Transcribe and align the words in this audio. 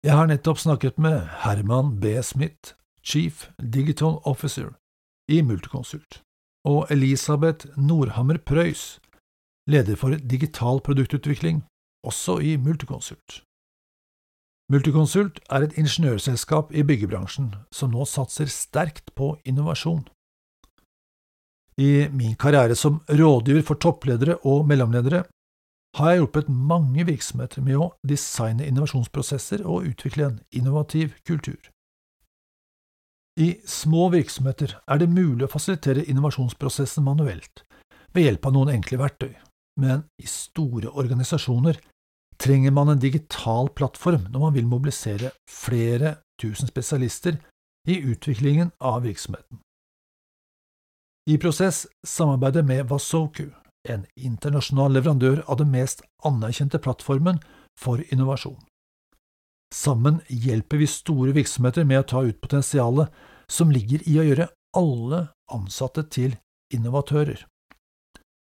Jeg 0.00 0.16
har 0.16 0.30
nettopp 0.30 0.56
snakket 0.56 0.96
med 0.96 1.26
Herman 1.42 1.98
B. 2.00 2.14
Smith, 2.24 2.72
Chief 3.04 3.50
Digital 3.60 4.14
Officer 4.24 4.70
i 5.28 5.42
Multiconsult, 5.44 6.22
og 6.64 6.86
Elisabeth 6.88 7.68
Nordhammer 7.76 8.38
Preus, 8.40 8.96
leder 9.68 10.00
for 10.00 10.16
digital 10.16 10.80
produktutvikling, 10.80 11.60
også 12.00 12.38
i 12.40 12.56
Multiconsult. 12.56 13.42
Multiconsult 14.72 15.42
er 15.50 15.66
et 15.66 15.76
ingeniørselskap 15.76 16.72
i 16.72 16.86
byggebransjen 16.86 17.52
som 17.68 17.92
nå 17.92 18.06
satser 18.08 18.48
sterkt 18.48 19.12
på 19.12 19.34
innovasjon. 19.44 20.06
I 21.76 22.08
min 22.08 22.38
karriere 22.40 22.72
som 22.72 23.02
rådgiver 23.04 23.68
for 23.68 23.76
toppledere 23.76 24.38
og 24.48 24.64
mellomledere 24.64 25.26
har 25.96 26.10
jeg 26.10 26.20
hjulpet 26.20 26.48
mange 26.48 27.04
virksomheter 27.06 27.64
med 27.66 27.80
å 27.80 27.90
designe 28.06 28.66
innovasjonsprosesser 28.66 29.64
og 29.66 29.88
utvikle 29.90 30.28
en 30.28 30.40
innovativ 30.54 31.16
kultur. 31.26 31.58
I 33.40 33.56
små 33.66 34.08
virksomheter 34.12 34.76
er 34.86 35.00
det 35.00 35.10
mulig 35.10 35.46
å 35.46 35.52
fasilitere 35.52 36.04
innovasjonsprosessen 36.04 37.06
manuelt, 37.06 37.64
ved 38.14 38.26
hjelp 38.26 38.46
av 38.46 38.54
noen 38.54 38.74
enkle 38.74 38.98
verktøy, 39.00 39.32
men 39.80 40.04
i 40.20 40.28
store 40.28 40.90
organisasjoner 40.90 41.78
trenger 42.40 42.74
man 42.74 42.92
en 42.92 43.02
digital 43.02 43.70
plattform 43.76 44.28
når 44.30 44.44
man 44.44 44.54
vil 44.56 44.68
mobilisere 44.68 45.32
flere 45.50 46.16
tusen 46.40 46.70
spesialister 46.70 47.38
i 47.88 47.98
utviklingen 48.12 48.72
av 48.80 49.02
virksomheten. 49.04 49.60
I 51.28 51.36
Prosess 51.38 51.86
samarbeider 52.06 52.64
med 52.66 52.88
Wasoku, 52.90 53.50
en 53.88 54.06
internasjonal 54.16 54.92
leverandør 54.92 55.42
av 55.46 55.60
den 55.60 55.70
mest 55.72 56.02
anerkjente 56.26 56.80
plattformen 56.82 57.40
for 57.78 58.02
innovasjon. 58.12 58.58
Sammen 59.74 60.20
hjelper 60.28 60.80
vi 60.82 60.88
store 60.90 61.32
virksomheter 61.36 61.86
med 61.86 62.02
å 62.02 62.08
ta 62.12 62.22
ut 62.26 62.40
potensialet 62.42 63.14
som 63.50 63.70
ligger 63.70 64.02
i 64.08 64.18
å 64.18 64.26
gjøre 64.26 64.48
alle 64.76 65.28
ansatte 65.50 66.04
til 66.10 66.36
innovatører. 66.74 67.46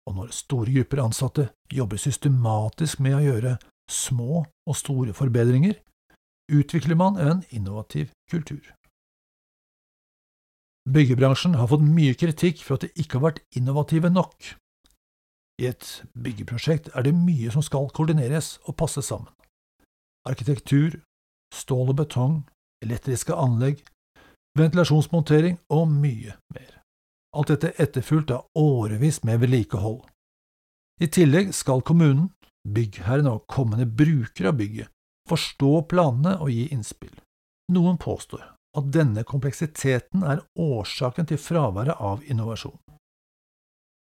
Og 0.05 0.19
når 0.19 0.35
store 0.37 0.75
grupper 0.75 1.03
ansatte 1.03 1.49
jobber 1.73 2.01
systematisk 2.01 3.01
med 3.01 3.17
å 3.19 3.25
gjøre 3.25 3.57
små 3.91 4.45
og 4.45 4.77
store 4.77 5.15
forbedringer, 5.17 5.79
utvikler 6.53 6.99
man 6.99 7.17
en 7.17 7.45
innovativ 7.51 8.11
kultur. 8.31 8.75
Byggebransjen 10.85 11.55
har 11.57 11.71
fått 11.71 11.87
mye 11.87 12.13
kritikk 12.21 12.61
for 12.61 12.77
at 12.77 12.85
de 12.85 12.93
ikke 13.01 13.17
har 13.17 13.31
vært 13.31 13.57
innovative 13.57 14.11
nok. 14.13 14.53
I 15.63 15.69
et 15.71 15.89
byggeprosjekt 16.19 16.91
er 16.95 17.07
det 17.07 17.15
mye 17.15 17.53
som 17.55 17.63
skal 17.63 17.91
koordineres 17.95 18.57
og 18.65 18.77
passe 18.81 19.03
sammen. 19.07 19.31
Arkitektur, 20.27 20.99
stål 21.55 21.93
og 21.93 21.99
betong, 22.01 22.39
elektriske 22.83 23.37
anlegg, 23.37 23.85
ventilasjonsmontering 24.59 25.61
og 25.75 25.87
mye 25.91 26.35
mer. 26.55 26.73
Alt 27.35 27.53
dette 27.53 27.75
etterfulgt 27.83 28.33
av 28.35 28.47
årevis 28.59 29.23
med 29.27 29.43
vedlikehold. 29.43 30.01
I 31.03 31.11
tillegg 31.11 31.55
skal 31.55 31.83
kommunen, 31.83 32.31
byggherren 32.65 33.29
og 33.31 33.47
kommende 33.51 33.87
brukere 33.87 34.51
av 34.51 34.59
bygget 34.59 34.91
forstå 35.29 35.73
planene 35.89 36.37
og 36.43 36.53
gi 36.53 36.69
innspill. 36.75 37.15
Noen 37.73 37.99
påstår 38.01 38.45
at 38.77 38.91
denne 38.93 39.25
kompleksiteten 39.25 40.25
er 40.27 40.43
årsaken 40.61 41.29
til 41.31 41.41
fraværet 41.41 41.97
av 42.01 42.25
innovasjon. 42.29 42.77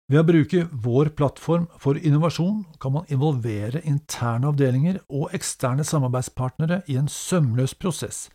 Ved 0.06 0.20
å 0.22 0.26
bruke 0.26 0.60
vår 0.70 1.08
plattform 1.18 1.64
for 1.82 1.98
innovasjon 1.98 2.60
kan 2.82 2.94
man 2.94 3.08
involvere 3.10 3.82
interne 3.82 4.52
avdelinger 4.52 5.00
og 5.10 5.34
eksterne 5.34 5.82
samarbeidspartnere 5.86 6.84
i 6.86 6.98
en 7.00 7.10
sømløs 7.10 7.74
prosess 7.74 8.28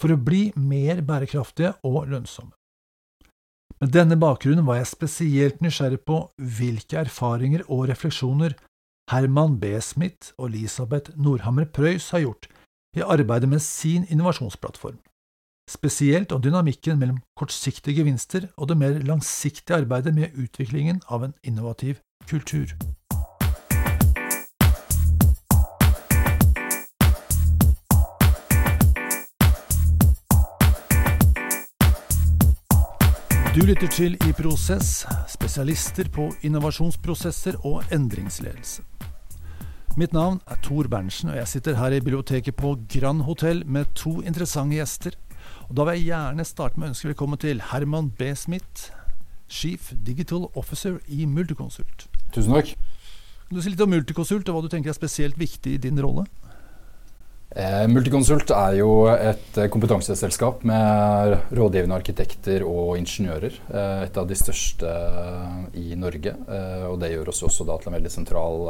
for 0.00 0.10
å 0.10 0.18
bli 0.18 0.48
mer 0.58 1.04
bærekraftige 1.06 1.76
og 1.86 2.10
lønnsomme. 2.10 2.50
Med 3.82 3.94
denne 3.94 4.18
bakgrunnen 4.18 4.66
var 4.66 4.80
jeg 4.80 4.90
spesielt 4.90 5.62
nysgjerrig 5.62 6.02
på 6.06 6.18
hvilke 6.58 6.98
erfaringer 7.04 7.64
og 7.68 7.86
refleksjoner 7.90 8.56
Herman 9.10 9.56
B. 9.62 9.76
Smith 9.82 10.34
og 10.38 10.50
Elisabeth 10.50 11.14
Nordhammer 11.18 11.70
Preus 11.70 12.10
har 12.14 12.22
gjort 12.26 12.50
i 12.98 13.02
arbeidet 13.02 13.50
med 13.50 13.62
sin 13.62 14.06
innovasjonsplattform 14.10 14.98
spesielt 15.70 16.32
om 16.32 16.42
dynamikken 16.42 16.98
mellom 16.98 17.20
kortsiktige 17.38 18.02
gevinster 18.02 18.48
og 18.56 18.68
det 18.68 18.78
mer 18.78 18.98
langsiktige 19.06 19.76
arbeidet 19.76 20.14
med 20.14 20.34
utviklingen 20.34 21.02
av 21.08 21.24
en 21.24 21.34
innovativ 21.42 22.00
kultur. 22.28 22.74
Du 33.52 33.60
lytter 33.66 33.86
til 33.86 34.14
I 34.14 34.32
Prosess, 34.32 35.04
spesialister 35.28 36.08
på 36.08 36.30
innovasjonsprosesser 36.42 37.58
og 37.68 37.84
endringsledelse. 37.92 38.82
Mitt 40.00 40.14
navn 40.16 40.38
er 40.48 40.56
Tor 40.64 40.88
Berntsen, 40.88 41.28
og 41.28 41.36
jeg 41.36 41.48
sitter 41.48 41.76
her 41.76 41.92
i 41.92 42.00
biblioteket 42.00 42.56
på 42.56 42.78
Grand 42.88 43.20
Hotell 43.28 43.60
med 43.66 43.92
to 43.94 44.22
interessante 44.24 44.78
gjester 44.78 45.18
og 45.68 45.76
Da 45.78 45.86
vil 45.88 46.00
jeg 46.00 46.10
gjerne 46.12 46.46
starte 46.48 46.80
med 46.80 46.88
å 46.88 46.92
ønske 46.92 47.10
velkommen 47.12 47.40
til 47.42 47.62
Herman 47.72 48.10
B. 48.18 48.32
Smith, 48.38 48.90
Chief 49.48 49.92
Digital 50.04 50.48
Officer 50.54 51.00
i 51.08 51.26
Multiconsult. 51.26 52.06
Tusen 52.32 52.54
takk. 52.56 52.74
Kan 53.48 53.58
du 53.58 53.62
si 53.64 53.74
litt 53.74 53.84
om 53.84 53.90
Multiconsult, 53.92 54.48
og 54.48 54.56
hva 54.56 54.64
du 54.64 54.72
tenker 54.72 54.92
er 54.92 54.96
spesielt 54.96 55.36
viktig 55.40 55.76
i 55.76 55.82
din 55.82 56.00
rolle? 56.00 56.24
Eh, 57.52 57.84
Multiconsult 57.84 58.48
er 58.56 58.78
jo 58.78 58.92
et 59.12 59.58
eh, 59.60 59.68
kompetanseselskap 59.68 60.62
med 60.64 61.34
rådgivende 61.52 61.98
arkitekter 61.98 62.64
og 62.64 62.94
ingeniører. 62.96 63.58
Eh, 63.68 64.04
et 64.06 64.16
av 64.16 64.28
de 64.28 64.38
største 64.40 64.88
eh, 64.88 65.58
i 65.82 65.98
Norge. 66.00 66.32
Eh, 66.32 66.86
og 66.88 66.96
det 67.02 67.12
gjør 67.12 67.28
oss 67.34 67.42
også 67.44 67.68
da 67.68 67.76
til 67.76 67.92
en 67.92 67.98
veldig 67.98 68.12
sentral 68.12 68.64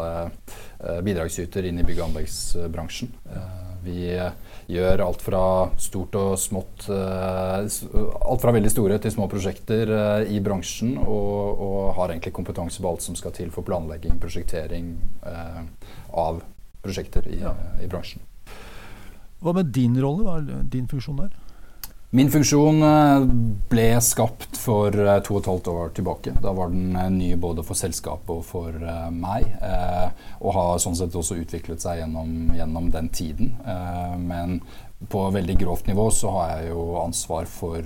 bidragsyter 1.07 1.69
inn 1.69 1.79
i 1.79 1.87
bygg- 1.87 2.01
og 2.03 2.09
anleggsbransjen. 2.09 3.13
Vi 3.83 4.07
gjør 4.71 5.03
alt 5.05 5.23
fra 5.25 5.43
stort 5.81 6.15
og 6.19 6.37
smått 6.41 6.87
uh, 6.93 7.59
Alt 7.63 8.43
fra 8.45 8.55
veldig 8.55 8.71
store 8.71 8.99
til 9.03 9.15
små 9.15 9.27
prosjekter 9.31 9.91
uh, 9.91 10.23
i 10.23 10.39
bransjen, 10.45 10.95
og, 11.03 11.63
og, 11.67 11.79
har 11.99 12.15
egentlig 12.15 12.35
kompetanse 12.37 12.83
på 12.83 12.93
alt 12.93 13.05
som 13.05 13.19
skal 13.19 13.35
til 13.37 13.51
for 13.55 13.67
planlegging, 13.67 14.17
prosjektering 14.23 14.95
av 16.13 16.43
prosjekter 16.83 17.27
i, 17.31 17.41
ja. 17.43 17.53
i, 17.83 17.89
bransjen. 17.91 18.23
Hva 19.43 19.55
med 19.57 19.73
din 19.75 19.99
rolle? 20.03 20.25
Hva 20.27 20.39
er 20.41 20.67
din 20.71 20.89
funksjon 20.91 21.21
der? 21.21 21.35
Min 22.15 22.29
funksjon 22.29 22.85
ble 23.73 23.87
skapt 24.05 24.59
for 24.61 24.93
to 24.93 25.33
og 25.33 25.39
et 25.41 25.49
halvt 25.49 25.69
år 25.73 25.95
tilbake. 25.97 26.35
Da 26.45 26.53
var 26.53 26.69
den 26.69 26.93
ny 27.17 27.31
både 27.41 27.65
for 27.65 27.79
selskapet 27.79 28.35
og 28.35 28.43
for 28.45 28.77
meg. 29.17 29.47
Og 30.45 30.53
har 30.53 30.83
sånn 30.85 30.99
sett 30.99 31.17
også 31.17 31.39
utviklet 31.41 31.81
seg 31.81 32.03
gjennom, 32.03 32.53
gjennom 32.53 32.91
den 32.93 33.09
tiden. 33.17 33.55
Men 34.21 34.59
på 35.09 35.25
veldig 35.33 35.57
grovt 35.65 35.89
nivå 35.89 36.11
så 36.13 36.35
har 36.37 36.53
jeg 36.59 36.75
jo 36.75 36.85
ansvar 37.01 37.49
for 37.49 37.81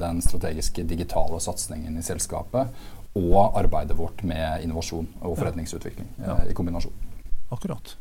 den 0.00 0.24
strategiske 0.24 0.86
digitale 0.88 1.42
satsingen 1.44 2.00
i 2.00 2.06
selskapet 2.06 2.72
og 3.16 3.56
arbeidet 3.56 3.96
vårt 3.96 4.24
med 4.24 4.64
innovasjon 4.64 5.08
og 5.20 5.36
forretningsutvikling 5.38 6.08
ja. 6.16 6.32
Ja. 6.32 6.40
i 6.50 6.56
kombinasjon. 6.56 6.92
Akkurat. 7.52 7.96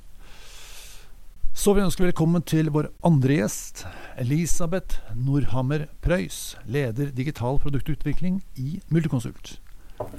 Så 1.55 1.71
vi 1.71 1.79
ønsker 1.79 2.03
velkommen 2.03 2.43
til 2.43 2.67
vår 2.75 2.89
andre 3.07 3.37
gjest, 3.37 3.85
Elisabeth 4.19 4.97
Nordhammer 5.15 5.85
Preus, 6.03 6.57
leder 6.67 7.13
digital 7.15 7.55
produktutvikling 7.63 8.41
i 8.59 8.81
Multiconsult. 8.91 9.53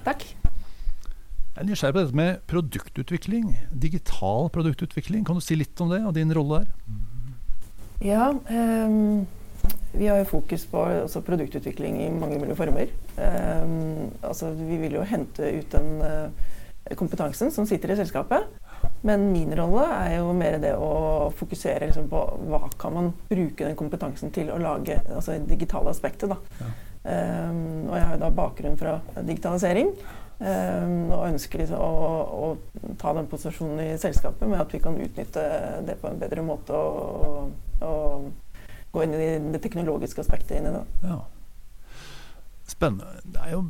Takk. 0.06 0.24
Jeg 0.24 1.60
er 1.60 1.68
nysgjerrig 1.68 1.92
på 1.98 2.06
dette 2.06 2.16
med 2.16 2.40
produktutvikling, 2.48 3.52
digital 3.84 4.48
produktutvikling. 4.56 5.26
Kan 5.28 5.36
du 5.36 5.44
si 5.44 5.60
litt 5.60 5.84
om 5.84 5.92
det, 5.92 6.00
og 6.08 6.16
din 6.16 6.32
rolle 6.32 6.62
der? 6.64 6.72
Ja, 8.00 8.32
um, 8.32 9.26
vi 9.92 10.08
har 10.08 10.22
jo 10.22 10.30
fokus 10.32 10.64
på 10.72 10.88
produktutvikling 11.28 12.00
i 12.00 12.10
mange 12.16 12.40
mulige 12.40 12.56
former. 12.56 12.96
Um, 13.20 14.08
altså, 14.24 14.54
vi 14.56 14.80
vil 14.86 14.96
jo 15.02 15.04
hente 15.04 15.52
ut 15.60 15.76
den 15.76 16.00
uh, 16.00 16.96
kompetansen 16.96 17.52
som 17.52 17.68
sitter 17.68 17.92
i 17.92 18.00
selskapet. 18.00 18.48
Men 19.06 19.28
min 19.32 19.54
rolle 19.58 19.86
er 19.94 20.16
jo 20.18 20.34
mer 20.36 20.58
det 20.62 20.74
å 20.78 21.30
fokusere 21.36 21.88
liksom, 21.88 22.10
på 22.12 22.22
hva 22.50 22.62
kan 22.78 22.94
man 22.96 23.12
bruke 23.30 23.64
den 23.64 23.78
kompetansen 23.78 24.34
til 24.34 24.50
å 24.52 24.60
lage, 24.62 25.00
altså 25.14 25.36
det 25.36 25.50
digitale 25.54 25.92
aspektet. 25.92 26.32
Da. 26.32 26.38
Ja. 26.60 26.72
Um, 27.06 27.86
og 27.86 27.94
jeg 27.94 28.06
har 28.06 28.16
jo 28.16 28.22
da 28.24 28.30
bakgrunn 28.34 28.80
fra 28.80 28.96
digitalisering. 29.20 29.92
Um, 30.36 31.12
og 31.16 31.30
ønsker 31.30 31.62
liksom 31.62 31.80
å, 31.80 32.08
å, 32.36 32.88
ta 33.00 33.14
den 33.16 33.28
posisjonen 33.30 33.78
i 33.86 34.00
selskapet 34.00 34.50
med 34.50 34.60
at 34.60 34.74
vi 34.74 34.82
kan 34.84 34.98
utnytte 35.00 35.44
det 35.86 35.96
på 36.02 36.10
en 36.10 36.20
bedre 36.20 36.44
måte. 36.44 36.76
og 36.76 37.54
og 37.84 38.32
gå 38.92 39.04
inn 39.04 39.14
i 39.14 39.52
det 39.52 39.60
teknologiske 39.64 40.22
aspektet 40.22 40.58
inn 40.58 40.70
i 40.70 40.74
det. 40.76 40.84
Ja. 41.04 41.20
Spennende. 42.66 43.20
Det 43.24 43.42
er 43.44 43.52
jo 43.52 43.62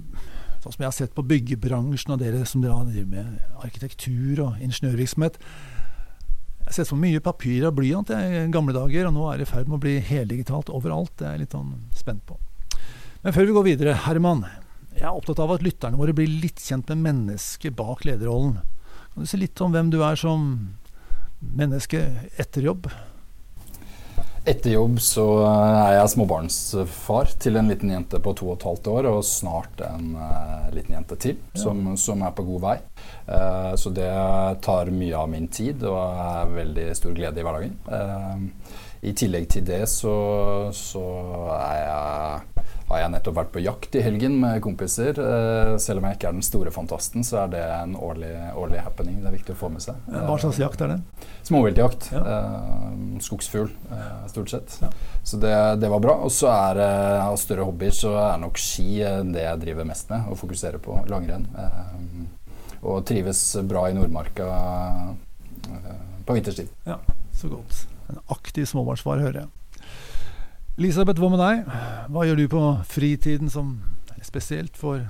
sånn 0.67 0.75
som 0.75 0.83
jeg 0.83 0.91
har 0.91 0.97
sett 0.97 1.15
på 1.15 1.25
byggebransjen 1.31 2.15
og 2.15 2.21
dere 2.21 2.43
som 2.49 2.65
driver 2.65 3.07
med 3.07 3.63
arkitektur 3.63 4.43
og 4.43 4.63
ingeniørvirksomhet. 4.65 5.39
Jeg 5.39 6.67
har 6.67 6.77
sett 6.81 6.91
for 6.91 6.99
mye 6.99 7.23
papir 7.23 7.69
og 7.69 7.77
blyant 7.79 8.11
i 8.11 8.47
gamle 8.51 8.75
dager, 8.75 9.07
og 9.07 9.15
nå 9.15 9.29
er 9.31 9.39
det 9.39 9.47
i 9.47 9.51
ferd 9.53 9.69
med 9.71 9.79
å 9.79 9.85
bli 9.85 9.97
heldigitalt 10.03 10.73
overalt. 10.75 11.13
Det 11.15 11.29
er 11.29 11.37
jeg 11.37 11.45
litt 11.45 11.55
sånn 11.55 11.75
spent 11.95 12.25
på. 12.27 12.39
Men 13.23 13.35
før 13.37 13.47
vi 13.47 13.55
går 13.55 13.69
videre, 13.69 13.99
Herman. 14.07 14.43
Jeg 14.97 15.05
er 15.07 15.15
opptatt 15.15 15.43
av 15.45 15.53
at 15.55 15.63
lytterne 15.63 15.99
våre 16.01 16.15
blir 16.17 16.31
litt 16.43 16.59
kjent 16.63 16.89
med 16.91 17.05
mennesket 17.05 17.77
bak 17.79 18.03
lederrollen. 18.09 18.59
Kan 19.13 19.23
du 19.23 19.31
si 19.31 19.39
litt 19.39 19.61
om 19.63 19.75
hvem 19.77 19.93
du 19.93 20.01
er 20.03 20.19
som 20.19 20.49
menneske 21.39 22.01
etter 22.41 22.67
jobb? 22.67 22.89
Etter 24.47 24.77
jobb 24.77 25.01
så 25.03 25.25
er 25.43 25.97
jeg 25.97 26.11
småbarnsfar 26.13 27.33
til 27.43 27.59
en 27.59 27.67
liten 27.67 27.91
jente 27.91 28.21
på 28.23 28.31
to 28.39 28.53
og 28.53 28.61
et 28.61 28.67
halvt 28.69 28.91
år, 28.93 29.09
og 29.11 29.25
snart 29.27 29.81
en 29.83 30.13
uh, 30.15 30.69
liten 30.71 30.95
jente 30.95 31.19
til 31.19 31.41
som, 31.59 31.81
som, 31.99 32.23
er 32.23 32.35
på 32.37 32.45
god 32.47 32.63
vei. 32.63 32.77
Uh, 33.27 33.73
så 33.75 33.91
det 33.97 34.07
tar 34.63 34.93
mye 34.95 35.19
av 35.19 35.33
min 35.33 35.51
tid 35.51 35.83
og 35.91 35.99
er 35.99 36.55
veldig 36.61 36.87
stor 36.95 37.17
glede 37.19 37.43
i 37.43 37.47
hverdagen. 37.49 37.75
Uh, 37.91 38.79
I 39.03 39.17
tillegg 39.19 39.51
til 39.51 39.67
det 39.67 39.83
så, 39.91 40.15
så 40.71 41.03
er 41.59 41.81
jeg 41.83 42.56
har 42.87 43.01
jeg 43.03 43.13
nettopp 43.17 43.35
vært 43.41 43.51
på 43.55 43.63
jakt 43.65 43.97
i 43.99 44.03
helgen 44.05 44.37
med 44.39 44.61
kompiser. 44.63 45.19
Uh, 45.19 45.75
selv 45.83 46.01
om 46.01 46.07
jeg 46.07 46.19
ikke 46.19 46.29
er 46.31 46.37
den 46.37 46.47
store 46.47 46.73
fantasten, 46.75 47.25
så 47.27 47.41
er 47.43 47.51
det 47.57 47.63
en 47.65 47.97
årlig, 47.99 48.31
årlig 48.55 48.83
happening. 48.85 49.19
Det 49.23 49.31
er 49.31 49.35
viktig 49.35 49.57
å 49.57 49.59
få 49.59 49.71
med 49.75 49.83
seg. 49.83 49.99
Hva 50.13 50.37
slags 50.43 50.61
jakt 50.63 50.85
er 50.87 50.95
det? 50.95 51.27
Småviltjakt. 51.49 52.09
Ja. 52.15 52.23
Uh, 52.23 53.19
skogsfugl, 53.27 53.73
uh, 53.91 54.23
stort 54.31 54.55
sett. 54.55 54.79
Ja. 54.85 54.93
Så 55.27 55.41
det, 55.43 55.57
det, 55.83 55.91
var 55.91 56.05
bra. 56.05 56.17
Og 56.23 56.31
så 56.35 56.53
er 56.53 56.79
det 56.79 56.89
av 57.25 57.41
større 57.43 57.67
hobbyer 57.67 57.95
så 57.97 58.15
er 58.23 58.41
nok 58.45 58.63
ski 58.63 59.03
det 59.35 59.43
jeg 59.49 59.63
driver 59.67 59.91
mest 59.91 60.15
med, 60.15 60.31
og 60.31 60.39
fokuserer 60.39 60.79
på 60.83 61.01
langrenn. 61.11 61.49
og 62.87 63.03
trives 63.09 63.41
bra 63.67 63.89
i 63.91 63.95
Nordmarka 63.97 64.47
på 66.27 66.39
vinterstid. 66.39 66.71
Ja, 66.87 67.01
så 67.35 67.51
godt. 67.51 67.87
En 68.07 68.23
aktiv 68.31 68.69
småbarnsfar, 68.71 69.19
hører 69.19 69.41
jeg. 69.41 69.56
Elisabeth, 70.77 71.17
hva 71.17 71.31
med 71.33 71.41
deg? 71.41 71.69
Hva 72.13 72.23
gjør 72.29 72.37
du 72.37 72.49
på 72.53 72.63
fritiden 72.85 73.49
som 73.49 73.79
spesielt 74.21 74.77
for 74.77 75.01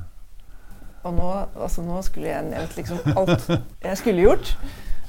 Og 1.02 1.14
nå, 1.16 1.30
altså 1.58 1.82
nå 1.82 1.96
skulle 2.06 2.28
jeg 2.30 2.46
nevnt 2.52 2.76
liksom 2.78 3.00
alt 3.18 3.48
jeg 3.82 3.98
skulle 3.98 4.22
gjort. 4.22 4.52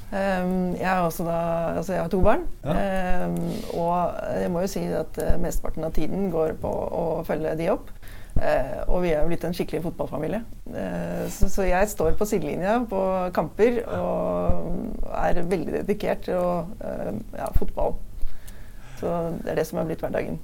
Um, 0.08 0.72
jeg, 0.72 0.88
har 0.88 1.04
også 1.04 1.26
da, 1.26 1.38
altså 1.76 1.92
jeg 1.92 2.02
har 2.02 2.08
to 2.08 2.22
barn, 2.24 2.46
ja. 2.64 3.26
um, 3.26 3.34
og 3.76 4.14
jeg 4.40 4.50
må 4.54 4.62
jo 4.64 4.70
si 4.72 4.86
at 4.88 5.18
uh, 5.20 5.34
mesteparten 5.42 5.84
av 5.84 5.92
tiden 5.92 6.30
går 6.32 6.54
på 6.62 6.70
å 6.70 7.02
følge 7.28 7.52
de 7.58 7.68
opp. 7.74 7.90
Uh, 8.38 8.86
og 8.86 9.02
vi 9.04 9.12
er 9.12 9.20
jo 9.20 9.28
blitt 9.28 9.44
en 9.44 9.54
skikkelig 9.54 9.82
fotballfamilie. 9.84 10.40
Uh, 10.70 11.28
så, 11.28 11.50
så, 11.52 11.66
jeg 11.68 11.92
står 11.92 12.16
på 12.16 12.30
sidelinja 12.30 12.78
på 12.88 13.02
kamper 13.36 13.82
og 13.98 15.12
er 15.12 15.42
veldig 15.44 15.82
dedikert 15.82 16.24
til 16.24 16.40
ja, 17.36 17.52
fotball. 17.58 17.98
Så 18.98 19.14
det 19.44 19.52
er 19.52 19.60
det 19.60 19.66
som 19.68 19.80
har 19.80 19.88
blitt 19.88 20.02
hverdagen. 20.02 20.38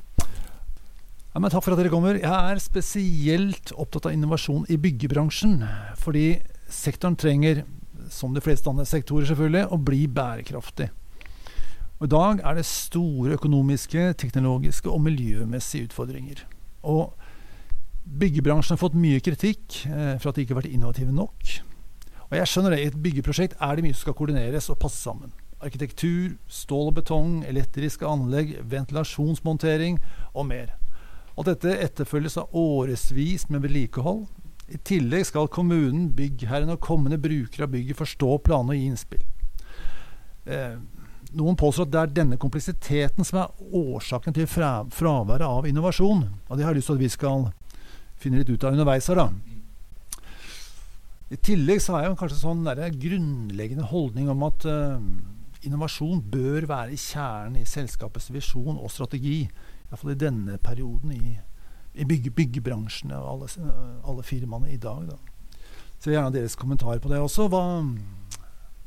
Ja, 1.34 1.42
takk 1.50 1.64
for 1.64 1.74
at 1.74 1.80
dere 1.80 1.90
kommer. 1.90 2.14
Jeg 2.14 2.30
er 2.30 2.60
spesielt 2.62 3.72
opptatt 3.74 4.06
av 4.06 4.14
innovasjon 4.14 4.68
i 4.70 4.78
byggebransjen. 4.78 5.56
Fordi 5.98 6.38
sektoren 6.70 7.18
trenger, 7.18 7.64
som 8.12 8.36
de 8.36 8.42
fleste 8.44 8.70
andre 8.70 8.86
sektorer 8.86 9.26
selvfølgelig, 9.26 9.66
å 9.74 9.80
bli 9.82 10.04
bærekraftig. 10.06 10.92
Og 11.98 12.06
I 12.06 12.12
dag 12.14 12.42
er 12.46 12.58
det 12.58 12.66
store 12.68 13.34
økonomiske, 13.38 14.12
teknologiske 14.20 14.90
og 14.90 15.02
miljømessige 15.06 15.88
utfordringer. 15.88 16.44
Og 16.86 17.14
byggebransjen 18.04 18.76
har 18.76 18.82
fått 18.82 18.98
mye 18.98 19.22
kritikk 19.24 19.80
eh, 19.88 20.14
for 20.20 20.30
at 20.30 20.36
de 20.36 20.44
ikke 20.44 20.54
har 20.54 20.62
vært 20.62 20.74
innovative 20.74 21.14
nok. 21.14 21.54
Og 22.28 22.36
jeg 22.38 22.50
skjønner 22.50 22.74
det, 22.74 22.82
I 22.82 22.90
et 22.90 23.00
byggeprosjekt 23.00 23.58
er 23.62 23.74
det 23.74 23.86
mye 23.86 23.96
som 23.96 24.06
skal 24.06 24.16
koordineres 24.18 24.70
og 24.70 24.78
passe 24.82 25.00
sammen. 25.00 25.34
Arkitektur, 25.64 26.36
stål 26.48 26.90
og 26.90 26.96
betong, 26.98 27.36
elektriske 27.48 28.06
anlegg, 28.06 28.56
ventilasjonsmontering 28.68 29.98
og 30.34 30.48
mer. 30.50 30.74
Alt 31.34 31.50
dette 31.50 31.78
etterfølges 31.82 32.36
av 32.38 32.52
årevis 32.54 33.48
med 33.50 33.64
vedlikehold. 33.64 34.26
I 34.70 34.78
tillegg 34.86 35.26
skal 35.28 35.50
kommunen, 35.52 36.10
byggherren 36.16 36.72
og 36.72 36.82
kommende 36.84 37.18
brukere 37.20 37.66
av 37.66 37.72
bygget 37.72 37.98
forstå 37.98 38.36
planene 38.46 38.76
og 38.76 38.78
gi 38.78 38.90
innspill. 38.92 39.24
Eh, 40.44 40.76
noen 41.34 41.58
påstår 41.58 41.88
at 41.88 41.92
det 41.92 42.00
er 42.00 42.14
denne 42.20 42.38
kompleksiteten 42.40 43.26
som 43.26 43.40
er 43.42 43.74
årsaken 43.74 44.36
til 44.36 44.46
fra, 44.48 44.84
fraværet 44.92 45.46
av 45.48 45.66
innovasjon. 45.68 46.22
Og 46.48 46.56
det 46.56 46.64
har 46.64 46.72
jeg 46.72 46.82
lyst 46.82 46.92
til 46.92 47.00
at 47.00 47.04
vi 47.04 47.12
skal 47.12 47.48
finne 48.20 48.40
litt 48.40 48.52
ut 48.52 48.64
av 48.64 48.76
underveis 48.76 49.10
her, 49.10 49.20
da. 49.20 49.28
I 51.32 51.40
tillegg 51.40 51.80
så 51.82 51.96
har 51.96 52.04
jeg 52.04 52.18
kanskje 52.20 52.38
sånn 52.38 52.66
grunnleggende 53.00 53.88
holdning 53.90 54.28
om 54.30 54.44
at 54.46 54.66
uh, 54.68 55.00
innovasjon 55.66 56.22
bør 56.32 56.68
være 56.70 56.94
i 56.94 57.00
kjernen 57.00 57.60
i 57.60 57.68
selskapets 57.68 58.30
visjon 58.34 58.78
og 58.78 58.92
strategi 58.92 59.44
Iallfall 59.90 60.14
i 60.14 60.18
denne 60.18 60.58
perioden 60.58 61.12
i, 61.14 61.36
i 61.94 62.06
bygge, 62.08 62.32
byggebransjen 62.34 63.12
og 63.14 63.28
alle, 63.34 63.70
alle 64.02 64.24
firmaene 64.26 64.72
i 64.72 64.80
dag. 64.80 65.04
Da. 65.10 65.18
Så 66.02 66.12
gjerne 66.12 66.34
deres 66.34 66.56
kommentar 66.58 66.98
på 66.98 67.12
det 67.12 67.20
også. 67.22 67.46
Hva, 67.52 67.62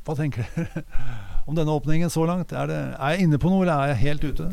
hva 0.05 0.17
tenker 0.17 0.45
dere 0.55 0.83
om 1.47 1.55
denne 1.55 1.73
åpningen 1.73 2.11
så 2.13 2.25
langt? 2.27 2.51
Er, 2.51 2.67
det, 2.69 2.81
er, 2.97 3.13
jeg 3.13 3.27
inne 3.27 3.39
på 3.41 3.51
noe, 3.53 3.63
eller 3.63 3.77
er 3.77 3.93
jeg 3.93 4.03
helt 4.03 4.27
ute? 4.27 4.51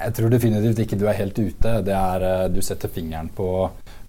Jeg 0.00 0.16
tror 0.16 0.32
definitivt 0.32 0.80
ikke 0.84 0.98
du 0.98 1.06
er 1.10 1.18
helt 1.18 1.38
ute. 1.38 1.76
Er, 1.82 2.26
eh, 2.26 2.48
du 2.52 2.60
setter 2.64 2.88
fingeren 2.92 3.28
på, 3.36 3.50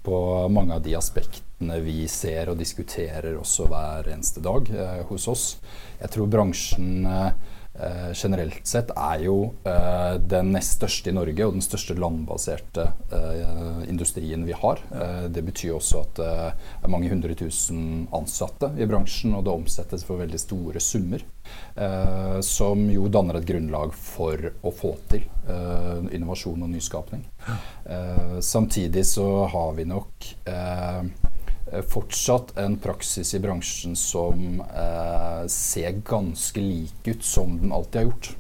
på, 0.06 0.18
mange 0.54 0.78
av 0.78 0.86
de 0.86 0.96
aspektene 0.98 1.51
vi 1.84 2.08
ser 2.10 2.52
og 2.52 2.60
diskuterer 2.60 3.38
også 3.40 3.70
hver 3.72 4.12
eneste 4.12 4.44
dag 4.44 4.70
eh, 4.74 5.02
hos 5.10 5.28
oss. 5.32 5.48
Jeg 6.02 6.14
tror 6.14 6.30
bransjen 6.32 7.06
eh, 7.08 8.12
generelt 8.18 8.68
sett 8.68 8.92
er 8.98 9.22
jo 9.24 9.36
eh, 9.68 10.18
den 10.20 10.52
nest 10.56 10.80
største 10.80 11.12
i 11.12 11.16
Norge 11.16 11.48
og 11.48 11.56
den 11.56 11.64
største 11.64 11.96
landbaserte 11.96 12.88
uh, 13.14 13.82
industrien 13.90 14.44
vi 14.46 14.54
har. 14.58 14.82
det 15.32 15.44
betyr 15.46 15.78
også 15.78 16.02
at 16.02 16.20
det 16.20 16.28
er 16.84 16.92
mange 16.92 17.10
hundre 17.10 17.36
tusen 17.38 18.08
ansatte 18.14 18.72
i 18.78 18.88
bransjen, 18.90 19.34
og 19.38 19.46
det 19.46 19.54
omsettes 19.54 20.04
for 20.08 20.20
veldig 20.22 20.40
store 20.40 20.84
summer. 20.84 21.24
som 22.46 22.84
jo 22.92 23.08
danner 23.10 23.40
et 23.40 23.48
grunnlag 23.48 23.94
for 23.98 24.52
å 24.62 24.72
få 24.72 24.94
til 25.10 25.26
innovasjon 26.12 26.64
og 26.64 26.70
nyskapning. 26.70 27.26
samtidig 28.40 29.06
så 29.06 29.28
har 29.52 29.74
vi 29.74 29.86
nok 29.86 30.32
Eh, 30.46 31.04
fortsatt 31.88 32.58
en 32.60 32.78
praksis 32.82 33.34
i 33.34 33.40
bransjen 33.40 33.96
som 33.96 34.62
eh, 34.62 35.48
ser 35.48 36.02
ganske 36.08 36.62
lik 36.62 37.08
ut 37.08 37.24
som 37.24 37.58
den 37.62 37.72
alltid 37.72 38.02
har 38.02 38.10
gjort. 38.10 38.32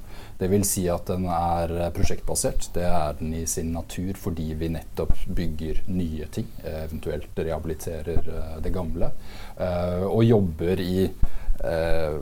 Vil 0.41 0.63
si 0.65 0.87
at 0.89 1.05
den 1.05 1.27
er 1.29 1.91
prosjektbasert. 1.93 2.71
Det 2.73 2.85
er 2.87 3.13
den 3.19 3.35
i 3.37 3.43
sin 3.45 3.69
natur 3.75 4.17
fordi 4.17 4.47
vi 4.57 4.71
nettopp 4.73 5.13
bygger 5.37 5.83
nye 5.93 6.25
ting. 6.33 6.47
Eh, 6.63 6.79
eventuelt 6.87 7.37
rehabiliterer 7.37 8.25
eh, 8.25 8.55
det 8.63 8.73
gamle. 8.73 9.11
Eh, 9.57 10.07
og 10.07 10.25
jobber 10.25 10.81
i 10.81 11.05
eh, 11.05 12.17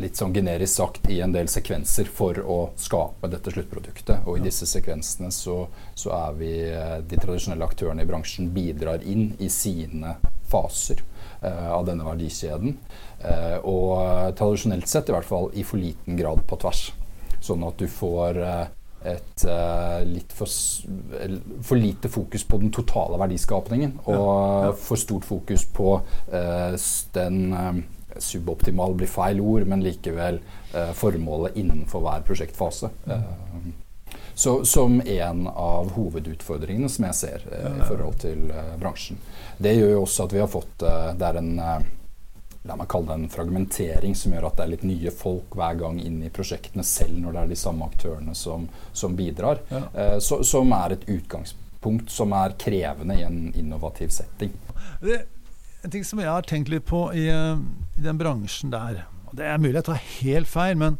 litt 0.00 0.18
sånn 0.18 0.34
generisk 0.34 0.78
sagt 0.80 1.10
i 1.10 1.20
en 1.24 1.34
del 1.34 1.48
sekvenser 1.50 2.08
for 2.12 2.38
å 2.42 2.58
skape 2.80 3.30
dette 3.32 3.52
sluttproduktet. 3.54 4.26
Og 4.26 4.38
i 4.38 4.46
disse 4.46 4.68
sekvensene 4.68 5.32
så, 5.34 5.58
så 5.94 6.12
er 6.16 6.38
vi 6.38 6.52
eh, 6.68 6.98
De 7.06 7.20
tradisjonelle 7.20 7.66
aktørene 7.66 8.04
i 8.04 8.08
bransjen 8.08 8.50
bidrar 8.54 9.04
inn 9.04 9.30
i 9.38 9.50
sine 9.52 10.16
faser 10.50 11.02
eh, 11.40 11.68
av 11.72 11.86
denne 11.88 12.06
verdikjeden. 12.06 12.76
Eh, 13.24 13.58
og 13.64 14.36
tradisjonelt 14.38 14.88
sett 14.90 15.10
i 15.10 15.16
hvert 15.16 15.28
fall 15.28 15.50
i 15.54 15.66
for 15.66 15.80
liten 15.82 16.18
grad 16.18 16.44
på 16.46 16.60
tvers. 16.62 16.90
Sånn 17.44 17.64
at 17.66 17.78
du 17.80 17.88
får 17.90 18.42
eh, 18.42 18.66
et 19.06 19.44
uh, 19.46 20.00
litt 20.02 20.32
for, 20.34 20.50
for, 21.62 21.78
lite 21.78 22.08
fokus 22.10 22.42
på 22.48 22.58
den 22.58 22.72
totale 22.74 23.18
verdiskapningen, 23.20 23.92
og 24.06 24.16
ja, 24.16 24.30
ja. 24.66 24.72
for 24.80 24.98
stort 24.98 25.28
fokus 25.28 25.66
på 25.76 25.92
uh, 26.32 26.88
den 27.14 27.38
uh, 27.52 27.76
suboptimal 28.22 28.94
blir 28.98 29.10
feil 29.10 29.40
ord, 29.40 29.66
men 29.68 29.84
likevel 29.84 30.40
eh, 30.74 30.92
formålet 30.94 31.56
innenfor 31.56 32.04
hver 32.04 32.24
prosjektfase. 32.26 32.90
Eh, 33.06 33.26
så, 34.38 34.64
som 34.64 35.00
en 35.00 35.46
av 35.46 35.90
hovedutfordringene 35.96 36.88
som 36.92 37.06
jeg 37.08 37.16
ser 37.16 37.44
eh, 37.52 37.78
i 37.78 37.86
forhold 37.88 38.18
til 38.20 38.50
eh, 38.52 38.74
bransjen. 38.76 39.16
Det 39.56 39.72
gjør 39.72 39.94
jo 39.94 40.02
også 40.02 40.26
at 40.26 40.34
vi 40.36 40.42
har 40.42 40.50
fått 40.52 40.82
eh, 40.84 41.06
Det 41.16 41.28
er 41.30 41.38
en 41.40 41.54
eh, 41.56 41.86
la 42.66 42.76
meg 42.76 42.90
kalle 42.92 43.08
det 43.08 43.16
en 43.16 43.32
fragmentering 43.32 44.16
som 44.18 44.34
gjør 44.34 44.48
at 44.50 44.58
det 44.58 44.66
er 44.66 44.72
litt 44.74 44.84
nye 44.84 45.12
folk 45.14 45.56
hver 45.56 45.78
gang 45.80 46.00
inn 46.02 46.18
i 46.26 46.32
prosjektene, 46.34 46.84
selv 46.84 47.16
når 47.22 47.32
det 47.32 47.42
er 47.44 47.52
de 47.54 47.58
samme 47.62 47.88
aktørene 47.88 48.34
som, 48.36 48.66
som 48.92 49.14
bidrar. 49.16 49.62
Ja. 49.70 49.84
Så, 50.18 50.40
som 50.44 50.74
er 50.74 50.96
et 50.96 51.06
utgangspunkt 51.06 52.10
som 52.10 52.34
er 52.34 52.56
krevende 52.58 53.20
i 53.20 53.22
en 53.22 53.38
innovativ 53.54 54.10
setting. 54.10 54.50
Det 54.98 55.20
en 55.86 55.92
ting 55.94 56.06
som 56.06 56.18
jeg 56.18 56.30
har 56.30 56.46
tenkt 56.46 56.70
litt 56.72 56.86
på 56.88 57.06
i, 57.14 57.28
eh, 57.30 57.58
i 57.96 58.02
den 58.02 58.18
bransjen 58.18 58.72
der 58.74 59.04
Det 59.36 59.44
er 59.44 59.58
mulig 59.58 59.74
jeg 59.74 59.86
tar 59.88 60.02
helt 60.22 60.48
feil, 60.48 60.76
men 60.78 60.98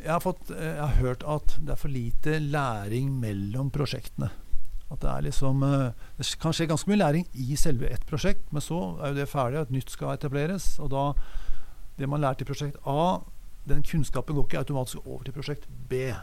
jeg 0.00 0.12
har, 0.12 0.20
fått, 0.20 0.50
eh, 0.50 0.76
jeg 0.76 0.80
har, 0.80 1.00
hørt 1.00 1.24
at 1.24 1.56
det 1.58 1.74
er 1.74 1.80
for 1.80 1.92
lite 1.92 2.38
læring 2.38 3.20
mellom 3.20 3.70
prosjektene. 3.70 4.30
At 4.90 5.00
det 5.00 5.24
liksom 5.24 5.62
eh, 5.62 5.92
Det 6.18 6.38
kan 6.40 6.52
skje 6.52 6.68
ganske 6.70 6.90
mye 6.90 7.00
læring 7.00 7.26
i 7.34 7.56
selve 7.56 7.88
ett 7.90 8.06
prosjekt, 8.06 8.46
men 8.52 8.62
så 8.62 8.98
er 9.00 9.10
jo 9.10 9.20
det 9.20 9.28
ferdig, 9.28 9.58
og 9.58 9.68
et 9.68 9.76
nytt 9.78 9.90
skal 9.90 10.14
etableres. 10.14 10.78
Og 10.78 10.90
da 10.90 11.12
Det 11.98 12.08
man 12.08 12.20
lærte 12.20 12.42
i 12.42 12.48
prosjekt 12.48 12.78
A, 12.86 13.20
den 13.68 13.82
kunnskapen 13.82 14.34
går 14.34 14.46
ikke 14.46 14.58
automatisk 14.58 15.06
over 15.06 15.24
til 15.24 15.32
prosjekt 15.32 15.68
B. 15.88 16.14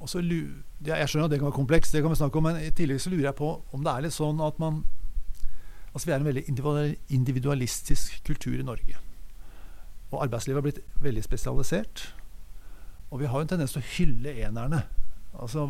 Og 0.00 0.08
så, 0.08 0.18
jeg 0.18 1.08
skjønner 1.08 1.24
at 1.24 1.30
det 1.30 1.38
kan 1.38 1.50
være 1.50 1.60
komplekst, 1.60 1.92
det 1.92 2.02
kan 2.02 2.10
vi 2.10 2.16
snakke 2.16 2.38
om, 2.38 2.44
men 2.44 2.56
i 2.56 2.70
tillegg 2.70 3.00
så 3.00 3.10
lurer 3.10 3.28
jeg 3.28 3.34
på 3.38 3.62
om 3.72 3.84
det 3.84 3.92
er 3.92 4.02
litt 4.02 4.16
sånn 4.16 4.40
at 4.40 4.58
man 4.58 4.84
Altså 5.92 6.06
Vi 6.06 6.12
er 6.12 6.20
en 6.20 6.24
veldig 6.24 6.44
individualistisk 7.08 8.24
kultur 8.26 8.58
i 8.58 8.64
Norge. 8.64 8.96
Og 10.12 10.22
arbeidslivet 10.24 10.56
har 10.56 10.64
blitt 10.64 10.80
veldig 11.00 11.24
spesialisert. 11.24 12.14
Og 13.10 13.20
vi 13.20 13.28
har 13.28 13.40
en 13.40 13.48
tendens 13.48 13.74
til 13.74 13.82
å 13.82 13.90
hylle 13.96 14.32
enerne. 14.46 14.82
Altså, 15.32 15.66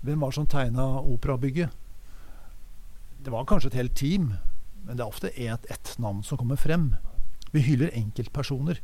hvem 0.00 0.20
var 0.20 0.32
det 0.32 0.38
som 0.38 0.46
tegna 0.48 0.86
operabygget? 1.00 1.68
Det 3.24 3.32
var 3.32 3.44
kanskje 3.44 3.72
et 3.72 3.80
helt 3.80 3.96
team, 3.96 4.32
men 4.84 4.96
det 4.96 5.04
er 5.04 5.12
ofte 5.12 5.32
ett 5.36 5.66
et 5.70 5.94
navn 5.98 6.22
som 6.24 6.38
kommer 6.38 6.56
frem. 6.56 6.94
Vi 7.52 7.60
hyller 7.60 7.92
enkeltpersoner. 7.92 8.80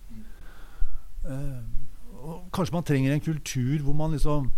Uh, 1.25 1.65
og 2.25 2.49
kanskje 2.53 2.75
man 2.75 2.85
trenger 2.85 3.13
en 3.13 3.25
kultur 3.25 3.81
hvor 3.85 3.97
man 3.97 4.13
liksom 4.13 4.51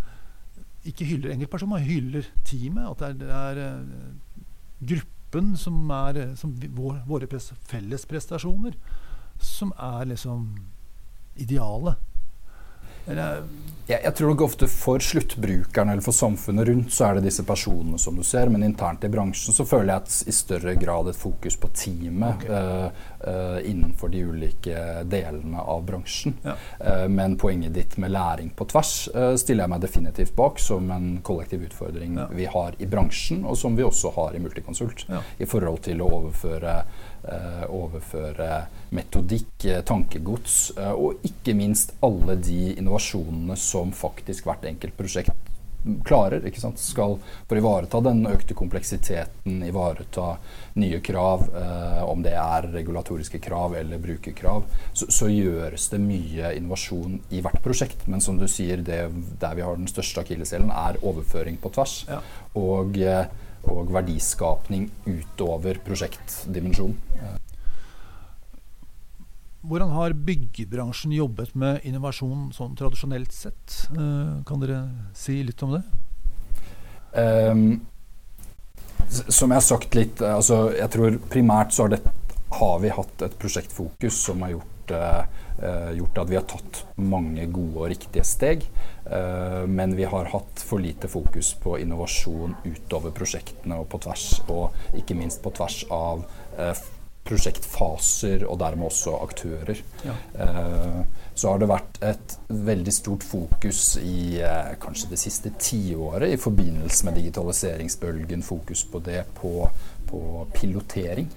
ikke 0.87 1.05
hyller 1.05 1.35
enkeltpersoner, 1.35 1.79
man 1.79 1.87
hyller 1.87 2.27
teamet. 2.45 2.91
At 2.91 3.21
det 3.21 3.31
er, 3.31 3.55
det 3.55 3.61
er 3.61 5.03
uh, 5.03 5.07
gruppen 5.37 5.57
som 5.57 5.91
er 5.91 6.37
som 6.37 6.55
vår, 6.57 7.03
våre 7.07 7.27
pres, 7.27 7.53
felles 7.69 8.07
som 9.39 9.73
er 9.77 10.07
liksom 10.07 10.57
idealet. 11.37 11.97
Eller, 13.07 13.43
jeg, 13.87 14.01
jeg, 14.03 14.15
tror 14.19 14.33
nok 14.33 14.41
ofte 14.49 14.67
for 14.67 15.03
sluttbrukeren 15.03 15.93
eller 15.93 16.03
for 16.03 16.15
samfunnet 16.15 16.67
rundt 16.67 16.95
så 16.95 17.05
er 17.07 17.19
det 17.19 17.29
disse 17.29 17.45
personene 17.47 18.01
som 18.03 18.17
du 18.19 18.25
ser, 18.27 18.51
men 18.51 18.67
internt 18.67 19.07
i 19.07 19.11
bransjen 19.13 19.55
så 19.55 19.67
føler 19.69 19.93
jeg 19.93 20.03
at 20.03 20.17
i 20.27 20.35
større 20.35 20.75
grad 20.81 21.13
et 21.13 21.21
fokus 21.21 21.55
på 21.63 21.71
teamet 21.71 22.43
okay. 22.43 22.51
uh, 22.51 23.07
uh, 23.23 23.59
innenfor 23.63 24.11
de 24.11 24.25
ulike 24.27 24.83
delene 25.07 25.63
av 25.63 25.87
bransjen. 25.87 26.35
Ja. 26.43 26.57
Uh, 26.83 27.07
men 27.15 27.39
poenget 27.39 27.77
ditt 27.79 27.95
med 28.03 28.11
læring 28.17 28.51
på 28.59 28.67
tvers 28.75 28.95
stiller 29.39 29.67
jeg 29.67 29.75
meg 29.77 29.85
definitivt 29.87 30.35
bak 30.37 30.59
som 30.63 30.91
en 30.91 31.21
kollektiv 31.23 31.69
utfordring 31.69 32.19
ja. 32.19 32.31
vi 32.35 32.51
har 32.51 32.75
i 32.83 32.91
bransjen, 32.91 33.47
og 33.47 33.55
som 33.61 33.79
vi 33.79 33.87
også 33.87 34.17
har 34.19 34.35
i 34.35 34.43
Multiconsult, 34.43 35.07
ja. 35.13 35.23
i 35.39 35.47
forhold 35.47 35.85
til 35.87 36.03
å 36.03 36.11
overføre 36.19 36.81
Eh, 37.16 37.16
overføre 37.73 38.67
metodikk, 38.95 39.65
eh, 39.65 39.83
tankegods, 39.83 40.73
eh, 40.79 40.93
og 40.93 41.27
ikke 41.27 41.55
minst 41.59 41.97
alle 42.07 42.37
de 42.37 42.77
innovasjonene 42.77 43.57
som 43.57 43.93
faktisk 43.93 44.47
hvert 44.47 44.65
enkelt 44.65 44.97
prosjekt 44.97 45.53
klarer. 46.05 46.45
ikke 46.47 46.61
sant? 46.61 46.81
Skal 46.83 47.17
for 47.47 47.57
å 47.57 47.61
ivareta 47.61 48.01
den 48.03 48.25
økte 48.27 48.57
kompleksiteten, 48.59 49.61
ivareta 49.67 50.37
nye 50.83 51.01
krav, 51.01 51.47
eh, 51.55 52.03
om 52.05 52.23
det 52.23 52.35
er 52.35 52.69
regulatoriske 52.73 53.41
krav 53.43 53.77
eller 53.79 54.03
brukerkrav, 54.03 54.65
så, 54.93 55.07
så, 55.07 55.31
gjøres 55.31 55.89
det 55.93 56.01
mye 56.03 56.55
innovasjon 56.57 57.21
i 57.31 57.43
hvert 57.45 57.63
prosjekt. 57.63 58.07
Men 58.11 58.21
som 58.25 58.39
du 58.39 58.47
sier, 58.51 58.83
det, 58.83 59.05
der 59.41 59.55
vi 59.55 59.67
har 59.67 59.77
den 59.79 59.91
største 59.91 60.25
akilleshælen, 60.25 60.71
er 60.71 60.99
overføring 61.03 61.59
på 61.63 61.71
tvers. 61.77 62.01
Ja. 62.11 62.23
Og 62.59 62.99
eh, 62.99 63.27
og 63.73 63.91
verdiskapning 63.95 64.89
utover 65.07 65.81
prosjektdimensjonen. 65.87 66.97
Hvordan 69.67 69.91
har 69.91 70.15
byggebransjen 70.15 71.15
jobbet 71.17 71.57
med 71.59 71.83
innovasjon 71.89 72.53
sånn 72.55 72.77
tradisjonelt 72.79 73.33
sett? 73.35 73.81
Eh, 73.91 74.37
kan 74.47 74.63
dere 74.63 74.85
si 75.17 75.41
litt 75.43 75.63
om 75.67 75.75
det? 75.75 75.83
Um, 77.17 77.81
som 79.09 79.51
jeg 79.51 79.57
har 79.57 79.67
sagt 79.67 79.99
litt, 79.99 80.23
altså 80.23 80.69
jeg 80.77 80.93
tror 80.95 81.19
primært 81.33 81.75
så 81.75 81.87
har, 81.87 81.97
det, 81.97 82.15
har 82.61 82.79
vi 82.85 82.95
hatt 82.95 83.27
et 83.27 83.37
prosjektfokus 83.43 84.23
som 84.29 84.45
har 84.47 84.55
gjort 84.55 84.76
uh, 84.95 85.25
Eh, 85.63 85.91
gjort 85.91 86.19
at 86.19 86.29
vi 86.31 86.37
har 86.37 86.45
tatt 86.45 86.83
mange 87.01 87.47
gode 87.49 87.81
og 87.81 87.89
riktige 87.89 88.25
steg. 88.29 88.67
Uh, 89.07 89.63
men 89.71 89.95
vi 89.95 90.05
har 90.05 90.29
hatt 90.33 90.61
for 90.67 90.83
lite 90.83 91.09
fokus 91.09 91.53
på 91.63 91.77
innovasjon 91.79 92.57
utover 92.67 93.15
prosjektene 93.15 93.79
og 93.79 93.87
på 93.93 94.01
tvers, 94.03 94.27
og 94.51 94.99
ikke 94.99 95.15
minst 95.15 95.41
på 95.45 95.53
tvers 95.55 95.85
av 95.95 96.25
eh, 96.59 96.81
prosjektfaser 97.27 98.43
og 98.47 98.59
dermed 98.59 98.89
også 98.91 99.15
aktører. 99.23 99.79
Ja. 100.07 100.15
Så 101.35 101.51
har 101.51 101.59
det 101.59 101.69
vært 101.71 101.99
et 102.07 102.35
veldig 102.49 102.95
stort 102.95 103.27
fokus 103.27 103.97
i 103.99 104.39
kanskje 104.83 105.11
det 105.11 105.19
siste 105.19 105.51
tiåret 105.59 106.37
i 106.37 106.39
forbindelse 106.39 107.09
med 107.09 107.19
digitaliseringsbølgen, 107.19 108.47
fokus 108.47 108.85
på 108.93 109.03
det 109.07 109.25
på 109.41 109.67
på 110.11 110.47
pilotering. 110.55 111.29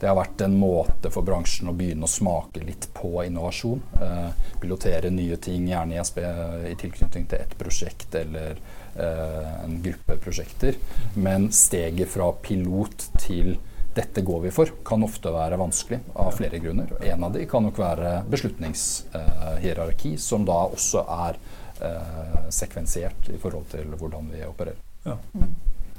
Det 0.00 0.08
har 0.08 0.16
vært 0.18 0.44
en 0.44 0.56
måte 0.58 1.10
for 1.12 1.26
bransjen 1.26 1.70
å 1.70 1.76
begynne 1.76 2.08
å 2.08 2.10
smake 2.10 2.62
litt 2.64 2.88
på 2.96 3.24
innovasjon. 3.24 3.82
Eh, 4.02 4.48
pilotere 4.60 5.10
nye 5.12 5.36
ting, 5.42 5.68
gjerne 5.68 6.00
i, 6.00 6.24
i 6.70 6.74
tilknytning 6.80 7.28
til 7.30 7.40
ett 7.40 7.54
prosjekt 7.58 8.16
eller 8.20 8.58
eh, 8.96 9.52
en 9.64 9.78
gruppe 9.84 10.18
prosjekter. 10.24 10.80
Men 11.14 11.50
steget 11.52 12.12
fra 12.14 12.32
pilot 12.44 13.08
til 13.20 13.56
dette 13.94 14.24
går 14.26 14.40
vi 14.40 14.50
for, 14.50 14.70
kan 14.86 15.04
ofte 15.06 15.30
være 15.30 15.58
vanskelig 15.60 16.00
av 16.18 16.32
flere 16.34 16.58
grunner. 16.58 16.90
En 17.06 17.24
av 17.24 17.34
de 17.36 17.44
kan 17.46 17.62
nok 17.62 17.78
være 17.78 18.16
beslutningshierarki, 18.30 20.16
som 20.18 20.46
da 20.48 20.64
også 20.66 21.04
er 21.28 21.38
eh, 21.78 22.40
sekvensert 22.50 23.30
i 23.30 23.38
forhold 23.38 23.70
til 23.74 23.94
hvordan 23.94 24.32
vi 24.34 24.42
opererer. 24.48 24.82
Ja. 25.04 25.18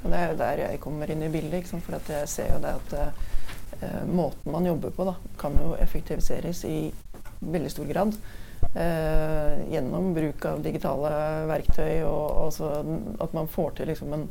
Og 0.02 0.10
det 0.12 0.18
er 0.18 0.30
jo 0.30 0.40
der 0.40 0.62
jeg 0.66 0.80
kommer 0.82 1.10
inn 1.10 1.24
i 1.26 1.32
bildet. 1.32 1.70
For 1.70 1.98
jeg 2.12 2.30
ser 2.30 2.52
jo 2.54 2.62
det 2.62 2.74
at 2.78 2.96
eh, 3.82 4.02
måten 4.06 4.52
man 4.52 4.66
jobber 4.68 4.94
på, 4.94 5.08
da, 5.08 5.16
kan 5.40 5.56
jo 5.60 5.74
effektiviseres 5.80 6.64
i 6.68 6.78
veldig 7.40 7.72
stor 7.72 7.88
grad. 7.90 8.18
Eh, 8.76 9.72
gjennom 9.72 10.12
bruk 10.16 10.44
av 10.48 10.62
digitale 10.64 11.10
verktøy, 11.48 12.04
og 12.04 12.46
også 12.48 12.70
at 13.24 13.36
man 13.36 13.48
får 13.48 13.76
til 13.78 13.90
liksom 13.92 14.12
en, 14.12 14.26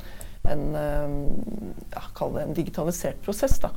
en 0.53 0.65
eh, 0.77 1.15
ja, 1.95 2.03
Kall 2.17 2.35
det 2.35 2.43
en 2.45 2.57
digitalisert 2.57 3.21
prosess. 3.25 3.57
da. 3.63 3.73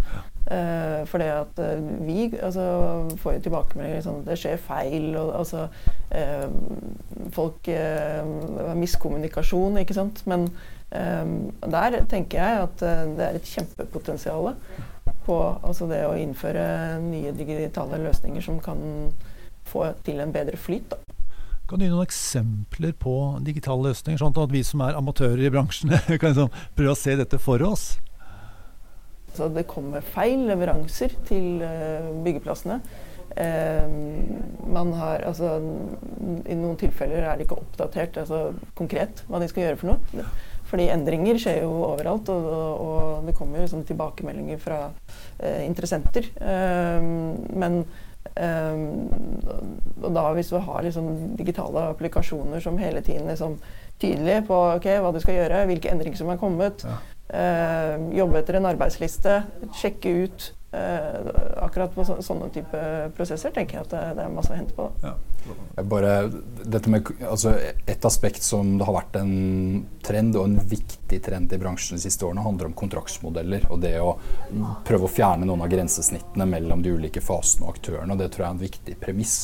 Eh, 0.48 1.04
for 1.08 1.20
det 1.20 1.28
at 1.28 1.58
eh, 1.60 1.80
vi 2.06 2.30
altså, 2.42 3.08
får 3.20 3.36
jo 3.36 3.44
tilbakemeldinger 3.48 4.04
sånn 4.04 4.22
at 4.22 4.30
det 4.30 4.38
skjer 4.40 4.62
feil. 4.64 5.10
og 5.20 5.34
altså 5.42 5.66
eh, 6.14 6.48
Folk 7.34 7.68
Miskommunikasjon, 8.78 9.80
ikke 9.82 9.96
sant. 9.98 10.22
Men 10.30 10.48
Um, 10.88 11.50
der 11.68 11.98
tenker 12.08 12.40
jeg 12.40 12.62
at 12.64 12.82
uh, 12.86 13.16
det 13.18 13.24
er 13.26 13.36
et 13.36 13.50
kjempepotensial 13.50 14.54
på 15.26 15.36
altså 15.60 15.88
det 15.90 16.00
å 16.08 16.16
innføre 16.16 16.64
nye 17.04 17.34
digitale 17.36 18.00
løsninger 18.00 18.44
som 18.44 18.56
kan 18.64 18.80
få 19.68 19.90
til 20.06 20.22
en 20.24 20.32
bedre 20.32 20.56
flyt. 20.56 20.94
Da. 20.94 21.18
Kan 21.68 21.80
du 21.80 21.84
gi 21.84 21.92
noen 21.92 22.06
eksempler 22.06 22.94
på 22.96 23.14
digitale 23.44 23.90
løsninger, 23.90 24.20
sånn 24.20 24.36
at 24.40 24.54
vi 24.54 24.62
som 24.64 24.80
er 24.86 24.96
amatører 24.96 25.44
i 25.44 25.52
bransjen, 25.52 25.92
kan 26.20 26.30
liksom 26.30 26.54
prøve 26.78 26.94
å 26.94 26.96
se 26.96 27.18
dette 27.20 27.40
for 27.42 27.64
oss? 27.66 27.90
Så 29.36 29.50
det 29.52 29.68
kommer 29.68 30.00
feil 30.14 30.46
leveranser 30.48 31.12
til 31.28 31.60
uh, 31.60 32.08
byggeplassene. 32.24 32.80
Uh, 33.36 33.84
man 34.72 34.94
har, 34.96 35.26
altså, 35.28 35.58
I 36.48 36.56
noen 36.56 36.80
tilfeller 36.80 37.28
er 37.28 37.36
det 37.36 37.44
ikke 37.44 37.60
oppdatert 37.60 38.16
altså, 38.24 38.46
konkret 38.78 39.20
hva 39.28 39.42
de 39.42 39.50
skal 39.52 39.66
gjøre 39.66 39.82
for 39.82 39.92
noe. 39.92 40.24
Fordi 40.68 40.90
endringer 40.92 41.38
skjer 41.40 41.62
jo 41.62 41.70
overalt, 41.92 42.28
og, 42.28 42.48
og 42.84 43.24
det 43.28 43.34
kommer 43.36 43.62
jo 43.62 43.70
sånn 43.72 43.86
tilbakemeldinger 43.88 44.60
fra 44.60 44.82
eh, 45.40 45.64
interessenter. 45.64 46.28
Um, 46.40 47.38
men 47.56 47.80
um, 48.36 48.82
og 50.02 50.10
da 50.14 50.26
hvis 50.36 50.52
du 50.52 50.58
har 50.60 50.84
liksom 50.84 51.08
digitale 51.38 51.88
applikasjoner 51.94 52.60
som 52.64 52.76
hele 52.80 53.00
tiden 53.06 53.30
liksom 53.30 53.56
tydelige 53.98 54.44
på 54.50 54.58
okay, 54.76 55.00
hva 55.02 55.14
du 55.14 55.22
skal 55.22 55.40
gjøre, 55.40 55.64
hvilke 55.70 55.90
endringer 55.90 56.20
som 56.20 56.28
er 56.34 56.40
kommet, 56.40 56.84
ja. 56.84 57.00
uh, 57.32 58.08
jobbe 58.14 58.42
etter 58.42 58.60
en 58.60 58.68
arbeidsliste, 58.68 59.40
sjekke 59.80 60.14
ut 60.26 60.52
akkurat 60.70 61.94
på 61.94 62.04
så, 62.04 62.18
sånne 62.22 62.50
type 62.52 62.80
prosesser 63.16 63.52
tenker 63.56 63.78
jeg 63.78 63.86
at 63.86 63.92
det, 63.94 64.02
det 64.18 64.24
er 64.26 64.34
masse 64.34 64.52
å 64.52 64.58
hente 64.58 64.76
på. 64.76 64.88
Ja. 65.00 65.14
Bare, 65.88 66.12
dette 66.64 66.92
med, 66.92 67.08
altså 67.24 67.54
et 67.88 68.04
aspekt 68.04 68.44
som 68.44 68.74
det 68.76 68.84
har 68.84 68.98
vært 68.98 69.16
en 69.20 69.32
trend, 70.04 70.36
og 70.36 70.44
en 70.50 70.58
viktig 70.68 71.22
trend 71.24 71.52
i 71.56 71.60
bransjen 71.60 71.96
de 71.96 72.04
siste 72.04 72.26
årene, 72.28 72.44
handler 72.44 72.68
om 72.68 72.76
kontraktsmodeller. 72.76 73.64
Og 73.72 73.80
det 73.84 73.94
å 74.04 74.12
prøve 74.84 75.08
å 75.08 75.12
fjerne 75.12 75.48
noen 75.48 75.64
av 75.64 75.72
grensesnittene 75.72 76.48
mellom 76.48 76.84
de 76.84 76.92
ulike 76.98 77.24
fasene 77.24 77.64
og 77.64 77.78
aktørene. 77.78 78.12
og 78.12 78.20
Det 78.20 78.28
tror 78.34 78.44
jeg 78.44 78.50
er 78.50 78.56
en 78.58 78.66
viktig 78.66 78.98
premiss. 79.00 79.38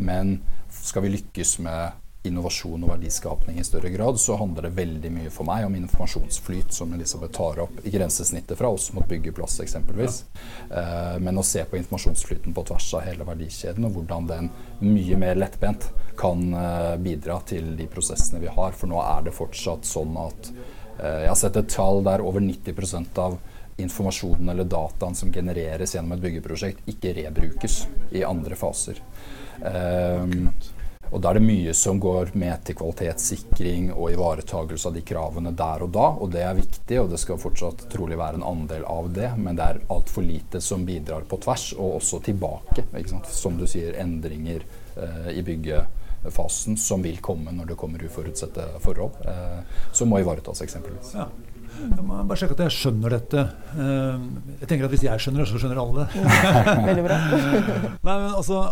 Men 0.00 0.38
skal 0.72 1.04
vi 1.04 1.16
lykkes 1.18 1.58
med 1.66 2.01
innovasjon 2.22 2.84
og 2.84 2.92
verdiskapning 2.92 3.58
i 3.58 3.64
større 3.66 3.90
grad, 3.90 4.20
så 4.20 4.36
handler 4.38 4.68
det 4.68 4.76
veldig 4.76 5.10
mye 5.10 5.30
for 5.34 5.46
meg 5.48 5.66
om 5.66 5.74
informasjonsflyt, 5.74 6.70
som 6.74 6.92
Elisabeth 6.94 7.34
tar 7.34 7.58
opp 7.64 7.80
i 7.82 7.90
grensesnittet 7.90 8.58
fra 8.58 8.70
oss 8.70 8.92
mot 8.94 9.08
byggeplass 9.08 9.58
eksempelvis. 9.64 10.22
Ja. 10.70 10.82
Eh, 10.82 11.16
men 11.24 11.38
å 11.38 11.46
se 11.46 11.64
på 11.66 11.78
informasjonsflyten 11.80 12.54
på 12.54 12.64
tvers 12.68 12.92
av 12.94 13.06
hele 13.08 13.26
verdikjeden, 13.26 13.88
og 13.88 13.96
hvordan 13.96 14.28
den 14.30 14.50
mye 14.84 15.18
mer 15.18 15.40
lettbent 15.40 15.88
kan 16.18 16.46
eh, 16.54 16.94
bidra 17.02 17.40
til 17.48 17.74
de 17.78 17.88
prosessene 17.90 18.42
vi 18.42 18.52
har. 18.54 18.78
For 18.78 18.90
nå 18.90 19.02
er 19.02 19.26
det 19.26 19.34
fortsatt 19.34 19.88
sånn 19.88 20.14
at 20.22 20.52
eh, 20.52 21.24
jeg 21.24 21.32
har 21.32 21.40
sett 21.42 21.58
et 21.58 21.74
tall 21.74 22.04
der 22.06 22.22
over 22.22 22.44
90% 22.44 23.18
av 23.22 23.40
informasjonen 23.82 24.52
eller 24.52 24.68
dataen 24.68 25.16
som 25.18 25.32
genereres 25.34 25.96
gjennom 25.96 26.14
et 26.14 26.22
byggeprosjekt, 26.22 26.86
ikke 26.92 27.16
rebrukes 27.18 27.82
i 28.14 28.22
andre 28.22 28.54
faser. 28.58 29.00
Um, 29.62 30.48
og 31.12 31.20
Da 31.20 31.30
er 31.30 31.38
det 31.38 31.44
mye 31.44 31.72
som 31.76 32.00
går 32.00 32.32
med 32.40 32.62
til 32.64 32.76
kvalitetssikring 32.78 33.90
og 33.92 34.14
ivaretagelse 34.14 34.88
av 34.88 34.94
de 34.96 35.02
kravene 35.04 35.52
der 35.56 35.84
og 35.84 35.90
da. 35.92 36.06
Og 36.24 36.30
det 36.32 36.40
er 36.46 36.56
viktig, 36.56 37.00
og 37.02 37.10
det 37.12 37.20
skal 37.20 37.40
fortsatt 37.40 37.84
trolig 37.92 38.16
være 38.16 38.40
en 38.40 38.46
andel 38.48 38.86
av 38.88 39.10
det. 39.12 39.28
Men 39.36 39.58
det 39.58 39.66
er 39.66 39.82
altfor 39.92 40.24
lite 40.24 40.62
som 40.64 40.86
bidrar 40.88 41.28
på 41.28 41.36
tvers, 41.44 41.68
og 41.76 41.98
også 41.98 42.22
tilbake. 42.30 42.86
Som 43.28 43.60
du 43.60 43.66
sier, 43.68 43.98
endringer 44.00 44.64
eh, 44.96 45.28
i 45.36 45.44
byggefasen 45.44 46.80
som 46.80 47.04
vil 47.04 47.20
komme 47.20 47.52
når 47.52 47.74
det 47.74 47.80
kommer 47.84 48.08
uforutsette 48.08 48.70
forhold. 48.80 49.20
Eh, 49.28 49.84
som 49.92 50.08
må 50.08 50.24
ivaretas, 50.24 50.64
eksempelvis. 50.64 51.12
Ja. 51.20 51.28
Jeg 51.82 52.04
må 52.04 52.18
bare 52.28 52.38
sjekke 52.38 52.56
at 52.56 52.66
jeg 52.66 52.78
skjønner 52.78 53.18
dette. 53.18 53.46
Eh, 53.76 54.26
jeg 54.64 54.72
tenker 54.72 54.88
at 54.88 54.96
Hvis 54.96 55.06
jeg 55.10 55.20
skjønner 55.24 55.44
det, 55.44 55.52
så 55.52 55.60
skjønner 55.60 55.84
alle 55.84 56.04
det. 56.08 56.26
Veldig 56.88 57.06
bra. 57.06 57.22
Nei, 58.08 58.16
men 58.16 58.28
altså 58.32 58.64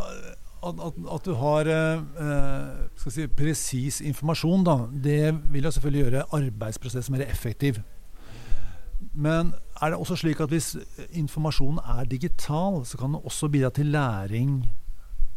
at, 0.61 0.81
at, 0.87 0.99
at, 1.15 1.25
du 1.25 1.35
har 1.41 1.69
eh, 1.73 3.09
si, 3.09 3.27
presis 3.27 4.01
informasjon, 4.05 4.65
da, 4.65 4.77
det 4.93 5.23
vil 5.53 5.65
jo 5.65 5.73
selvfølgelig 5.77 6.03
gjøre 6.05 6.27
arbeidsprosessen 6.37 7.17
mer 7.17 7.25
effektiv. 7.27 7.81
Men 9.15 9.55
er 9.81 9.91
det 9.91 9.99
også 9.99 10.19
slik 10.21 10.41
at 10.41 10.53
hvis 10.53 10.75
informasjonen 11.17 11.81
er 11.99 12.05
digital, 12.05 12.85
så 12.87 12.99
kan 13.01 13.17
det 13.17 13.23
også 13.25 13.49
bidra 13.49 13.71
til 13.71 13.87
læring 13.87 14.67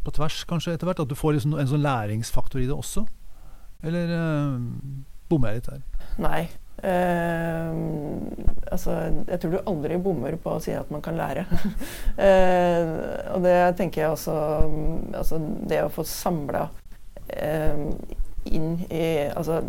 på 0.03 0.11
tvers, 0.11 0.43
kanskje, 0.43 0.73
etter 0.73 0.85
hvert? 0.85 0.99
At 0.99 1.09
du 1.09 1.15
får 1.15 1.37
liksom 1.37 1.55
en 1.55 1.71
sånn 1.71 1.85
læringsfaktor 1.85 2.59
i 2.59 2.67
det 2.67 2.75
også? 2.75 3.05
Eller 3.83 4.11
eh, 4.17 4.59
bommer 5.29 5.53
jeg 5.53 5.61
litt 5.61 5.71
her? 5.71 6.11
Nei. 6.19 6.41
Uh, 6.83 7.69
altså, 8.73 8.95
jeg 9.29 9.39
tror 9.39 9.53
du 9.53 9.59
aldri 9.71 9.97
bommer 10.03 10.35
på 10.41 10.55
å 10.55 10.61
si 10.63 10.73
at 10.75 10.89
man 10.91 11.03
kan 11.05 11.15
lære. 11.19 11.45
uh, 12.17 12.87
og 13.35 13.45
det 13.45 13.55
tenker 13.79 14.03
jeg 14.03 14.15
også 14.15 14.37
altså, 15.13 15.39
Det 15.69 15.83
å 15.83 15.91
få 15.93 16.03
samla 16.07 16.65
uh, 16.67 17.85
inn 18.49 18.73
i 18.89 19.05
altså, 19.29 19.61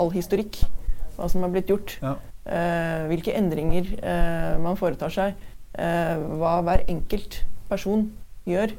all 0.00 0.12
historikk, 0.14 0.62
hva 1.18 1.28
som 1.28 1.44
har 1.44 1.52
blitt 1.52 1.68
gjort, 1.68 1.98
ja. 2.00 2.14
hvilke 3.10 3.34
endringer 3.36 3.90
man 4.64 4.78
foretar 4.80 5.12
seg, 5.12 5.42
hva 5.76 6.54
hver 6.64 6.86
enkelt 6.88 7.36
person 7.68 8.06
gjør. 8.48 8.72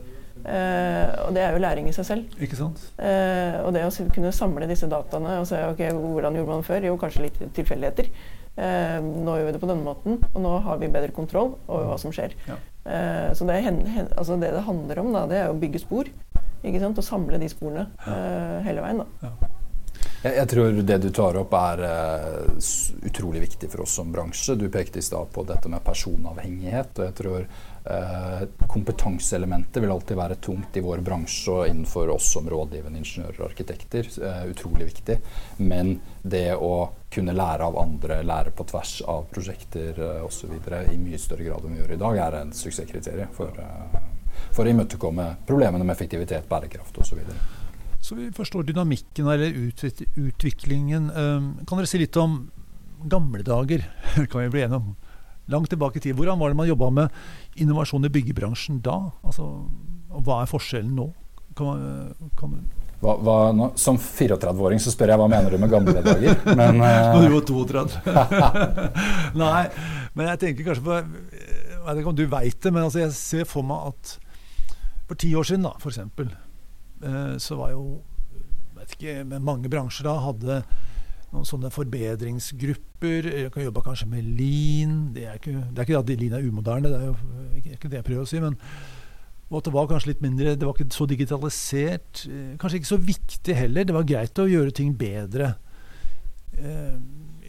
Uh, 0.44 1.08
og 1.24 1.36
det 1.36 1.40
er 1.40 1.54
jo 1.56 1.62
læring 1.64 1.88
i 1.88 1.96
seg 1.96 2.08
selv. 2.08 2.38
Ikke 2.44 2.58
sant? 2.60 2.82
Uh, 2.98 3.64
og 3.64 3.72
det 3.76 3.86
å 3.88 4.08
kunne 4.12 4.34
samle 4.36 4.68
disse 4.68 4.90
dataene 4.92 5.38
og 5.40 5.48
se 5.48 5.62
ok, 5.70 5.86
hvordan 5.96 6.36
gjorde 6.36 6.50
man 6.52 6.64
det 6.64 6.68
før? 6.68 6.88
Jo, 6.90 6.98
kanskje 7.00 7.28
litt 7.28 7.40
tilfeldigheter. 7.56 8.12
Uh, 8.58 9.00
nå 9.00 9.38
gjør 9.40 9.50
vi 9.50 9.56
det 9.56 9.64
på 9.64 9.72
denne 9.72 9.88
måten, 9.88 10.20
og 10.34 10.44
nå 10.44 10.54
har 10.68 10.84
vi 10.84 10.92
bedre 10.92 11.16
kontroll 11.16 11.56
over 11.66 11.88
hva 11.94 11.98
som 12.02 12.14
skjer. 12.16 12.36
Ja. 12.50 12.60
så 13.34 13.48
det, 13.48 13.62
hen, 13.64 13.80
hen, 13.88 14.10
altså 14.20 14.36
det, 14.36 14.52
det 14.52 14.66
handler 14.68 15.00
om, 15.00 15.14
da, 15.16 15.24
det 15.32 15.40
er 15.40 15.54
å 15.54 15.58
bygge 15.58 15.82
spor. 15.86 16.12
Ikke 16.64 16.84
sant? 16.84 17.00
Og 17.00 17.08
samle 17.08 17.40
de 17.40 17.50
sporene 17.52 17.88
hele 18.68 18.84
veien. 18.84 19.04
da. 19.04 19.30
Ja. 19.30 19.53
Jeg, 20.24 20.38
jeg, 20.38 20.48
tror 20.54 20.78
det 20.88 20.96
du 21.04 21.10
tar 21.12 21.36
opp 21.36 21.52
er 21.60 21.82
uh, 21.84 22.68
utrolig 23.04 23.42
viktig 23.44 23.68
for 23.74 23.84
oss 23.84 23.98
som 24.00 24.12
bransje. 24.14 24.56
Du 24.56 24.70
pekte 24.72 25.02
i 25.02 25.04
stad 25.04 25.28
på 25.36 25.44
dette 25.44 25.68
med 25.68 25.84
personavhengighet. 25.84 26.94
og 26.96 27.10
jeg 27.10 27.16
tror 27.18 27.42
uh, 27.44 28.46
Kompetanseelementet 28.72 29.84
vil 29.84 29.92
alltid 29.92 30.16
være 30.16 30.38
tungt 30.46 30.78
i 30.80 30.84
vår 30.86 31.04
bransje 31.04 31.52
og 31.52 31.68
innenfor 31.68 32.14
oss 32.14 32.30
som 32.38 32.48
rådgivende 32.48 33.02
ingeniører 33.02 33.42
og 33.42 33.50
arkitekter. 33.50 34.08
Uh, 34.16 34.46
utrolig 34.54 34.88
viktig. 34.94 35.18
Men 35.60 35.98
det 36.22 36.54
å 36.56 36.72
kunne 37.12 37.36
lære 37.36 37.68
av 37.68 37.80
andre, 37.82 38.22
lære 38.24 38.54
på 38.56 38.68
tvers 38.72 38.94
av 39.04 39.26
prosjekter 39.34 40.00
uh, 40.00 40.22
osv. 40.24 40.54
i 40.56 41.02
mye 41.02 41.20
større 41.20 41.50
grad 41.50 41.68
enn 41.68 41.76
vi 41.76 41.82
gjør 41.82 41.98
i 41.98 42.00
dag, 42.06 42.22
er 42.30 42.40
en 42.40 42.56
suksesskriterium 42.56 43.36
for, 43.36 43.60
for 44.56 44.64
å 44.64 44.72
imøtekomme 44.72 45.28
problemene 45.44 45.84
med 45.84 45.98
effektivitet, 45.98 46.48
bærekraft 46.48 47.04
osv. 47.04 47.20
Så 48.04 48.16
vi 48.16 48.32
forstår 48.36 48.64
dynamikken 48.68 49.28
eller 49.32 49.72
utviklingen. 50.16 51.10
Ehm, 51.10 51.48
kan 51.68 51.80
dere 51.80 51.88
si 51.88 52.02
litt 52.02 52.18
om 52.20 52.50
gamle 53.08 53.46
dager? 53.48 53.86
kan 54.32 54.44
vi 54.44 54.50
bli 54.52 54.66
enige 54.66 54.82
om. 54.82 54.96
Langt 55.52 55.72
tilbake 55.72 55.98
i 55.98 56.04
tid. 56.04 56.16
Hvordan 56.16 56.40
var 56.40 56.52
det 56.52 56.60
man 56.60 56.68
jobba 56.68 56.90
med 56.90 57.10
innovasjon 57.56 58.06
i 58.06 58.12
byggebransjen 58.12 58.82
da? 58.84 58.98
Altså, 59.24 59.48
hva 60.20 60.42
er 60.42 60.52
forskjellen 60.52 60.92
nå? 61.00 61.08
Kan, 61.56 62.12
kan 62.40 62.58
hva, 63.04 63.18
hva, 63.20 63.36
nå, 63.56 63.70
som 63.80 63.98
34-åring 64.00 64.80
så 64.82 64.92
spør 64.92 65.12
jeg 65.14 65.20
hva 65.20 65.28
mener 65.32 65.54
du 65.54 65.60
med 65.62 65.72
gamle 65.72 66.04
dager. 66.04 66.40
Men, 66.60 66.80
uh... 66.84 67.20
du 67.20 67.34
var 67.36 67.48
32. 67.52 68.94
Nei, 69.40 69.66
men 70.14 70.30
jeg 70.32 70.40
tenker 70.44 70.68
kanskje 70.68 70.86
på 70.86 70.98
Jeg 71.00 71.84
vet 71.88 72.00
ikke 72.00 72.12
om 72.12 72.18
du 72.20 72.28
veit 72.32 72.60
det, 72.64 72.72
men 72.72 72.86
altså 72.86 73.02
jeg 73.02 73.16
ser 73.18 73.48
for 73.50 73.66
meg 73.68 73.90
at 73.92 74.18
for 75.10 75.20
ti 75.20 75.34
år 75.36 75.48
siden, 75.48 75.66
da, 75.68 75.74
Eh, 75.76 76.43
så 77.42 77.58
var 77.60 77.74
jo 77.74 78.02
vet 78.78 78.96
ikke, 78.96 79.40
mange 79.44 79.72
bransjer 79.72 80.08
da 80.08 80.18
hadde 80.24 80.60
noen 81.34 81.48
sånne 81.48 81.72
forbedringsgrupper. 81.74 83.30
Jeg 83.44 83.54
kan 83.54 83.66
jobbe 83.66 83.84
kanskje 83.86 84.10
med 84.12 84.28
lean. 84.38 84.98
Det 85.16 85.26
er 85.28 85.40
ikke, 85.40 85.56
det 85.70 85.82
er 85.82 85.88
ikke 85.88 86.02
at 86.02 86.12
lean 86.14 86.36
er 86.38 86.46
umoderne, 86.46 86.92
det 86.92 87.00
er 87.00 87.08
jo 87.10 87.74
ikke 87.74 87.90
det 87.90 88.00
jeg 88.00 88.08
prøver 88.10 88.28
å 88.28 88.30
si. 88.30 88.44
men 88.44 88.60
og 89.54 89.60
at 89.60 89.68
det 89.68 89.74
var 89.76 89.90
kanskje 89.90 90.10
litt 90.10 90.22
mindre 90.24 90.56
Det 90.58 90.66
var 90.66 90.74
ikke 90.74 90.96
så 90.96 91.06
digitalisert. 91.06 92.24
Eh, 92.26 92.56
kanskje 92.58 92.80
ikke 92.80 92.90
så 92.90 92.98
viktig 92.98 93.56
heller. 93.56 93.86
Det 93.86 93.94
var 93.94 94.08
greit 94.10 94.40
å 94.42 94.50
gjøre 94.50 94.74
ting 94.74 94.96
bedre 94.98 95.54
eh, 96.58 96.98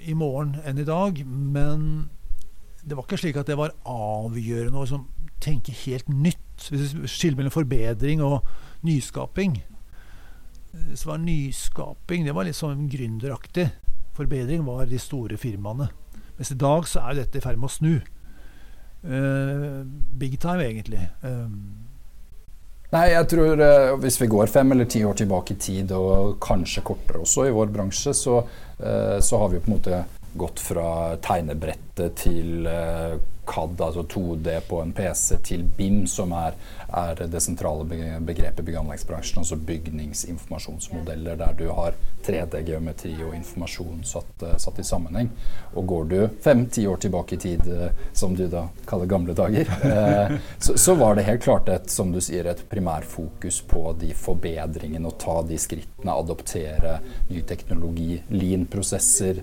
i 0.05 0.13
morgen 0.13 0.59
enn 0.69 0.83
i 0.83 0.85
dag. 0.85 1.23
Men 1.25 2.11
det 2.85 2.99
var 2.99 3.07
ikke 3.07 3.23
slik 3.23 3.41
at 3.41 3.49
det 3.49 3.57
var 3.57 3.73
avgjørende 3.89 4.77
å 4.77 4.85
liksom, 4.85 5.07
tenke 5.41 5.73
helt 5.87 6.11
nytt. 6.13 6.44
Hvis 6.55 7.25
mellom 7.35 7.53
forbedring 7.53 8.23
og 8.25 8.45
nyskaping. 8.85 9.59
Eh, 10.75 10.95
så 10.95 11.13
var 11.13 11.23
nyskaping 11.23 12.27
det 12.27 12.35
var 12.37 12.49
litt 12.49 12.59
sånn 12.59 12.89
gründeraktig. 12.91 13.69
Forbedring 14.15 14.65
var 14.67 14.87
de 14.87 15.01
store 15.03 15.39
firmaene. 15.41 15.89
Mens 16.39 16.51
i 16.51 16.59
dag 16.59 16.87
så 16.91 17.03
er 17.03 17.15
jo 17.15 17.23
dette 17.23 17.41
i 17.41 17.45
ferd 17.45 17.59
med 17.59 17.71
å 17.71 17.75
snu. 17.75 17.95
Uh, 19.05 19.83
big 20.17 20.39
time, 20.41 20.65
egentlig. 20.65 21.03
Uh, 21.21 21.51
Nei, 22.95 23.09
jeg 23.11 23.27
tror 23.29 23.61
uh, 23.61 23.91
Hvis 24.01 24.17
vi 24.23 24.31
går 24.33 24.49
fem 24.49 24.73
eller 24.73 24.89
ti 24.89 25.03
år 25.05 25.19
tilbake 25.19 25.57
i 25.57 25.61
tid, 25.61 25.93
og 25.93 26.39
kanskje 26.43 26.85
kortere 26.87 27.21
også 27.21 27.45
i 27.49 27.53
vår 27.53 27.73
bransje, 27.75 28.15
så, 28.17 28.39
uh, 28.81 29.19
så 29.21 29.43
har 29.43 29.53
vi 29.53 29.61
på 29.61 29.71
en 29.71 29.77
måte 29.77 30.01
gått 30.35 30.63
fra 30.65 30.89
tegnebrettet 31.23 32.17
til 32.19 32.65
CAD, 33.47 33.81
altså 33.81 34.07
2D 34.15 34.61
på 34.69 34.81
en 34.83 34.95
PC, 34.97 35.39
til 35.45 35.65
BIM, 35.77 36.05
som 36.11 36.33
er 36.37 36.57
er 36.95 37.27
det 37.27 37.41
sentrale 37.43 37.85
begrepet 38.21 38.61
i 38.61 38.63
byggeanleggsbransjen, 38.63 39.39
altså 39.39 39.57
bygningsinformasjonsmodeller, 39.57 41.37
der 41.37 41.55
du 41.59 41.67
har 41.75 41.97
3D-geometri 42.25 43.15
og 43.25 43.35
informasjon 43.37 44.05
satt, 44.07 44.43
eh, 44.43 44.57
satt, 44.59 44.79
i 44.79 44.87
sammenheng. 44.87 45.31
Og 45.75 45.87
går 45.87 46.05
du 46.05 46.19
fem-ti 46.43 46.87
år 46.87 47.03
tilbake 47.03 47.35
i 47.35 47.39
tid, 47.39 47.67
eh, 47.67 47.91
som 48.13 48.37
du 48.37 48.47
da 48.49 48.69
kaller 48.87 49.11
gamle 49.11 49.35
dager, 49.35 49.71
eh, 49.91 50.37
så, 50.59 50.79
så, 50.79 50.95
var 50.95 51.15
det 51.15 51.27
helt 51.27 51.43
klart 51.43 51.69
et, 51.69 51.91
som 51.91 52.13
du 52.13 52.21
sier, 52.21 52.47
et 52.47 52.65
primærfokus 52.71 53.61
på 53.69 53.85
de 54.01 54.13
forbedringene, 54.15 55.09
å 55.09 55.19
ta 55.19 55.41
de 55.43 55.59
skrittene, 55.59 56.15
adoptere 56.15 56.99
ny 57.29 57.43
teknologi, 57.49 58.23
lean-prosesser, 58.31 59.43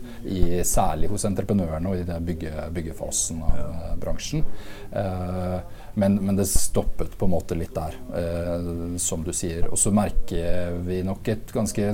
særlig 0.66 1.10
hos 1.12 1.26
entreprenørene 1.28 1.92
og 1.92 2.00
i 2.00 2.08
den 2.08 2.26
bygge, 2.26 2.54
byggefasen 2.74 3.42
av 3.44 3.58
ja. 3.60 3.91
Bransjen. 4.00 4.46
Men, 5.94 6.16
men, 6.16 6.36
det 6.36 6.46
stoppet 6.46 7.18
på 7.18 7.26
en 7.26 7.32
måte 7.32 7.56
litt 7.56 7.76
der, 7.76 7.96
eh, 8.16 8.98
som 8.98 9.24
du 9.24 9.34
sier. 9.36 9.68
Og 9.72 9.80
så 9.80 9.92
merker 9.92 10.78
vi 10.86 11.02
nok 11.04 11.28
et 11.28 11.52
ganske 11.54 11.94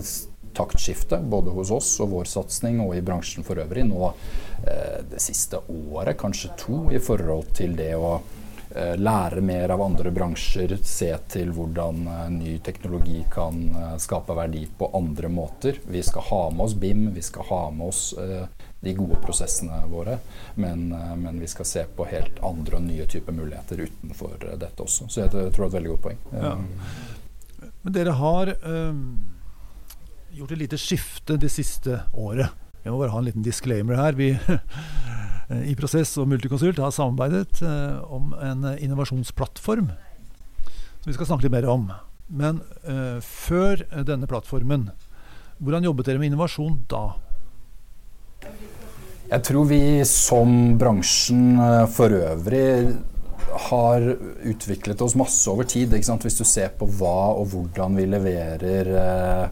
taktskifte 0.57 1.19
både 1.21 1.53
hos 1.53 1.71
oss 1.73 1.91
og 2.01 2.13
vår 2.15 2.29
satsing 2.29 2.79
og 2.81 2.95
i 2.97 3.03
bransjen 3.05 3.45
for 3.45 3.61
øvrig 3.61 3.85
nå 3.89 4.09
eh, 4.09 4.99
det 5.09 5.21
siste 5.21 5.59
året, 5.69 6.17
kanskje 6.17 6.53
to, 6.57 6.87
i 6.93 7.01
forhold 7.01 7.51
til 7.57 7.75
det 7.77 7.91
å 7.97 8.15
eh, 8.17 8.95
lære 8.97 9.43
mer 9.45 9.73
av 9.73 9.83
andre 9.85 10.13
bransjer, 10.13 10.77
se 10.81 11.11
til 11.33 11.53
hvordan 11.57 12.07
eh, 12.13 12.23
ny 12.37 12.55
teknologi 12.65 13.23
kan 13.33 13.59
eh, 13.69 13.93
skape 14.01 14.37
verdi 14.37 14.65
på 14.77 14.89
andre 14.97 15.29
måter. 15.29 15.81
Vi 15.85 16.05
skal 16.05 16.25
ha 16.31 16.41
med 16.53 16.69
oss 16.69 16.77
BIM, 16.77 17.09
vi 17.17 17.25
skal 17.25 17.49
ha 17.51 17.61
med 17.73 17.93
oss 17.93 18.11
eh, 18.17 18.45
de 18.79 18.93
gode 18.97 19.17
prosessene 19.23 19.79
våre. 19.91 20.19
Men, 20.55 20.91
eh, 20.91 21.15
men, 21.15 21.39
vi 21.39 21.47
skal 21.47 21.65
se 21.65 21.85
på 21.95 22.05
helt 22.09 22.39
andre 22.45 22.79
og 22.79 22.85
nye 22.85 23.07
typer 23.09 23.35
muligheter 23.35 23.81
utenfor 23.87 24.37
eh, 24.41 24.57
dette 24.59 24.83
også. 24.83 25.09
Så 25.09 25.23
jeg 25.23 25.33
tror 25.33 25.49
det 25.49 25.57
er 25.57 25.65
et 25.67 25.77
veldig 25.79 25.93
godt 25.95 26.05
poeng. 26.05 26.21
Ja. 26.33 26.53
Men 27.81 27.95
dere 27.95 28.15
har 28.19 28.53
øh, 28.55 29.03
gjort 30.37 30.51
et 30.51 30.63
lite 30.63 30.79
skifte 30.81 31.37
det 31.41 31.51
siste 31.51 32.01
året. 32.13 32.53
Jeg 32.83 32.93
må 32.93 33.01
bare 33.01 33.11
ha 33.11 33.19
en 33.19 33.27
liten 33.27 33.45
disclaimer 33.45 33.97
her. 33.99 34.15
Vi 34.15 34.31
i 35.71 35.75
Prosess 35.79 36.17
og 36.19 36.27
Multiconsult 36.27 36.79
har 36.83 36.91
samarbeidet 36.91 37.61
øh, 37.63 38.03
om 38.13 38.33
en 38.43 38.67
innovasjonsplattform 38.77 39.89
som 41.07 41.09
vi 41.09 41.15
skal 41.15 41.29
snakke 41.29 41.47
litt 41.47 41.55
mer 41.55 41.67
om. 41.71 41.87
Men 42.27 42.59
øh, 42.83 43.21
før 43.23 43.85
denne 44.03 44.27
plattformen, 44.27 44.89
hvordan 45.57 45.87
jobbet 45.87 46.09
dere 46.09 46.19
med 46.19 46.33
innovasjon 46.33 46.81
da? 46.91 47.15
Jeg 49.27 49.43
tror 49.43 49.65
vi 49.67 50.05
som 50.07 50.51
bransjen 50.79 51.57
eh, 51.59 51.85
for 51.91 52.13
øvrig 52.15 52.93
har 53.67 54.05
utviklet 54.47 55.01
oss 55.03 55.17
masse 55.19 55.49
over 55.51 55.67
tid. 55.67 55.91
Hvis 55.91 56.39
du 56.39 56.45
ser 56.47 56.71
på 56.79 56.87
hva 56.87 57.33
og 57.35 57.49
hvordan 57.51 57.99
vi 57.99 58.05
leverer 58.07 58.91
eh, 59.01 59.43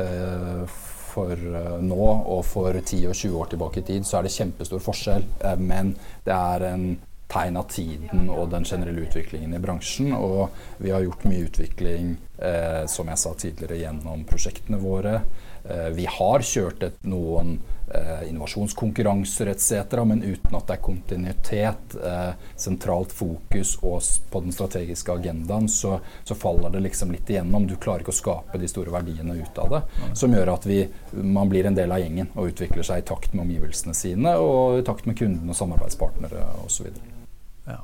eh, 0.00 0.62
for 1.10 1.36
eh, 1.36 1.76
nå 1.84 2.08
og 2.08 2.40
for 2.48 2.72
10 2.72 3.04
og 3.10 3.20
20 3.20 3.36
år 3.42 3.52
tilbake 3.52 3.82
i 3.82 3.86
tid, 3.90 4.08
så 4.08 4.18
er 4.18 4.24
det 4.24 4.32
kjempestor 4.32 4.80
forskjell. 4.88 5.28
Eh, 5.44 5.60
men 5.60 5.92
det 6.24 6.32
er 6.32 6.68
en 6.70 6.88
tegn 7.28 7.60
av 7.60 7.68
tiden 7.68 8.30
og 8.32 8.48
den 8.54 8.64
generelle 8.64 9.04
utviklingen 9.04 9.52
i 9.52 9.60
bransjen. 9.60 10.14
Og 10.16 10.48
vi 10.80 10.94
har 10.94 11.04
gjort 11.04 11.28
mye 11.28 11.50
utvikling, 11.50 12.14
eh, 12.40 12.86
som 12.88 13.12
jeg 13.12 13.20
sa 13.20 13.36
tidligere, 13.36 13.82
gjennom 13.84 14.24
prosjektene 14.24 14.80
våre. 14.80 15.20
Vi 15.92 16.06
har 16.08 16.40
kjørt 16.48 16.84
et, 16.86 16.94
noen 17.04 17.58
innovasjonskonkurranser 18.28 19.46
etc., 19.46 20.04
men 20.04 20.22
uten 20.22 20.56
at 20.56 20.66
det 20.68 20.76
er 20.76 20.82
kontinuitet, 20.84 21.96
eh, 22.04 22.30
sentralt 22.56 23.12
fokus 23.12 23.76
og 23.82 24.02
på 24.30 24.42
den 24.44 24.52
strategiske 24.52 25.12
agendaen, 25.12 25.68
så, 25.68 25.98
så, 26.24 26.34
faller 26.34 26.70
det 26.70 26.84
liksom 26.84 27.12
litt 27.12 27.30
igjennom. 27.30 27.66
Du 27.66 27.76
klarer 27.80 28.04
ikke 28.04 28.14
å 28.14 28.18
skape 28.20 28.60
de 28.60 28.68
store 28.70 28.92
verdiene 28.94 29.38
ut 29.40 29.58
av 29.58 29.72
det, 29.72 29.82
som 30.18 30.34
gjør 30.34 30.52
at 30.54 30.68
vi, 30.68 30.82
man 31.12 31.48
blir 31.48 31.68
en 31.68 31.76
del 31.78 31.92
av 31.92 32.02
gjengen 32.02 32.30
og 32.34 32.52
utvikler 32.52 32.86
seg 32.86 33.02
i 33.02 33.08
takt 33.08 33.34
med 33.34 33.46
omgivelsene 33.46 33.96
sine 33.96 34.36
og 34.38 34.80
i 34.80 34.86
takt 34.86 35.08
med 35.08 35.18
kundene 35.18 35.54
og 35.54 35.58
samarbeidspartnere 35.58 36.44
osv. 36.66 36.92
Ja. 37.66 37.82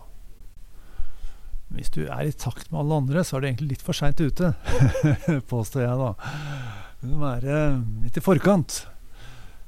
Hvis 1.74 1.92
du 1.96 2.04
er 2.04 2.28
i 2.28 2.32
takt 2.32 2.70
med 2.70 2.84
alle 2.84 3.00
andre, 3.02 3.24
så 3.24 3.38
er 3.38 3.42
du 3.42 3.50
egentlig 3.50 3.74
litt 3.74 3.86
for 3.86 3.96
seint 3.96 4.20
ute, 4.20 4.52
påstår 5.52 5.88
jeg 5.88 6.02
da. 6.04 6.12
Du 7.00 7.08
må 7.12 7.24
være 7.24 7.64
litt 8.04 8.20
i 8.20 8.24
forkant. 8.24 8.84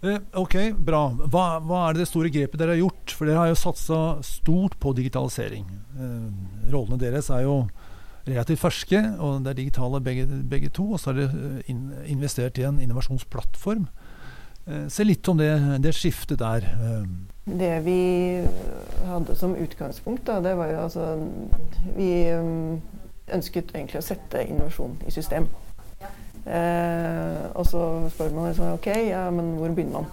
Eh, 0.05 0.19
ok, 0.37 0.57
bra. 0.77 1.09
Hva, 1.25 1.45
hva, 1.65 1.83
er 1.89 1.99
det 1.99 2.09
store 2.11 2.31
grepet 2.33 2.61
dere 2.61 2.75
har 2.75 2.83
gjort? 2.83 3.15
For 3.17 3.29
dere 3.29 3.41
har 3.41 3.51
jo 3.51 3.59
satsa 3.59 4.01
stort 4.27 4.77
på 4.83 4.93
digitalisering. 4.99 5.67
Eh, 5.97 6.27
rollene 6.73 7.01
deres 7.01 7.31
er 7.33 7.47
jo 7.47 7.63
relativt 8.27 8.61
ferske, 8.61 9.01
og 9.23 9.45
det 9.45 9.53
er 9.53 9.61
digitale 9.63 10.03
begge, 10.05 10.27
begge 10.51 10.73
to. 10.75 10.91
Og 10.93 11.01
så 11.01 11.13
har 11.13 11.23
dere 11.23 11.63
eh, 11.63 11.73
investert 12.13 12.61
i 12.61 12.67
en 12.69 12.83
innovasjonsplattform. 12.83 13.89
Se 14.91 15.05
litt 15.07 15.29
om 15.31 15.39
det, 15.39 15.53
det 15.79 15.93
skiftet 15.95 16.41
der. 16.41 16.65
Det 17.47 17.69
vi 17.85 18.01
hadde 19.07 19.37
som 19.39 19.53
utgangspunkt, 19.55 20.25
da, 20.27 20.41
det 20.43 20.57
var 20.59 20.73
jo 20.73 20.81
altså 20.89 21.05
Vi 21.95 22.09
ønsket 23.31 23.71
egentlig 23.71 24.01
å 24.01 24.09
sette 24.09 24.43
innovasjon 24.43 24.99
i 25.07 25.15
system. 25.15 25.47
Eh, 26.47 27.43
og 27.59 27.67
så 27.67 27.83
spør 28.15 28.31
man 28.35 28.49
liksom, 28.51 28.77
ok, 28.79 28.87
ja, 29.09 29.27
men 29.35 29.57
hvor 29.59 29.75
begynner 29.75 30.01
man? 30.01 30.07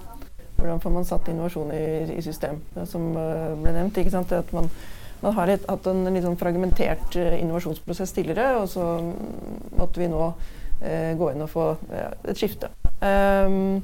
Hvordan 0.58 0.82
får 0.82 0.94
man 0.96 1.06
satt 1.06 1.30
innovasjon 1.30 1.72
i, 1.76 1.86
i 2.18 2.22
system? 2.24 2.62
Som 2.88 3.12
uh, 3.18 3.52
ble 3.60 3.74
nevnt, 3.76 3.98
ikke 4.00 4.14
sant? 4.14 4.32
at 4.32 4.54
man, 4.56 4.70
man 5.22 5.36
har 5.38 5.52
et, 5.52 5.66
hatt 5.68 5.90
en 5.92 6.06
litt 6.08 6.24
sånn 6.24 6.40
fragmentert 6.40 7.18
uh, 7.20 7.34
innovasjonsprosess 7.36 8.16
tidligere, 8.16 8.62
og 8.62 8.70
så 8.72 8.86
måtte 9.76 10.00
vi 10.00 10.08
nå 10.14 10.22
uh, 10.30 11.12
gå 11.20 11.34
inn 11.34 11.44
og 11.44 11.52
få 11.52 11.68
et 11.92 12.40
skifte. 12.40 12.72
Um, 13.04 13.84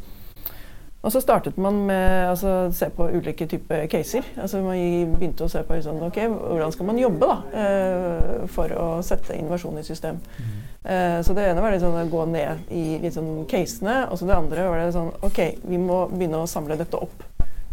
og 1.00 1.14
så 1.14 1.22
startet 1.24 1.56
man 1.62 1.78
med 1.88 2.26
å 2.26 2.32
altså, 2.34 2.54
se 2.76 2.90
på 2.92 3.06
ulike 3.14 3.46
typer 3.48 3.86
caser. 3.92 4.26
Altså 4.36 4.60
Man 4.66 5.14
begynte 5.14 5.46
å 5.46 5.52
se 5.52 5.62
på 5.64 5.78
liksom, 5.78 6.02
okay, 6.10 6.28
hvordan 6.28 6.74
skal 6.76 6.90
man 6.90 7.00
jobbe 7.00 7.30
da, 7.30 7.38
eh, 7.62 8.48
for 8.52 8.74
å 8.76 8.88
sette 9.06 9.38
innovasjon 9.38 9.80
i 9.80 9.86
system. 9.88 10.20
Mm. 10.36 10.58
Eh, 10.84 11.18
så 11.24 11.36
det 11.38 11.48
ene 11.48 11.64
var 11.64 11.72
liksom 11.72 11.96
å 11.96 12.06
gå 12.12 12.26
ned 12.34 12.74
i 12.76 12.84
liksom, 13.06 13.32
casene, 13.48 14.02
og 14.10 14.20
så 14.20 14.28
det 14.28 14.36
andre 14.36 14.68
var 14.68 14.84
det 14.84 14.92
sånn 14.96 15.14
Ok, 15.24 15.40
vi 15.64 15.80
må 15.80 16.02
begynne 16.12 16.44
å 16.44 16.50
samle 16.52 16.76
dette 16.80 17.00
opp 17.00 17.24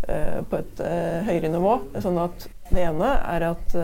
eh, 0.06 0.42
på 0.46 0.62
et 0.62 0.84
høyere 1.26 1.50
nivå. 1.50 1.80
Sånn 1.98 2.22
at 2.22 2.46
det 2.70 2.86
ene 2.86 3.10
er 3.26 3.50
at 3.50 3.74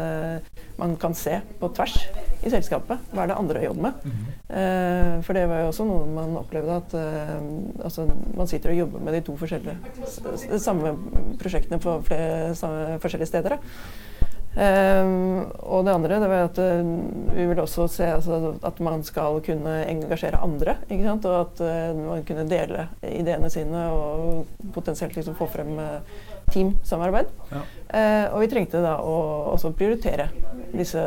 man 0.79 0.95
kan 0.99 1.15
se 1.19 1.41
på 1.59 1.71
tvers 1.75 1.99
i 2.43 2.51
selskapet. 2.51 3.11
Hva 3.13 3.25
er 3.25 3.31
det 3.31 3.39
andre 3.39 3.61
å 3.61 3.67
jobbe 3.69 3.83
med? 3.83 4.05
Mm 4.05 4.13
-hmm. 4.13 4.31
uh, 4.59 5.23
for 5.23 5.33
det 5.33 5.47
var 5.49 5.61
jo 5.61 5.69
også 5.69 5.85
noe 5.85 6.07
man 6.07 6.37
opplevde 6.37 6.77
at 6.77 6.95
uh, 6.95 7.85
altså, 7.85 8.09
man 8.37 8.47
sitter 8.47 8.71
og 8.71 8.77
jobber 8.77 9.01
med 9.01 9.15
de 9.15 9.21
to 9.21 9.37
forskjellige 9.37 10.59
samme 10.59 10.97
prosjektene 11.39 11.79
på 11.79 12.03
flere 12.03 12.99
forskjellige 12.99 13.27
steder. 13.27 13.59
Um, 14.53 15.47
og 15.59 15.85
det 15.85 15.93
andre 15.93 16.21
det 16.21 16.29
var 16.29 16.45
at 16.45 16.59
uh, 16.59 17.37
vi 17.37 17.47
vil 17.47 17.61
også 17.61 17.89
se 17.89 18.05
altså, 18.05 18.55
at 18.63 18.81
man 18.81 19.03
skal 19.03 19.41
kunne 19.41 19.87
engasjere 19.89 20.43
andre. 20.43 20.77
Og 20.91 21.41
at 21.41 21.61
man 21.97 22.25
kunne 22.25 22.49
dele 22.49 22.89
ideene 23.03 23.51
sine 23.51 23.87
og 23.89 24.47
potensielt 24.75 25.17
liksom 25.17 25.35
få 25.35 25.47
frem 25.47 25.79
teamsamarbeid. 26.51 27.31
Ja. 27.53 27.63
Eh, 27.93 28.27
og 28.33 28.43
vi 28.43 28.51
trengte 28.53 28.83
da 28.83 28.97
å 29.05 29.17
også 29.53 29.73
prioritere 29.77 30.31
disse 30.73 31.03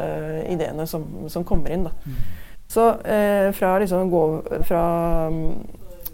ideene 0.50 0.86
som, 0.88 1.06
som 1.32 1.46
kommer 1.48 1.74
inn. 1.76 1.88
Da. 1.88 1.94
Mm. 2.06 2.20
Så 2.76 2.88
eh, 3.06 3.52
fra 3.56 3.76
liksom 3.82 4.10
gå 4.10 4.24
fra 4.66 4.86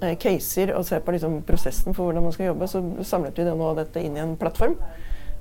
eh, 0.01 0.17
caser 0.19 0.73
og 0.75 0.85
se 0.87 0.99
på 0.99 1.15
liksom 1.15 1.41
prosessen 1.47 1.95
for 1.95 2.09
hvordan 2.09 2.27
man 2.27 2.35
skal 2.35 2.51
jobbe, 2.51 2.67
så 2.67 2.83
samlet 3.07 3.39
vi 3.39 3.47
det 3.47 3.55
nå 3.57 3.71
dette 3.77 4.03
inn 4.03 4.17
i 4.17 4.23
en 4.23 4.37
plattform. 4.39 4.77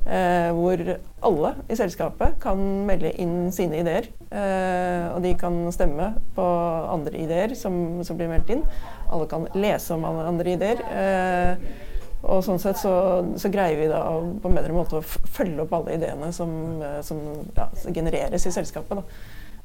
Eh, 0.01 0.49
hvor 0.57 0.81
alle 1.29 1.51
i 1.69 1.77
selskapet 1.77 2.39
kan 2.41 2.61
melde 2.89 3.13
inn 3.21 3.51
sine 3.53 3.83
ideer. 3.83 4.09
Eh, 4.33 5.11
og 5.13 5.21
de 5.25 5.35
kan 5.39 5.59
stemme 5.77 6.15
på 6.37 6.47
andre 6.95 7.21
ideer 7.21 7.55
som, 7.59 8.01
som, 8.07 8.17
blir 8.17 8.31
meldt 8.31 8.49
inn. 8.55 8.65
Alle 9.11 9.29
kan 9.29 9.45
lese 9.55 9.95
om 9.95 10.07
andre 10.09 10.57
ideer. 10.57 10.81
Eh, 10.89 11.90
og 12.21 12.43
sånn 12.45 12.61
sett 12.61 12.77
så, 12.81 12.93
så, 13.41 13.51
greier 13.53 13.79
vi 13.81 13.89
da 13.89 14.03
på 14.13 14.51
en 14.51 14.57
bedre 14.57 14.75
måte 14.77 14.99
å 14.99 15.05
følge 15.05 15.65
opp 15.65 15.73
alle 15.79 15.97
ideene 15.97 16.33
som, 16.37 16.51
eh, 16.85 16.99
som 17.07 17.21
ja, 17.57 17.71
genereres 17.89 18.45
i 18.47 18.53
selskapet. 18.53 19.01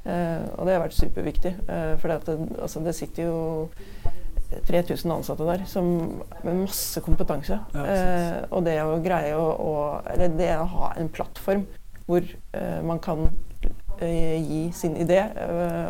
Eh, 0.06 0.44
og 0.56 0.68
det 0.68 0.76
har 0.76 0.86
vært 0.86 0.96
superviktig. 0.96 1.52
Eh, 1.68 1.96
for 2.00 2.14
det, 2.14 2.38
altså, 2.62 2.84
det, 2.86 2.96
sitter 2.96 3.28
jo 3.28 3.40
3000 4.70 5.12
ansatte 5.12 5.48
der 5.48 5.66
som, 5.68 5.90
med 6.44 6.62
masse 6.62 7.02
kompetanse. 7.04 7.60
Eh, 7.76 8.38
og 8.52 8.64
det 8.68 8.78
å 8.84 9.00
greie 9.04 9.34
å, 9.36 9.48
å, 9.52 9.74
Eller 10.14 10.38
det 10.38 10.54
å 10.60 10.70
ha 10.78 10.94
en 11.00 11.12
plattform 11.12 11.66
hvor 12.06 12.22
eh, 12.22 12.82
man 12.86 13.02
kan 13.02 13.26
eh, 14.00 14.38
gi 14.46 14.62
sin 14.78 14.96
idé, 15.02 15.24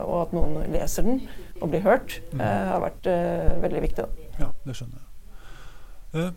og 0.05 0.15
at 0.21 0.35
noen 0.37 0.63
leser 0.71 1.03
den 1.05 1.19
og 1.59 1.69
blir 1.73 1.83
hørt, 1.83 2.21
mm. 2.31 2.41
har 2.41 2.81
vært 2.83 3.07
veldig 3.63 3.83
viktig. 3.83 4.05
Da. 4.07 4.29
Ja, 4.39 4.49
det 4.63 4.75
skjønner 4.79 5.03
jeg 6.15 6.33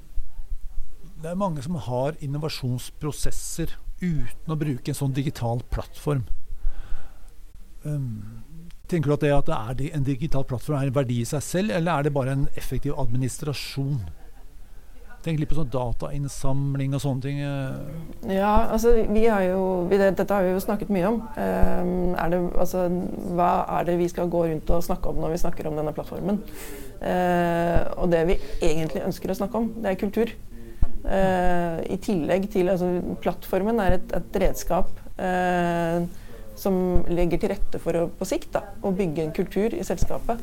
det 1.22 1.30
er 1.30 1.38
mange 1.38 1.62
som 1.64 1.78
har 1.88 2.18
innovasjonsprosesser 2.22 3.74
uten 4.00 4.52
å 4.54 4.58
bruke 4.58 4.92
en 4.92 4.98
sånn 4.98 5.16
digital 5.16 5.62
plattform. 5.72 6.22
Um, 7.82 8.44
tenker 8.90 9.10
du 9.10 9.16
at 9.16 9.24
det 9.24 9.34
at 9.34 9.50
det 9.78 9.88
er 9.90 9.98
en 9.98 10.06
digital 10.06 10.46
plattform 10.46 10.78
er 10.78 10.92
en 10.92 10.96
verdi 11.00 11.20
i 11.22 11.28
seg 11.28 11.42
selv, 11.42 11.74
eller 11.74 11.98
er 11.98 12.06
det 12.06 12.14
bare 12.14 12.36
en 12.36 12.46
effektiv 12.58 12.94
administrasjon? 12.98 14.00
Tenk 15.24 15.40
litt 15.42 15.50
på 15.50 15.58
sånn 15.58 15.70
datainnsamling 15.74 16.92
og 16.94 17.02
sånne 17.02 17.24
ting. 17.24 17.40
Eh. 17.42 18.36
Ja, 18.36 18.70
altså 18.70 18.92
vi 18.94 19.24
har 19.26 19.42
jo 19.48 19.62
vi, 19.90 19.98
Dette 19.98 20.30
har 20.30 20.46
vi 20.46 20.52
jo 20.54 20.62
snakket 20.62 20.92
mye 20.94 21.08
om. 21.10 21.18
Um, 21.34 22.14
er 22.14 22.30
det, 22.30 22.38
altså, 22.54 22.84
hva 23.34 23.50
er 23.80 23.88
det 23.90 23.98
vi 23.98 24.06
skal 24.12 24.30
gå 24.30 24.44
rundt 24.46 24.70
og 24.70 24.84
snakke 24.86 25.10
om 25.10 25.18
når 25.18 25.34
vi 25.34 25.40
snakker 25.42 25.66
om 25.68 25.80
denne 25.80 25.94
plattformen? 25.96 26.38
Uh, 27.02 27.82
og 27.98 28.14
det 28.14 28.22
vi 28.30 28.38
egentlig 28.62 29.02
ønsker 29.08 29.34
å 29.34 29.40
snakke 29.42 29.58
om, 29.58 29.72
det 29.82 29.90
er 29.90 30.00
kultur. 30.06 30.38
Uh, 31.08 31.78
I 31.88 31.96
tillegg 32.04 32.50
til 32.52 32.68
altså, 32.68 32.90
Plattformen 33.22 33.78
er 33.80 33.96
et, 33.96 34.10
et 34.12 34.34
redskap 34.42 34.90
uh, 35.16 36.02
som 36.58 36.74
legger 37.08 37.40
til 37.40 37.52
rette 37.54 37.80
for 37.80 37.96
å, 37.96 38.02
på 38.12 38.26
sikt 38.28 38.50
da, 38.56 38.64
å 38.84 38.92
bygge 38.92 39.24
en 39.24 39.32
kultur 39.36 39.72
i 39.72 39.86
selskapet. 39.86 40.42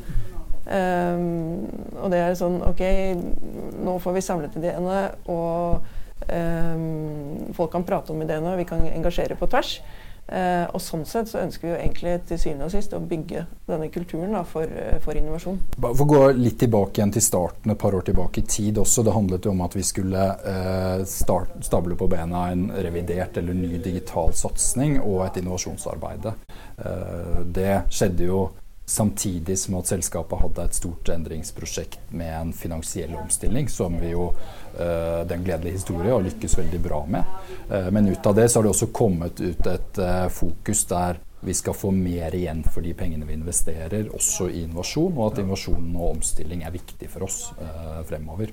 Um, 0.66 1.68
og 2.00 2.10
det 2.10 2.18
er 2.18 2.34
sånn 2.34 2.58
OK, 2.66 2.82
nå 3.86 3.94
får 4.02 4.16
vi 4.16 4.24
samlet 4.24 4.56
ideene, 4.58 4.96
og 5.30 5.84
um, 6.26 7.52
folk 7.54 7.70
kan 7.76 7.86
prate 7.86 8.10
om 8.10 8.24
ideene, 8.24 8.56
og 8.56 8.58
vi 8.58 8.66
kan 8.66 8.82
engasjere 8.90 9.38
på 9.38 9.46
tvers. 9.52 9.76
Eh, 10.26 10.64
og 10.74 10.82
sånn 10.82 11.04
sett 11.06 11.28
så 11.30 11.38
ønsker 11.38 11.68
vi 11.68 11.70
jo 11.70 11.78
egentlig 11.78 12.16
til 12.26 12.40
syvende 12.42 12.66
og 12.66 12.72
sist 12.74 12.94
å 12.96 12.98
bygge 12.98 13.44
denne 13.68 13.86
kulturen 13.94 14.34
da, 14.34 14.42
for, 14.42 14.66
eh, 14.66 14.98
for, 15.04 15.14
innovasjon. 15.14 15.60
For 15.78 16.02
å 16.02 16.08
gå 16.10 16.22
litt 16.34 16.58
tilbake 16.64 16.98
igjen 16.98 17.14
til 17.14 17.22
starten 17.22 17.70
et 17.70 17.78
par 17.78 17.94
år 17.94 18.08
tilbake 18.08 18.42
i 18.42 18.48
tid 18.50 18.80
også. 18.82 19.04
Det 19.06 19.14
handlet 19.14 19.46
jo 19.46 19.54
om 19.54 19.62
at 19.62 19.76
vi 19.78 19.86
skulle 19.86 20.26
eh, 20.52 21.04
start, 21.06 21.54
stable 21.68 21.94
på 21.98 22.10
bena 22.10 22.48
en 22.50 22.68
revidert 22.74 23.38
eller 23.38 23.54
ny 23.54 23.78
digital 23.78 24.34
satsing 24.34 24.98
og 24.98 25.28
et 25.28 25.38
innovasjonsarbeid. 25.42 26.26
Eh, 26.26 27.42
det 27.46 27.74
skjedde 27.94 28.26
jo 28.26 28.48
Samtidig 28.88 29.58
som 29.58 29.74
at 29.80 29.88
selskapet 29.90 30.38
hadde 30.38 30.64
et 30.68 30.76
stort 30.78 31.08
endringsprosjekt 31.10 32.12
med 32.14 32.30
en 32.30 32.52
finansiell 32.54 33.16
omstilling, 33.18 33.66
som 33.68 33.96
vi 33.98 34.12
jo 34.12 34.28
uh, 34.30 35.22
den 35.26 35.42
gledelige 35.42 35.80
historie 35.80 36.12
har 36.12 36.22
lykkes 36.22 36.54
veldig 36.58 36.80
bra 36.84 37.00
med. 37.10 37.32
Uh, 37.66 37.88
men 37.90 38.12
ut 38.12 38.26
av 38.30 38.36
det 38.38 38.46
så 38.46 38.60
har 38.60 38.68
det 38.68 38.70
også 38.76 38.92
kommet 38.94 39.42
ut 39.42 39.66
et 39.72 39.98
uh, 39.98 40.28
fokus 40.30 40.84
der 40.86 41.18
vi 41.46 41.54
skal 41.54 41.74
få 41.78 41.92
mer 41.94 42.34
igjen 42.34 42.64
for 42.66 42.82
de 42.82 42.90
pengene 42.98 43.26
vi 43.28 43.36
investerer, 43.36 44.08
også 44.14 44.48
i 44.50 44.64
innovasjon, 44.64 45.12
og 45.14 45.28
at 45.28 45.40
innovasjon 45.42 45.92
og 45.94 46.16
omstilling 46.16 46.64
er 46.66 46.74
viktig 46.74 47.08
for 47.12 47.26
oss 47.28 47.52
eh, 47.62 48.00
fremover. 48.08 48.50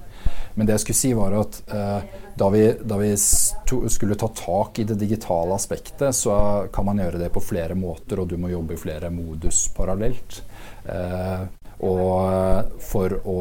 Men 0.54 0.70
det 0.70 0.78
jeg 0.78 0.84
skulle 0.84 1.00
si 1.00 1.14
var 1.18 1.34
at 1.40 1.60
eh, 1.74 2.20
da 2.38 2.50
vi, 2.54 2.62
da 2.86 3.00
vi 3.02 3.10
skulle 3.18 4.20
ta 4.20 4.30
tak 4.38 4.84
i 4.84 4.88
det 4.90 5.00
digitale 5.02 5.58
aspektet, 5.58 6.14
så 6.14 6.38
kan 6.74 6.86
man 6.86 7.02
gjøre 7.02 7.24
det 7.26 7.34
på 7.34 7.42
flere 7.42 7.78
måter, 7.78 8.22
og 8.22 8.30
du 8.30 8.38
må 8.38 8.54
jobbe 8.54 8.78
i 8.78 8.84
flere 8.84 9.10
modus 9.14 9.66
parallelt. 9.74 10.44
Eh, 10.86 11.46
og 11.84 12.78
for 12.80 13.18
å 13.28 13.40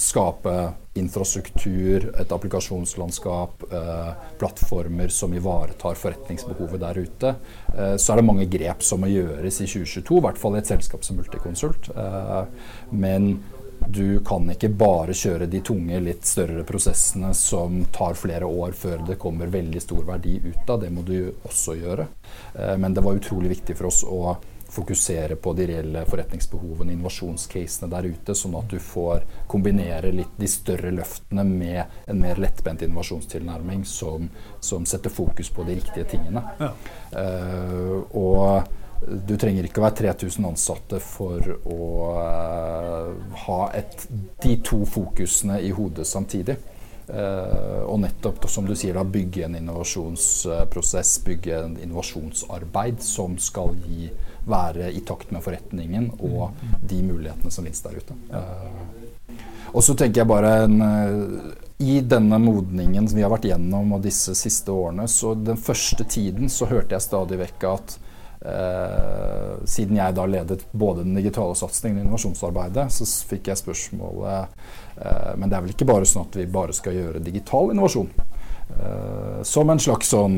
skape 0.00 0.54
infrastruktur, 0.98 2.08
et 2.20 2.32
applikasjonslandskap, 2.32 3.62
eh, 3.72 4.12
plattformer 4.38 5.08
som 5.08 5.34
ivaretar 5.34 5.94
forretningsbehovet 5.94 6.80
der 6.80 6.98
ute, 6.98 7.34
eh, 7.76 7.94
så 7.96 8.12
er 8.12 8.16
det 8.16 8.26
mange 8.26 8.48
grep 8.50 8.82
som 8.82 9.00
må 9.00 9.12
gjøres 9.12 9.60
i 9.60 9.66
2022, 9.66 10.18
i 10.18 10.26
hvert 10.26 10.38
fall 10.38 10.56
i 10.56 10.58
et 10.58 10.72
selskap 10.72 11.04
som 11.04 11.16
Multiconsult. 11.16 11.90
Eh, 11.96 12.44
men 12.90 13.42
du 13.88 14.20
kan 14.20 14.44
ikke 14.52 14.68
bare 14.76 15.14
kjøre 15.16 15.48
de 15.50 15.60
tunge, 15.64 16.00
litt 16.04 16.26
større 16.28 16.64
prosessene 16.68 17.32
som 17.36 17.84
tar 17.92 18.18
flere 18.18 18.48
år 18.48 18.76
før 18.76 19.04
det 19.06 19.18
kommer 19.20 19.52
veldig 19.52 19.80
stor 19.82 20.04
verdi 20.04 20.36
ut 20.44 20.68
av. 20.68 20.80
Det 20.82 20.90
må 20.92 21.04
du 21.06 21.32
også 21.48 21.76
gjøre. 21.80 22.06
Eh, 22.54 22.76
men 22.76 22.94
det 22.94 23.04
var 23.04 23.16
utrolig 23.16 23.56
viktig 23.56 23.76
for 23.78 23.90
oss 23.90 24.02
å 24.04 24.36
fokusere 24.70 25.36
på 25.36 25.52
de 25.58 25.66
reelle 25.70 26.04
forretningsbehovene, 26.08 26.94
innovasjonscasene 26.94 27.90
der 27.92 28.08
ute, 28.12 28.36
sånn 28.38 28.56
at 28.58 28.70
du 28.70 28.78
får 28.82 29.24
kombinere 29.50 30.12
litt 30.14 30.36
de 30.38 30.48
større 30.50 30.92
løftene 30.94 31.44
med 31.46 32.10
en 32.10 32.20
mer 32.22 32.40
lettbent 32.40 32.84
innovasjonstilnærming 32.86 33.84
som, 33.88 34.28
som 34.60 34.86
setter 34.86 35.12
fokus 35.12 35.50
på 35.54 35.66
de 35.68 35.78
riktige 35.80 36.06
tingene. 36.14 36.44
Ja. 36.60 36.74
Uh, 37.14 37.96
og 38.16 38.76
du 39.00 39.32
trenger 39.40 39.64
ikke 39.64 39.80
å 39.80 39.86
være 39.86 40.12
3000 40.12 40.46
ansatte 40.50 41.00
for 41.02 41.54
å 41.64 41.86
uh, 42.20 43.36
ha 43.46 43.60
et, 43.76 44.04
de 44.44 44.58
to 44.66 44.82
fokusene 44.88 45.60
i 45.64 45.72
hodet 45.74 46.06
samtidig. 46.08 46.58
Uh, 47.10 47.82
og 47.90 47.96
nettopp, 48.04 48.44
som 48.46 48.68
du 48.68 48.76
sier, 48.78 48.94
da, 48.94 49.02
bygge 49.02 49.48
en 49.48 49.56
innovasjonsprosess, 49.58 51.16
bygge 51.26 51.56
en 51.58 51.72
innovasjonsarbeid 51.82 53.00
som 53.02 53.34
skal 53.42 53.74
gi 53.82 54.10
være 54.50 54.92
i 54.94 55.02
takt 55.06 55.32
med 55.34 55.42
forretningen 55.44 56.06
og 56.22 56.54
de 56.86 57.00
mulighetene 57.02 57.50
som 57.50 57.66
finnes 57.66 57.82
der 57.82 57.98
ute. 57.98 58.18
Uh, 58.30 59.34
og 59.74 59.82
så 59.86 59.94
tenker 59.98 60.22
jeg 60.22 60.30
bare 60.30 60.52
en, 60.66 60.78
uh, 60.82 61.50
I 61.82 61.98
denne 62.06 62.38
modningen 62.42 63.08
som 63.08 63.18
vi 63.18 63.26
har 63.26 63.32
vært 63.32 63.48
gjennom 63.50 63.96
og 63.96 64.06
disse 64.06 64.36
siste 64.38 64.70
årene, 64.70 65.08
så 65.10 65.34
den 65.34 65.58
første 65.58 66.06
tiden 66.06 66.52
så 66.52 66.70
hørte 66.70 66.94
jeg 66.94 67.08
stadig 67.08 67.40
vekk 67.42 67.68
at 67.72 67.98
uh, 68.44 69.60
siden 69.68 70.00
jeg 70.00 70.16
da 70.16 70.26
ledet 70.26 70.66
både 70.72 71.04
den 71.04 71.18
digitale 71.18 71.56
satsingen 71.58 72.00
og 72.00 72.06
innovasjonsarbeidet, 72.06 72.88
så 72.94 73.08
fikk 73.30 73.52
jeg 73.52 73.60
spørsmålet 73.60 74.56
Men 75.40 75.48
det 75.48 75.56
er 75.56 75.62
vel 75.64 75.72
ikke 75.72 75.88
bare 75.88 76.04
sånn 76.08 76.26
at 76.26 76.36
vi 76.36 76.44
bare 76.50 76.74
skal 76.76 76.96
gjøre 76.96 77.22
digital 77.24 77.70
innovasjon? 77.72 78.10
Uh, 78.78 79.42
som 79.42 79.70
en 79.70 79.80
slags 79.82 80.12
sånn 80.12 80.36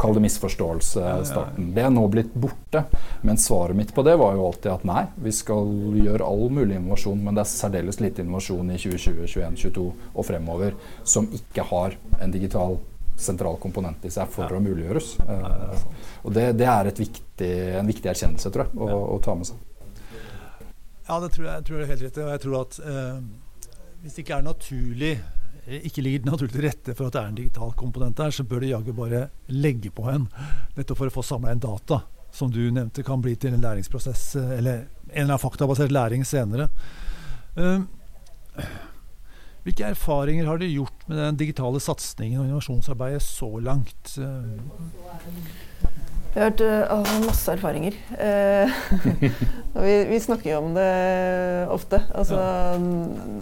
Kall 0.00 0.16
det 0.16 0.22
misforståelse 0.24 1.02
i 1.22 1.26
starten. 1.26 1.70
Det 1.76 1.84
er 1.84 1.92
nå 1.94 2.02
blitt 2.10 2.32
borte. 2.34 2.82
Men 3.22 3.38
svaret 3.38 3.76
mitt 3.78 3.92
på 3.94 4.02
det 4.04 4.16
var 4.18 4.34
jo 4.34 4.48
alltid 4.48 4.70
at 4.72 4.86
nei, 4.88 5.04
vi 5.22 5.32
skal 5.36 5.68
gjøre 5.94 6.26
all 6.26 6.48
mulig 6.50 6.74
innovasjon, 6.78 7.20
men 7.22 7.36
det 7.36 7.44
er 7.44 7.52
særdeles 7.52 8.00
lite 8.02 8.24
innovasjon 8.24 8.72
i 8.72 8.80
2020, 8.80 9.28
2021, 9.30 9.60
2022 9.62 9.86
og 10.16 10.26
fremover 10.26 10.74
som 11.06 11.28
ikke 11.38 11.68
har 11.70 11.94
en 12.18 12.34
digital 12.34 12.80
sentral 13.16 13.58
komponent 13.62 14.04
i 14.06 14.10
seg 14.12 14.30
for 14.32 14.48
ja. 14.48 14.58
å 14.58 14.62
muliggjøres. 14.64 15.12
Uh, 15.26 15.76
og 16.22 16.34
det, 16.36 16.46
det 16.58 16.68
er 16.70 16.90
viktig, 16.96 17.52
en 17.80 17.90
viktig 17.90 18.10
erkjennelse, 18.12 18.52
tror 18.54 18.66
jeg, 18.66 18.78
å, 18.78 18.88
ja. 18.90 19.02
å, 19.14 19.20
ta 19.22 19.36
med 19.38 19.50
seg. 19.50 19.68
Ja, 21.08 21.18
det 21.22 21.32
tror 21.34 21.48
jeg, 21.48 21.66
tror 21.66 21.78
det 21.78 21.84
er 21.84 21.90
helt 21.90 22.02
rett 22.06 22.18
Og 22.22 22.28
jeg 22.30 22.40
tror 22.44 22.58
at 22.60 22.76
uh, 22.86 23.22
hvis 24.02 24.14
det 24.16 24.22
ikke 24.24 24.36
er 24.38 24.44
naturlig 24.46 25.14
ikke 25.62 26.02
ligger 26.02 26.26
naturlig 26.26 26.56
til 26.56 26.64
rette 26.64 26.94
for 26.98 27.06
at 27.06 27.14
det 27.14 27.20
er 27.20 27.28
en 27.30 27.36
digital 27.38 27.68
komponent 27.78 28.16
der, 28.18 28.32
så 28.34 28.42
bør 28.42 28.64
de 28.64 28.72
jaggu 28.72 28.90
bare 28.96 29.28
legge 29.46 29.92
på 29.94 30.08
en, 30.10 30.24
nettopp 30.74 30.98
for 30.98 31.10
å 31.10 31.14
få 31.14 31.22
samla 31.22 31.52
en 31.52 31.62
data 31.62 32.00
som 32.34 32.50
du 32.50 32.64
nevnte 32.72 33.04
kan 33.06 33.22
bli 33.22 33.36
til 33.36 33.54
en 33.54 33.62
læringsprosess, 33.62 34.36
eh, 34.36 34.54
eller 34.58 34.74
en 34.74 34.88
eller 35.12 35.24
annen 35.28 35.38
faktabasert 35.38 35.92
læring 35.92 36.24
senere. 36.24 36.68
Uh, 37.56 37.84
hvilke 39.62 39.92
erfaringer 39.92 40.48
har 40.48 40.58
dere 40.58 40.74
gjort 40.74 41.04
med 41.06 41.20
den 41.20 41.38
digitale 41.38 41.80
satsingen 41.82 42.40
og 42.40 42.48
innovasjonsarbeidet 42.48 43.22
så 43.22 43.50
langt? 43.62 44.16
Vi 46.34 46.40
har 46.40 46.48
hørt 46.48 46.60
uh, 46.64 47.26
masse 47.26 47.52
erfaringer. 47.52 47.92
Uh, 49.72 49.84
vi, 49.84 50.04
vi, 50.04 50.18
snakker 50.20 50.50
jo 50.50 50.58
om 50.58 50.74
det 50.74 51.68
ofte. 51.72 52.02
Altså, 52.14 52.36
ja. 52.36 52.74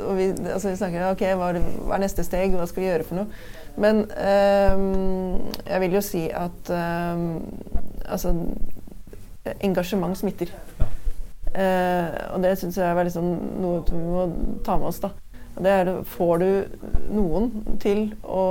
og 0.07 0.17
vi, 0.17 0.29
altså, 0.53 0.69
vi 0.69 0.77
snakker 0.77 1.09
ok, 1.11 1.25
hva 1.39 1.49
er, 1.51 1.59
det, 1.59 1.63
hva 1.87 1.97
er, 1.97 2.03
neste 2.05 2.25
steg, 2.27 2.55
hva 2.55 2.67
skal 2.71 2.85
vi 2.85 2.89
gjøre 2.89 3.07
for 3.09 3.19
noe? 3.19 3.41
Men 3.83 4.05
uh, 4.15 5.41
jeg 5.67 5.83
vil 5.85 5.97
jo 5.99 6.05
si 6.07 6.23
at 6.31 6.71
altså, 6.71 8.35
engasjement 9.59 10.19
smitter. 10.19 10.55
Ja. 10.79 10.87
og 12.31 12.45
det 12.45 12.53
syns 12.61 12.77
jeg 12.79 12.87
er 12.87 13.09
sånn, 13.11 13.33
noe 13.59 13.83
vi 13.91 13.99
må 13.99 14.29
ta 14.67 14.79
med 14.79 14.93
oss. 14.93 15.03
da. 15.03 15.11
Det 15.61 15.71
er, 15.71 15.91
får 16.07 16.39
du 16.41 16.49
noen 17.13 17.51
til 17.83 18.13
å 18.23 18.45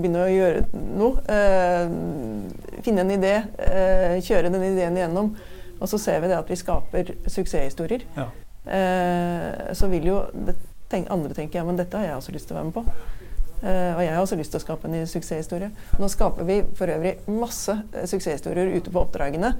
begynne 0.00 0.24
å 0.26 0.32
gjøre 0.32 0.64
noe, 0.98 1.22
eh, 1.30 2.80
finne 2.84 3.04
en 3.04 3.14
idé, 3.14 3.36
eh, 3.62 4.18
kjøre 4.24 4.50
den 4.50 4.66
ideen 4.72 4.98
igjennom, 4.98 5.32
og 5.80 5.88
så 5.88 6.00
ser 6.02 6.20
vi 6.20 6.28
det 6.28 6.36
at 6.36 6.50
vi 6.50 6.58
skaper 6.60 7.14
suksesshistorier, 7.26 8.04
ja. 8.16 8.26
eh, 8.66 9.72
så 9.72 9.88
vil 9.92 10.10
jo 10.10 10.18
det, 10.34 10.58
tenk, 10.90 11.08
andre 11.14 11.36
tenke 11.36 11.60
ja, 11.60 11.64
men 11.64 11.78
dette 11.78 11.96
har 11.96 12.10
jeg 12.10 12.18
også 12.18 12.36
lyst 12.36 12.50
til 12.50 12.58
å 12.58 12.60
være 12.60 12.70
med 12.72 12.78
på. 12.80 13.19
Uh, 13.60 13.92
og 13.92 14.00
jeg 14.00 14.14
har 14.14 14.22
også 14.22 14.36
lyst 14.40 14.54
til 14.54 14.60
å 14.60 14.62
skape 14.62 14.88
en 14.88 15.08
suksesshistorie. 15.08 15.68
Nå 16.00 16.08
skaper 16.08 16.46
vi 16.48 16.62
for 16.78 16.88
øvrig 16.88 17.18
masse 17.28 17.74
uh, 17.76 18.04
suksesshistorier 18.08 18.72
ute 18.72 18.92
på 18.92 19.02
oppdragene. 19.02 19.50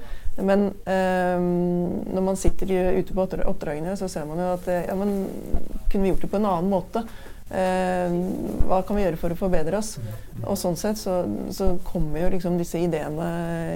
Men 0.41 0.71
uh, 0.87 1.37
når 1.37 2.23
man 2.25 2.39
sitter 2.39 2.71
ute 2.97 3.13
på 3.13 3.27
oppdragene, 3.37 3.93
så 3.99 4.09
ser 4.09 4.25
man 4.25 4.41
jo 4.41 4.47
at 4.55 4.69
ja, 4.71 4.95
men 4.97 5.27
kunne 5.91 6.01
vi 6.01 6.15
gjort 6.15 6.25
det 6.25 6.31
på 6.31 6.41
en 6.41 6.49
annen 6.53 6.73
måte? 6.73 7.05
hva 7.51 8.77
kan 8.87 8.95
vi 8.95 9.01
gjøre 9.03 9.17
for 9.19 9.33
å 9.33 9.35
forbedre 9.35 9.75
oss? 9.75 9.97
Og 10.45 10.55
sånn 10.55 10.77
sett 10.79 10.95
så, 10.95 11.17
så 11.51 11.65
kommer 11.83 12.21
jo 12.21 12.29
liksom 12.31 12.55
disse 12.55 12.79
ideene 12.79 13.25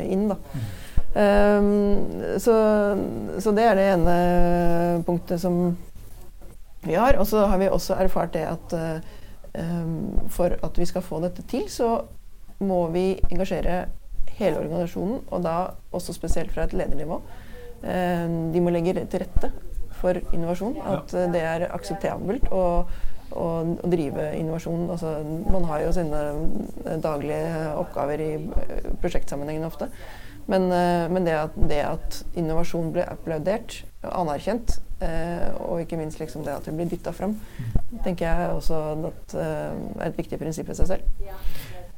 inn, 0.08 0.30
da. 0.32 0.38
Så, 2.40 2.56
så, 3.36 3.52
det 3.58 3.66
er 3.68 3.76
det 3.76 3.90
ene 3.98 4.16
punktet 5.04 5.44
som 5.44 5.76
vi 6.88 6.96
har. 6.96 7.20
Og 7.20 7.28
så 7.28 7.44
har 7.52 7.60
vi 7.60 7.68
også 7.68 8.00
erfart 8.00 8.32
det 8.38 8.46
at 8.48 8.78
for 10.34 10.56
at 10.64 10.78
vi 10.80 10.86
skal 10.90 11.04
få 11.06 11.22
dette 11.24 11.44
til, 11.48 11.70
så 11.72 11.90
må 12.60 12.88
vi 12.94 13.14
engasjere 13.32 13.86
hele 14.36 14.60
organisasjonen, 14.60 15.22
og 15.32 15.44
da 15.44 15.56
også 15.96 16.14
spesielt 16.16 16.52
fra 16.52 16.66
et 16.68 16.76
ledernivå. 16.76 17.22
Um, 17.86 18.54
de 18.54 18.62
må 18.64 18.72
legge 18.74 18.96
til 19.12 19.22
rette 19.22 19.52
for 20.00 20.18
innovasjon. 20.34 20.78
At 20.84 21.14
ja. 21.14 21.26
det 21.32 21.42
er 21.46 21.68
akseptabelt 21.76 22.48
å, 22.52 22.64
å, 23.32 23.46
å, 23.46 23.90
drive 23.92 24.32
innovasjon. 24.40 24.88
Altså, 24.92 25.18
man 25.52 25.68
har 25.70 25.86
jo 25.86 25.96
sine 25.96 26.22
daglige 27.04 27.74
oppgaver 27.80 28.24
i 28.24 28.32
prosjektsammenhengen 29.04 29.68
ofte. 29.68 29.90
Men, 30.52 30.68
men 31.10 31.26
det, 31.26 31.34
at, 31.48 31.56
det, 31.58 31.82
at, 31.82 32.20
innovasjon 32.38 32.92
blir 32.94 33.08
applaudert, 33.10 33.80
anerkjent, 34.12 34.80
Eh, 35.04 35.48
og 35.60 35.82
ikke 35.84 35.98
minst 36.00 36.22
liksom 36.22 36.46
det 36.46 36.54
at 36.56 36.64
det 36.66 36.74
blir 36.76 36.88
dytta 36.88 37.12
fram, 37.12 37.34
tenker 38.06 38.30
jeg 38.30 38.52
også 38.56 38.78
at 39.10 39.34
eh, 39.36 39.74
er 40.00 40.06
et 40.08 40.20
viktig 40.22 40.40
prinsipp 40.40 40.70
i 40.72 40.78
seg 40.78 40.94
selv. 40.94 41.10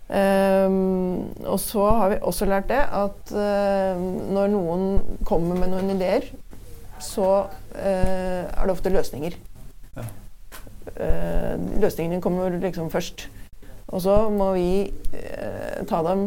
Um, 0.08 1.34
og 1.44 1.60
så 1.60 1.84
har 1.84 2.14
vi 2.14 2.18
også 2.24 2.46
lært 2.48 2.70
det 2.72 2.80
at 2.80 3.32
uh, 3.36 4.00
når 4.32 4.54
noen 4.54 4.86
kommer 5.28 5.60
med 5.60 5.74
noen 5.74 5.92
ideer, 5.98 6.30
så 7.04 7.28
uh, 7.44 7.76
er 7.76 8.62
det 8.64 8.72
ofte 8.72 8.94
løsninger. 8.94 9.36
Ja. 9.98 10.06
Uh, 10.88 11.82
løsningene 11.84 12.22
kommer 12.24 12.56
liksom 12.56 12.88
først. 12.90 13.28
Og 13.88 14.02
så 14.04 14.16
må 14.34 14.50
vi 14.58 14.70
ta 15.88 16.02
dem 16.04 16.26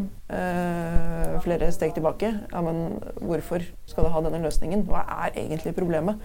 flere 1.44 1.68
steg 1.76 1.92
tilbake. 1.92 2.30
Ja, 2.48 2.62
men 2.64 2.96
hvorfor 3.20 3.66
skal 3.84 4.06
du 4.06 4.12
ha 4.14 4.22
denne 4.24 4.40
løsningen? 4.46 4.86
Hva 4.88 5.02
er 5.26 5.36
egentlig 5.42 5.74
problemet? 5.76 6.22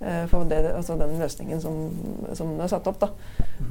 Eh, 0.00 0.26
for 0.26 0.44
det, 0.44 0.58
altså 0.74 0.96
den 0.98 1.18
løsningen 1.18 1.60
som, 1.62 1.76
som 2.34 2.54
er 2.60 2.70
satt 2.70 2.88
opp. 2.90 2.98
Da. 3.00 3.10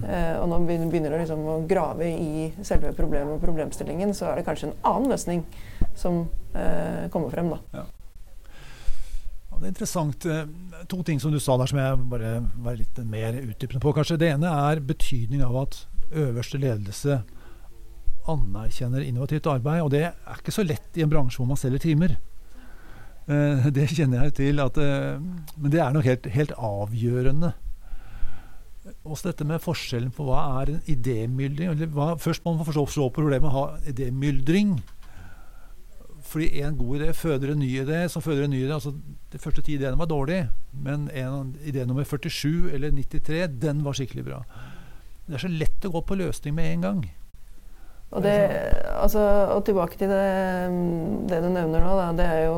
Eh, 0.08 0.38
og 0.40 0.48
når 0.50 0.68
vi 0.70 0.78
begynner 0.88 1.16
å, 1.16 1.20
liksom, 1.22 1.44
å, 1.46 1.58
grave 1.70 2.08
i 2.10 2.46
selve 2.64 2.94
problemet 2.98 3.36
og 3.36 3.44
problemstillingen, 3.44 4.16
så 4.16 4.32
er 4.32 4.40
det 4.40 4.48
kanskje 4.48 4.72
en 4.72 4.80
annen 4.88 5.12
løsning 5.14 5.44
som 6.00 6.24
eh, 6.56 7.10
kommer 7.14 7.34
frem. 7.34 7.52
Da. 7.54 7.82
Ja. 7.82 7.86
Det 9.54 9.68
er 9.68 9.72
interessant. 9.76 10.26
Eh, 10.26 10.46
to 10.92 11.04
ting 11.08 11.22
som 11.22 11.32
du 11.32 11.40
sa 11.44 11.58
der 11.60 11.70
som 11.70 11.80
jeg 11.84 12.00
bare 12.12 12.38
var 12.66 12.80
litt 12.80 13.04
mer 13.08 13.38
utdypende 13.44 13.84
på. 13.84 13.94
kanskje. 13.96 14.20
Det 14.24 14.34
ene 14.34 14.56
er 14.72 14.84
betydning 14.84 15.44
av 15.46 15.60
at 15.68 15.84
øverste 16.16 16.60
ledelse 16.62 17.22
anerkjenner 18.30 19.04
innovativt 19.04 19.48
arbeid. 19.52 19.82
Og 19.84 19.92
det 19.94 20.06
er 20.10 20.38
ikke 20.38 20.56
så 20.56 20.66
lett 20.66 20.98
i 20.98 21.04
en 21.04 21.12
bransje 21.12 21.42
hvor 21.42 21.50
man 21.50 21.60
selger 21.60 21.84
timer. 21.84 22.16
Eh, 23.28 23.68
det 23.76 23.90
kjenner 23.92 24.28
jeg 24.28 24.38
til. 24.40 24.64
At, 24.64 24.80
eh, 24.80 25.20
men 25.58 25.74
det 25.74 25.82
er 25.84 25.94
nok 25.96 26.08
helt, 26.08 26.32
helt 26.34 26.56
avgjørende. 26.58 27.54
Også 29.08 29.30
dette 29.30 29.48
med 29.48 29.64
forskjellen 29.64 30.12
på 30.12 30.26
hva 30.28 30.42
er 30.60 30.74
en 30.74 30.82
idémyldring 30.92 31.86
Først 32.20 32.44
må 32.44 32.52
man 32.58 32.68
forstå 32.68 33.06
problemet 33.16 33.46
med 33.46 33.52
å 33.52 33.56
ha 33.56 33.78
idémyldring. 33.88 34.76
Fordi 36.28 36.62
en 36.64 36.76
god 36.78 37.00
idé 37.00 37.14
føder 37.16 37.52
en 37.54 37.60
ny 37.62 37.70
idé, 37.80 38.08
som 38.10 38.24
føder 38.24 38.46
en 38.46 38.52
ny 38.52 38.64
idé. 38.64 38.74
altså 38.74 38.94
De 39.32 39.40
første 39.40 39.62
ti 39.62 39.76
ideene 39.78 40.00
var 40.00 40.10
dårlige, 40.12 40.50
men 40.74 41.10
en 41.14 41.56
idé 41.64 41.86
nummer 41.86 42.04
47 42.04 42.72
eller 42.74 42.92
93, 42.92 43.48
den 43.62 43.84
var 43.84 43.94
skikkelig 43.94 44.26
bra. 44.26 44.44
Det 45.28 45.38
er 45.38 45.44
så 45.46 45.52
lett 45.52 45.86
å 45.88 45.94
gå 45.94 46.02
på 46.04 46.18
løsning 46.20 46.56
med 46.58 46.72
en 46.72 46.88
gang. 46.88 47.04
Og, 48.14 48.22
det, 48.22 48.34
altså, 48.94 49.22
og 49.56 49.64
tilbake 49.66 49.98
til 49.98 50.12
det, 50.12 50.26
det, 51.32 51.40
du 51.42 51.48
nevner 51.50 51.82
nå, 51.82 51.94
da, 51.98 52.10
det 52.14 52.28
er 52.30 52.44
jo 52.46 52.58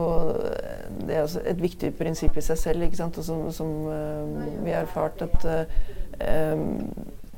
det 1.06 1.16
er 1.16 1.36
et 1.52 1.62
viktig 1.62 1.94
prinsipp 1.96 2.36
i 2.36 2.44
seg 2.44 2.60
selv. 2.60 2.84
ikke 2.84 3.00
sant? 3.00 3.20
Og 3.22 3.28
som, 3.28 3.46
som 3.56 3.70
uh, 3.88 4.26
vi 4.66 4.74
har 4.74 4.84
erfart 4.84 5.24
at 5.24 5.46
uh, 5.48 6.66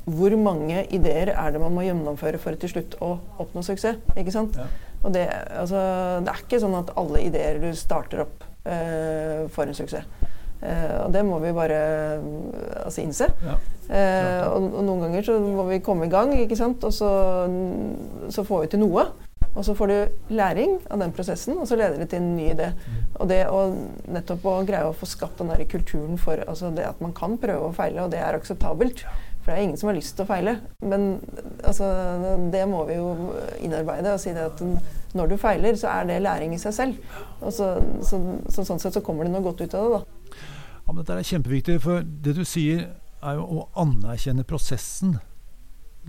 Hvor 0.08 0.38
mange 0.40 0.86
ideer 0.96 1.34
er 1.36 1.52
det 1.54 1.62
man 1.62 1.76
må 1.76 1.84
gjennomføre 1.86 2.40
for 2.42 2.58
til 2.58 2.72
slutt 2.74 2.98
å 3.04 3.18
oppnå 3.44 3.62
suksess? 3.66 4.02
ikke 4.16 4.34
sant? 4.34 4.58
Ja. 4.58 4.66
Og 5.04 5.13
det, 5.13 5.28
altså, 5.54 5.78
det, 6.26 6.34
er 6.34 6.42
ikke 6.42 6.62
sånn 6.63 6.80
at 6.80 6.96
alle 6.98 7.22
ideer 7.28 7.62
du 7.62 7.70
starter 7.78 8.26
opp, 8.26 8.48
uh, 8.66 9.46
får 9.54 9.70
en 9.70 9.78
suksess. 9.78 10.10
Uh, 10.58 11.06
og 11.06 11.13
det 11.13 11.22
må 11.26 11.38
vi 11.43 11.54
bare 11.54 11.78
uh, 12.17 12.86
altså 12.86 13.04
innse. 13.04 13.30
Ja. 13.46 13.58
Uh, 13.88 14.43
og, 14.50 14.65
og, 14.72 14.82
noen 14.88 15.06
ganger 15.06 15.28
så 15.28 15.38
må 15.43 15.67
vi 15.70 15.84
komme 15.86 16.08
i 16.08 16.12
gang, 16.12 16.34
ikke 16.34 16.58
sant? 16.58 16.84
og 16.84 16.96
så, 16.96 17.12
så, 18.34 18.46
får 18.48 18.65
vi 18.65 18.72
til 18.74 18.82
noe. 18.82 19.06
Og 19.58 19.65
så 19.65 19.74
får 19.78 19.89
du 19.89 20.34
læring 20.38 20.76
av 20.93 21.02
den 21.02 21.13
prosessen, 21.13 21.56
og 21.58 21.70
så 21.70 21.78
leder 21.80 21.98
det 21.98 22.10
til 22.12 22.22
en 22.22 22.36
ny 22.38 22.52
idé. 22.52 22.72
Mm. 22.74 22.98
Og 23.15 23.30
det 23.30 23.39
å 23.50 23.62
nettopp 24.13 24.46
å 24.46 24.58
greie 24.67 24.86
å 24.86 24.98
få 24.98 25.10
skapt 25.10 25.41
den 25.41 25.50
der 25.50 25.63
kulturen 25.70 26.20
for 26.22 26.43
altså 26.46 26.70
det 26.74 26.86
at 26.86 27.02
man 27.02 27.15
kan 27.17 27.39
prøve 27.41 27.72
og 27.72 27.78
feile, 27.78 28.04
og 28.06 28.13
det 28.13 28.22
er 28.22 28.38
akseptabelt. 28.38 29.02
For 29.47 29.55
det 29.55 29.62
er 29.62 29.63
ingen 29.69 29.79
som 29.79 29.88
har 29.88 29.95
lyst 29.95 30.17
til 30.17 30.25
å 30.25 30.27
feile. 30.27 30.53
Men 30.83 31.05
altså, 31.63 31.86
det 32.51 32.65
må 32.67 32.81
vi 32.89 32.97
jo 32.97 33.31
innarbeide 33.63 34.12
og 34.12 34.19
si 34.19 34.33
det 34.36 34.43
at 34.43 34.63
når 35.15 35.29
du 35.31 35.36
feiler, 35.39 35.77
så 35.79 35.88
er 35.93 36.10
det 36.10 36.17
læring 36.25 36.51
i 36.51 36.60
seg 36.60 36.73
selv. 36.75 36.97
Og 37.39 37.53
så, 37.55 37.69
så, 38.03 38.19
så 38.51 38.65
sånn 38.67 38.81
sett 38.83 38.97
så 38.97 39.01
kommer 39.05 39.23
det 39.23 39.31
noe 39.31 39.45
godt 39.45 39.63
ut 39.63 39.77
av 39.79 39.86
det, 39.86 40.01
da. 40.01 40.41
Ja, 40.81 40.91
men 40.91 40.99
Dette 40.99 41.15
er 41.15 41.29
kjempeviktig, 41.29 41.77
for 41.86 42.03
det 42.03 42.33
du 42.36 42.43
sier 42.43 42.89
er 43.23 43.39
jo 43.39 43.45
å 43.47 43.63
anerkjenne 43.79 44.43
prosessen 44.51 45.15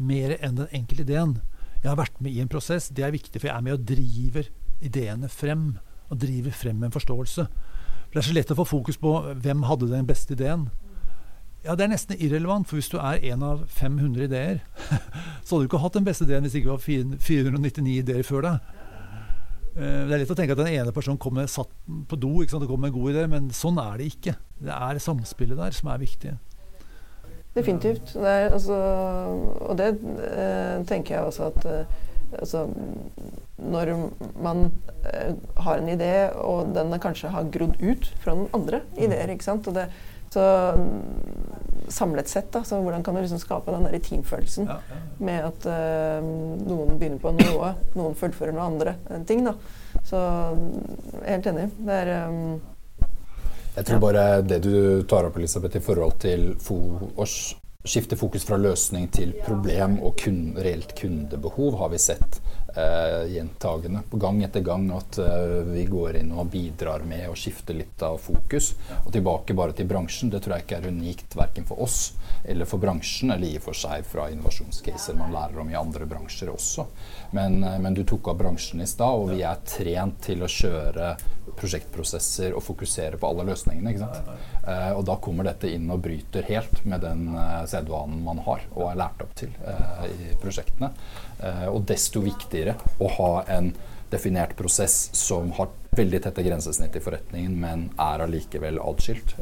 mer 0.03 0.35
enn 0.43 0.59
den 0.59 0.75
enkelte 0.75 1.07
ideen. 1.07 1.39
Jeg 1.79 1.93
har 1.93 2.01
vært 2.03 2.19
med 2.19 2.35
i 2.35 2.43
en 2.43 2.51
prosess. 2.51 2.91
Det 2.91 3.07
er 3.07 3.15
viktig, 3.15 3.39
for 3.39 3.53
jeg 3.53 3.55
er 3.55 3.65
med 3.69 3.79
og 3.79 3.87
driver 3.87 4.51
ideene 4.83 5.31
frem. 5.31 5.71
Og 6.11 6.19
driver 6.27 6.59
frem 6.59 6.83
en 6.83 6.99
forståelse. 6.99 7.47
For 7.47 8.19
Det 8.19 8.25
er 8.25 8.29
så 8.33 8.35
lett 8.35 8.51
å 8.51 8.59
få 8.59 8.67
fokus 8.67 8.99
på 8.99 9.15
hvem 9.31 9.63
hadde 9.71 9.93
den 9.95 10.11
beste 10.11 10.35
ideen. 10.35 10.67
Ja, 11.69 11.75
Det 11.77 11.85
er 11.85 11.91
nesten 11.93 12.17
irrelevant, 12.17 12.65
for 12.65 12.81
hvis 12.81 12.89
du 12.89 12.97
er 12.97 13.21
en 13.29 13.43
av 13.45 13.67
500 13.69 14.25
ideer, 14.25 14.63
så 15.45 15.51
hadde 15.53 15.67
du 15.67 15.69
ikke 15.69 15.83
hatt 15.83 15.99
den 15.99 16.07
beste 16.07 16.25
ideen 16.25 16.47
hvis 16.47 16.55
det 16.57 16.63
ikke 16.63 16.77
var 16.79 17.19
499 17.21 17.97
ideer 17.99 18.25
før 18.25 18.47
deg. 18.47 18.71
Eh, 19.77 20.01
det 20.09 20.17
er 20.17 20.23
lett 20.23 20.33
å 20.33 20.39
tenke 20.39 20.57
at 20.57 20.63
den 20.63 20.73
ene 20.73 20.97
personen 20.97 21.21
kommer 21.21 21.45
satt 21.45 21.69
på 22.09 22.17
do 22.17 22.39
ikke 22.41 22.55
sant? 22.55 22.65
og 22.65 22.73
kommer 22.73 22.89
med 22.89 22.95
en 22.95 22.97
god 22.97 23.13
idé, 23.13 23.27
men 23.35 23.53
sånn 23.53 23.77
er 23.85 24.01
det 24.01 24.09
ikke. 24.15 24.39
Det 24.65 24.81
er 24.81 25.03
samspillet 25.05 25.61
der 25.61 25.77
som 25.77 25.93
er 25.93 26.01
viktig. 26.01 26.35
Definitivt. 27.59 28.17
Det 28.17 28.33
er, 28.33 28.49
altså, 28.49 28.81
og 29.69 29.77
det 29.77 29.93
eh, 30.25 30.75
tenker 30.89 31.19
jeg 31.19 31.29
også 31.29 31.51
at 31.53 31.69
eh, 31.69 31.97
altså, 32.39 32.65
Når 33.59 33.93
man 34.41 34.71
eh, 35.05 35.35
har 35.57 35.83
en 35.83 35.89
idé, 35.93 36.13
og 36.33 36.73
den 36.73 36.97
kanskje 37.03 37.33
har 37.37 37.53
grodd 37.53 37.77
ut 37.83 38.15
fra 38.23 38.39
noen 38.39 38.55
andre 38.57 38.87
ideer 38.97 39.37
ikke 39.37 39.53
sant? 39.53 39.69
Og 39.69 39.77
det, 39.77 39.91
så 40.33 40.45
samlet 41.89 42.29
sett, 42.29 42.53
da, 42.53 42.65
så 42.65 42.81
hvordan 42.83 43.03
kan 43.05 43.15
du 43.15 43.21
liksom 43.21 43.41
skape 43.41 43.73
den 43.73 43.87
der 43.89 43.99
teamfølelsen 44.05 44.67
ja, 44.69 44.79
ja, 44.89 44.97
ja. 44.97 45.13
med 45.25 45.45
at 45.47 45.69
uh, 45.69 46.27
noen 46.69 46.99
begynner 46.99 47.21
på 47.23 47.33
noe, 47.37 47.71
noen 47.97 48.19
fullfører 48.19 48.53
noe 48.57 48.67
andre 48.69 48.97
ting. 49.29 49.47
da. 49.47 49.55
Så 50.05 50.19
helt 51.25 51.49
enig. 51.49 51.71
Det 51.79 52.03
er 52.03 52.13
um, 52.29 52.59
Jeg 53.79 53.87
tror 53.89 54.03
bare 54.03 54.27
det 54.43 54.61
du 54.67 54.75
tar 55.09 55.29
opp, 55.29 55.39
Elisabeth, 55.41 55.79
i 55.79 55.85
forhold 55.85 56.19
til 56.25 56.53
fo 56.61 56.83
skifte 57.89 58.19
fokus 58.19 58.45
fra 58.45 58.59
løsning 58.61 59.07
til 59.15 59.33
problem 59.47 60.01
og 60.05 60.19
kun, 60.21 60.57
reelt 60.61 60.93
kundebehov, 60.99 61.79
har 61.81 61.93
vi 61.95 62.01
sett 62.03 62.41
uh, 62.79 63.27
gjentagende 63.33 64.03
på 64.11 64.21
gang 64.23 64.43
etter 64.47 64.63
gang 64.65 64.87
at 64.95 65.19
eh, 65.19 65.59
vi 65.67 65.85
går 65.91 66.21
inn 66.21 66.31
og 66.33 66.51
bidrar 66.53 67.03
med 67.09 67.27
å 67.29 67.37
skifte 67.39 67.75
litt 67.77 68.03
av 68.07 68.19
fokus. 68.23 68.73
Og 69.05 69.11
tilbake 69.15 69.57
bare 69.59 69.75
til 69.77 69.89
bransjen. 69.91 70.31
Det 70.31 70.41
tror 70.45 70.57
jeg 70.57 70.67
ikke 70.67 70.81
er 70.81 70.91
unikt 70.93 71.37
verken 71.39 71.67
for 71.69 71.83
oss 71.85 72.01
eller 72.45 72.69
for 72.69 72.81
bransjen, 72.81 73.33
eller 73.35 73.49
i 73.49 73.59
og 73.59 73.65
for 73.67 73.77
seg 73.77 74.07
fra 74.07 74.29
innovasjonscaser 74.33 75.17
man 75.19 75.35
lærer 75.35 75.59
om 75.61 75.71
i 75.73 75.77
andre 75.79 76.07
bransjer 76.09 76.53
også. 76.53 76.87
Men, 77.37 77.59
uh, 77.65 77.77
men 77.83 77.97
du 77.97 78.05
tok 78.09 78.33
av 78.33 78.39
bransjen 78.41 78.83
i 78.85 78.89
stad, 78.89 79.23
og 79.23 79.33
vi 79.35 79.43
er 79.47 79.61
trent 79.69 80.21
til 80.25 80.45
å 80.45 80.51
kjøre 80.51 81.15
prosjektprosesser 81.59 82.55
og 82.55 82.63
fokusere 82.63 83.19
på 83.19 83.29
alle 83.29 83.47
løsningene. 83.49 83.95
ikke 83.95 84.07
sant? 84.07 84.35
og 84.69 85.01
da 85.09 85.15
kommer 85.17 85.47
dette 85.49 85.71
inn 85.73 85.87
og 85.91 86.03
bryter 86.05 86.45
helt 86.45 86.83
med 86.85 87.01
den 87.01 87.31
sedvanen 87.71 88.21
man 88.21 88.43
har 88.45 88.67
og 88.75 88.91
er 88.91 88.99
lært 89.01 89.23
opp 89.25 89.33
til 89.41 89.55
i 90.05 90.35
prosjektene. 90.43 90.91
Eh, 91.39 91.67
og 91.71 91.85
desto 91.87 92.23
viktigere 92.25 92.75
å 92.99 93.11
ha 93.19 93.33
en 93.55 93.73
definert 94.11 94.57
prosess 94.57 95.11
som 95.17 95.53
har 95.59 95.71
veldig 95.99 96.23
tette 96.25 96.43
grensesnitt 96.43 96.97
i 96.97 97.03
forretningen, 97.03 97.55
men 97.61 97.85
er 98.01 98.25
allikevel 98.25 98.81
atskilt. 98.83 99.35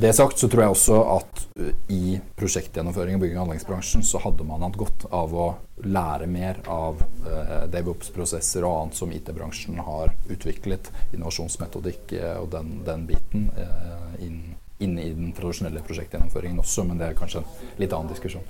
Det 0.00 0.12
sagt 0.16 0.38
så 0.38 0.48
tror 0.48 0.62
jeg 0.62 0.72
også 0.72 0.98
at 1.12 1.40
eh, 1.60 1.72
i 1.92 2.14
prosjektgjennomføring 2.38 3.18
og 3.18 3.20
bygging- 3.20 3.36
og 3.36 3.50
anleggsbransjen 3.50 4.04
så 4.06 4.20
hadde 4.24 4.46
man 4.48 4.62
hatt 4.64 4.78
godt 4.80 5.02
av 5.12 5.34
å 5.36 5.48
lære 5.84 6.28
mer 6.30 6.62
av 6.72 7.02
eh, 7.28 7.66
DevOps-prosesser 7.74 8.64
og 8.64 8.78
annet 8.78 8.96
som 8.96 9.12
IT-bransjen 9.12 9.82
har 9.84 10.14
utviklet, 10.32 10.88
innovasjonsmetodikk 11.12 12.14
eh, 12.16 12.38
og 12.40 12.48
den, 12.54 12.78
den 12.86 13.04
biten, 13.10 13.50
eh, 13.60 14.22
inn, 14.24 14.38
inne 14.80 15.04
i 15.04 15.10
den 15.18 15.34
tradisjonelle 15.36 15.82
prosjektgjennomføringen 15.84 16.62
også, 16.62 16.86
men 16.88 17.02
det 17.02 17.10
er 17.10 17.18
kanskje 17.18 17.42
en 17.42 17.82
litt 17.82 17.92
annen 17.92 18.14
diskusjon. 18.14 18.46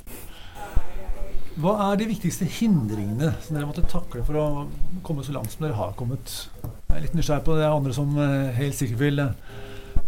Hva 1.58 1.72
er 1.88 1.98
de 1.98 2.06
viktigste 2.12 2.46
hindringene 2.46 3.32
som 3.42 3.56
dere 3.56 3.66
måtte 3.66 3.82
takle 3.90 4.22
for 4.22 4.38
å 4.38 4.46
komme 5.02 5.26
så 5.26 5.34
langt 5.34 5.50
som 5.50 5.66
dere 5.66 5.80
har 5.80 5.98
kommet? 5.98 6.36
Jeg 6.62 6.94
er 6.94 7.04
litt 7.08 7.18
nysgjerrig 7.18 7.46
på 7.48 7.58
det 7.58 7.66
er 7.66 7.74
andre 7.74 7.96
som 7.98 8.14
eh, 8.22 8.54
helt 8.60 8.78
sikkert 8.78 9.02
vil 9.02 9.24
eh, 9.24 9.34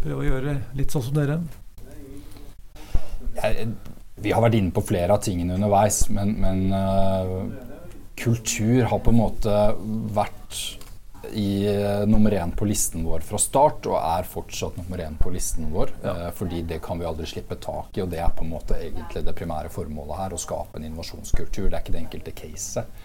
prøve 0.03 0.23
å 0.23 0.29
gjøre 0.29 0.57
litt 0.79 0.95
sånn 0.95 1.07
som 1.09 1.17
dere. 1.17 1.39
Jeg, 3.39 3.73
vi 4.23 4.33
har 4.35 4.45
vært 4.45 4.59
inne 4.59 4.75
på 4.75 4.85
flere 4.85 5.17
av 5.17 5.23
tingene 5.25 5.57
underveis, 5.57 6.05
men, 6.13 6.35
men 6.43 6.63
uh, 6.75 7.49
kultur 8.19 8.87
har 8.91 9.03
på 9.03 9.13
en 9.13 9.21
måte 9.23 9.57
vært 10.15 10.61
i 11.33 11.65
uh, 11.71 12.03
nummer 12.07 12.35
én 12.35 12.53
på 12.53 12.67
listen 12.69 13.07
vår 13.07 13.25
fra 13.27 13.41
start, 13.41 13.87
og 13.89 13.99
er 13.99 14.29
fortsatt 14.29 14.77
nummer 14.81 15.01
én 15.05 15.17
på 15.19 15.33
listen 15.33 15.71
vår. 15.73 15.95
Ja. 16.03 16.15
Uh, 16.19 16.31
fordi 16.37 16.63
det 16.69 16.83
kan 16.85 17.01
vi 17.01 17.09
aldri 17.09 17.29
slippe 17.31 17.59
tak 17.63 17.97
i, 17.97 18.05
og 18.05 18.11
det 18.13 18.21
er 18.23 18.35
på 18.37 18.45
en 18.47 18.53
måte 18.53 18.79
egentlig 18.79 19.25
det 19.27 19.37
primære 19.39 19.73
formålet 19.73 20.19
her. 20.19 20.35
Å 20.35 20.43
skape 20.43 20.79
en 20.79 20.89
innovasjonskultur. 20.89 21.69
Det 21.71 21.79
er 21.79 21.81
ikke 21.81 21.97
det 21.97 22.05
enkelte 22.05 22.37
caset. 22.43 22.99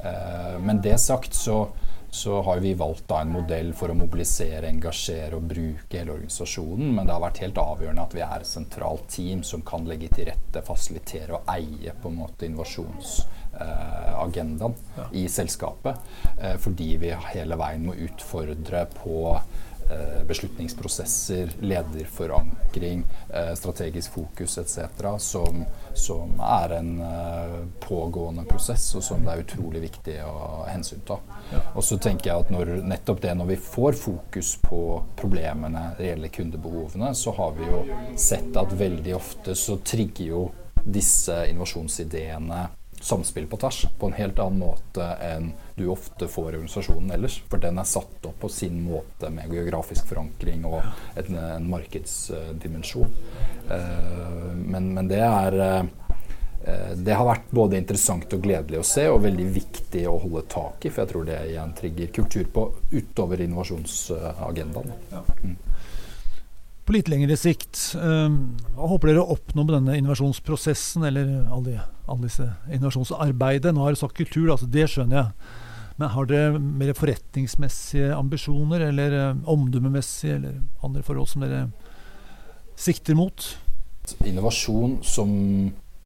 Uh, 0.00 0.56
men 0.64 0.80
det 0.84 0.96
sagt 1.02 1.36
så, 1.36 1.66
så 2.14 2.38
har 2.46 2.62
vi 2.62 2.78
valgt 2.78 3.08
da 3.10 3.24
en 3.24 3.32
modell 3.34 3.72
for 3.74 3.90
å 3.90 3.96
mobilisere, 3.98 4.70
engasjere 4.70 5.34
og 5.34 5.48
bruke 5.50 5.98
hele 5.98 6.14
organisasjonen. 6.14 6.94
Men 6.94 7.02
det 7.06 7.14
har 7.16 7.24
vært 7.24 7.42
helt 7.42 7.58
avgjørende 7.58 8.06
at 8.06 8.14
vi 8.14 8.22
er 8.22 8.38
et 8.38 8.46
sentralt 8.46 9.08
team 9.10 9.42
som 9.42 9.66
kan 9.66 9.82
legge 9.90 10.08
til 10.14 10.30
rette, 10.30 10.62
fasilitere 10.62 11.34
og 11.40 11.42
eie 11.56 11.90
på 11.98 12.08
en 12.12 12.20
måte 12.22 12.46
innovasjonsagendaen 12.46 14.74
Eh, 14.74 14.80
ja. 14.96 15.04
i 15.12 15.28
selskapet. 15.28 15.96
Eh, 16.40 16.56
fordi 16.56 16.96
vi 16.96 17.14
hele 17.34 17.56
veien 17.58 17.86
må 17.86 17.94
utfordre 17.94 18.86
på 18.94 19.40
beslutningsprosesser, 20.28 21.50
lederforankring, 21.60 23.04
strategisk 23.54 24.12
fokus 24.14 24.58
etc. 24.58 24.78
Som, 25.18 25.64
som, 25.94 26.32
er 26.40 26.76
en 26.78 26.92
pågående 27.80 28.44
prosess, 28.48 28.86
og 28.96 29.04
som 29.04 29.24
det 29.24 29.34
er 29.34 29.44
utrolig 29.44 29.82
viktig 29.84 30.16
å 30.24 30.64
hensynta. 30.68 31.18
Og 31.74 31.84
så 31.84 31.98
tenker 32.00 32.30
jeg 32.30 32.46
at 32.46 32.52
når, 32.54 32.72
nettopp 32.86 33.22
det 33.22 33.34
når 33.36 33.52
vi 33.52 33.60
får 33.68 33.98
fokus 34.00 34.54
på 34.64 34.82
problemene, 35.20 35.90
reelle 35.98 36.32
kundebehovene, 36.32 37.12
så 37.14 37.34
har 37.36 37.54
vi 37.58 37.68
jo 37.68 37.84
sett 38.16 38.56
at 38.56 38.72
veldig 38.78 39.16
ofte 39.16 39.56
så 39.58 39.78
trigger 39.84 40.30
jo 40.30 40.46
disse 40.84 41.44
innovasjonsideene 41.48 42.66
samspill 43.04 43.46
på 43.46 43.56
tvers 43.56 43.84
på 43.98 44.06
en 44.06 44.16
helt 44.16 44.38
annen 44.40 44.60
måte 44.64 45.06
enn 45.24 45.52
du 45.74 45.88
ofte 45.90 46.28
får 46.30 46.52
i 46.52 46.58
organisasjonen 46.60 47.10
ellers. 47.16 47.40
For 47.50 47.62
den 47.62 47.80
er 47.82 47.88
satt 47.88 48.28
opp 48.28 48.38
på 48.44 48.50
sin 48.52 48.78
måte 48.86 49.30
med 49.34 49.50
geografisk 49.52 50.06
forankring 50.12 50.64
og 50.68 50.80
en, 51.18 51.36
en 51.38 51.68
markedsdimensjon. 51.72 53.18
Uh, 53.66 54.52
men, 54.54 54.92
men, 54.94 55.10
det 55.10 55.22
er 55.24 55.58
uh, 55.58 56.04
Eh, 56.64 56.96
det 56.96 57.12
har 57.12 57.26
vært 57.28 57.50
både 57.52 57.76
interessant 57.76 58.30
og 58.32 58.44
gledelig 58.44 58.80
å 58.80 58.86
se, 58.88 59.04
og 59.12 59.24
veldig 59.26 59.46
viktig 59.52 60.06
å 60.08 60.16
holde 60.22 60.46
tak 60.52 60.86
i. 60.86 60.92
For 60.92 61.04
jeg 61.04 61.12
tror 61.12 61.26
det 61.28 61.40
igjen 61.50 61.74
trigger 61.76 62.12
kultur 62.20 62.46
på 62.54 62.66
utover 62.94 63.42
innovasjonsagendaen. 63.44 64.94
Ja. 65.12 65.24
Mm. 65.42 65.58
På 66.84 66.92
litt 66.92 67.08
lengre 67.08 67.36
sikt, 67.40 67.78
ehm, 67.96 68.38
hva 68.76 68.88
håper 68.90 69.10
dere 69.10 69.22
å 69.22 69.36
oppnå 69.36 69.64
med 69.64 69.72
denne 69.72 69.98
innovasjonsprosessen, 70.00 71.06
eller 71.08 71.30
alle, 71.52 71.78
alle 72.04 72.28
disse 72.28 72.48
innovasjonsarbeidet? 72.68 73.72
Nå 73.72 73.84
har 73.84 73.96
du 73.96 74.00
sagt 74.00 74.16
kultur, 74.18 74.50
altså 74.52 74.68
det 74.68 74.90
skjønner 74.92 75.22
jeg. 75.22 75.54
Men 75.96 76.10
har 76.10 76.26
dere 76.26 76.58
mer 76.58 76.92
forretningsmessige 76.98 78.14
ambisjoner, 78.16 78.88
eller 78.88 79.18
eh, 79.18 79.42
omdømmemessige, 79.50 80.40
eller 80.40 80.60
andre 80.82 81.04
forhold 81.06 81.30
som 81.30 81.44
dere 81.44 81.68
sikter 82.76 83.14
mot? 83.14 83.46
Innovasjon 84.26 84.98
som 85.06 85.30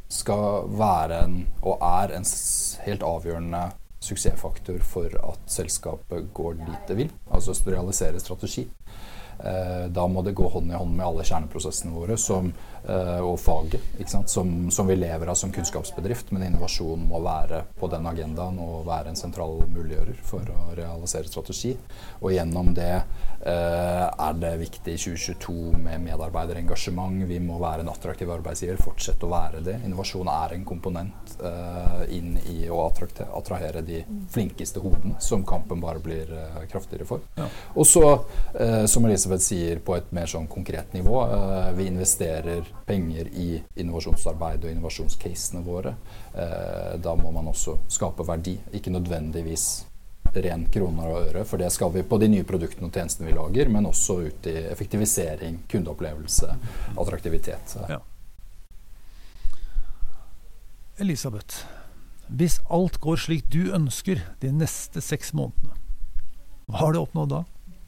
skal 0.08 0.68
være 0.78 1.22
en, 1.24 1.38
og 1.62 1.82
er 1.84 2.16
en 2.16 2.26
helt 2.84 3.04
avgjørende 3.04 3.62
suksessfaktor 4.00 4.78
for 4.86 5.12
at 5.20 5.50
selskapet 5.50 6.28
går 6.36 6.60
dit 6.60 6.90
det 6.90 6.96
vil, 7.00 7.14
altså 7.34 7.56
realisere 7.66 8.20
strategi. 8.22 8.68
Eh, 9.38 9.86
da 9.94 10.06
må 10.10 10.22
det 10.26 10.36
gå 10.38 10.48
hånd 10.50 10.72
i 10.72 10.78
hånd 10.78 10.96
med 10.96 11.06
alle 11.06 11.26
kjerneprosessene 11.26 11.94
våre 11.94 12.16
som, 12.18 12.50
og 13.22 13.38
faget 13.40 13.80
som, 14.26 14.70
som, 14.70 14.86
vi 14.86 14.96
lever 14.96 15.26
av 15.26 15.34
som 15.34 15.52
kunnskapsbedrift. 15.52 16.30
Men 16.30 16.46
innovasjon 16.48 17.06
må 17.08 17.20
være 17.24 17.62
på 17.78 17.90
den 17.92 18.06
agendaen 18.08 18.58
og 18.62 18.86
være 18.88 19.12
en 19.12 19.18
sentral 19.18 19.60
muliggjører 19.68 20.20
for 20.24 20.52
å 20.52 20.76
realisere 20.78 21.28
strategi. 21.28 21.74
Og 22.22 22.32
gjennom 22.32 22.72
det 22.76 22.92
eh, 22.94 24.06
er 24.08 24.38
det 24.40 24.54
viktig 24.62 24.94
i 24.94 25.02
2022 25.02 25.56
med 25.84 26.04
medarbeiderengasjement. 26.06 27.24
Vi 27.28 27.40
må 27.44 27.58
være 27.62 27.84
en 27.84 27.92
attraktiv 27.92 28.32
arbeidsgiver, 28.32 28.80
fortsette 28.82 29.26
å 29.26 29.32
være 29.32 29.62
det. 29.66 29.78
Innovasjon 29.88 30.30
er 30.32 30.56
en 30.56 30.66
komponent 30.68 31.36
inn 32.12 32.34
i 32.50 32.64
å 32.72 32.80
attrahere 32.88 33.82
de 33.86 34.00
flinkeste 34.32 34.80
hodene, 34.82 35.18
som 35.22 35.44
kampen 35.46 35.80
bare 35.80 36.00
blir 36.02 36.30
kraftigere 36.70 37.06
for. 37.08 37.22
Ja. 37.38 37.46
Og 37.78 37.86
så, 37.86 38.04
som 38.90 39.06
Elisabeth 39.06 39.44
sier, 39.44 39.82
på 39.84 39.96
et 39.96 40.10
mer 40.14 40.28
sånn 40.30 40.48
konkret 40.50 40.92
nivå. 40.96 41.22
Uh, 41.28 41.70
vi 41.76 41.88
investerer 41.88 42.67
penger 42.86 43.28
i 43.34 43.48
innovasjonsarbeid 43.80 44.64
og 44.64 44.72
innovasjonscasene 44.72 45.62
våre. 45.66 45.94
Uh, 46.34 46.96
da 47.02 47.14
må 47.18 47.32
man 47.34 47.50
også 47.52 47.78
skape 47.92 48.26
verdi, 48.28 48.56
ikke 48.76 48.94
nødvendigvis 48.94 49.68
ren 50.34 50.66
kroner 50.72 51.08
og 51.08 51.30
øre, 51.30 51.44
for 51.48 51.60
det 51.60 51.70
skal 51.72 51.92
vi 51.94 52.04
på 52.06 52.18
de 52.20 52.28
nye 52.30 52.46
produktene 52.46 52.88
og 52.88 52.94
tjenestene 52.94 53.30
vi 53.30 53.36
lager, 53.36 53.70
men 53.72 53.88
også 53.88 54.18
ut 54.28 54.48
i 54.50 54.56
effektivisering, 54.68 55.62
kundeopplevelse, 55.70 56.52
attraktivitet. 56.98 57.76
Ja. 57.88 58.00
Elisabeth, 60.98 61.64
hvis 62.28 62.58
alt 62.70 62.98
går 63.00 63.20
slik 63.22 63.46
du 63.52 63.70
ønsker 63.74 64.20
de 64.42 64.52
neste 64.52 65.00
seks 65.04 65.32
månedene, 65.32 65.76
hva 66.68 66.82
har 66.82 66.92
du 66.92 67.00
oppnådd 67.00 67.32
da? 67.32 67.44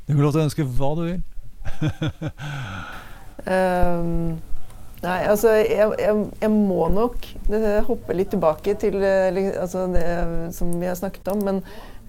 Du 0.06 0.14
kan 0.14 0.22
lov 0.24 0.32
til 0.32 0.40
å 0.40 0.46
ønske 0.48 0.64
hva 0.64 0.94
du 0.96 1.02
vil 1.04 1.20
um, 3.44 4.40
nei, 5.05 5.18
altså 5.28 5.55
jeg, 5.59 5.94
jeg, 6.01 6.26
jeg, 6.42 6.51
må 6.53 6.88
nok 6.92 7.30
hoppe 7.86 8.16
litt 8.16 8.32
tilbake 8.34 8.74
til 8.80 8.98
eh, 9.01 9.38
altså 9.61 9.86
det 9.92 10.05
som 10.57 10.74
vi 10.80 10.88
har 10.88 10.98
snakket 10.98 11.30
om. 11.32 11.42
Men 11.46 11.62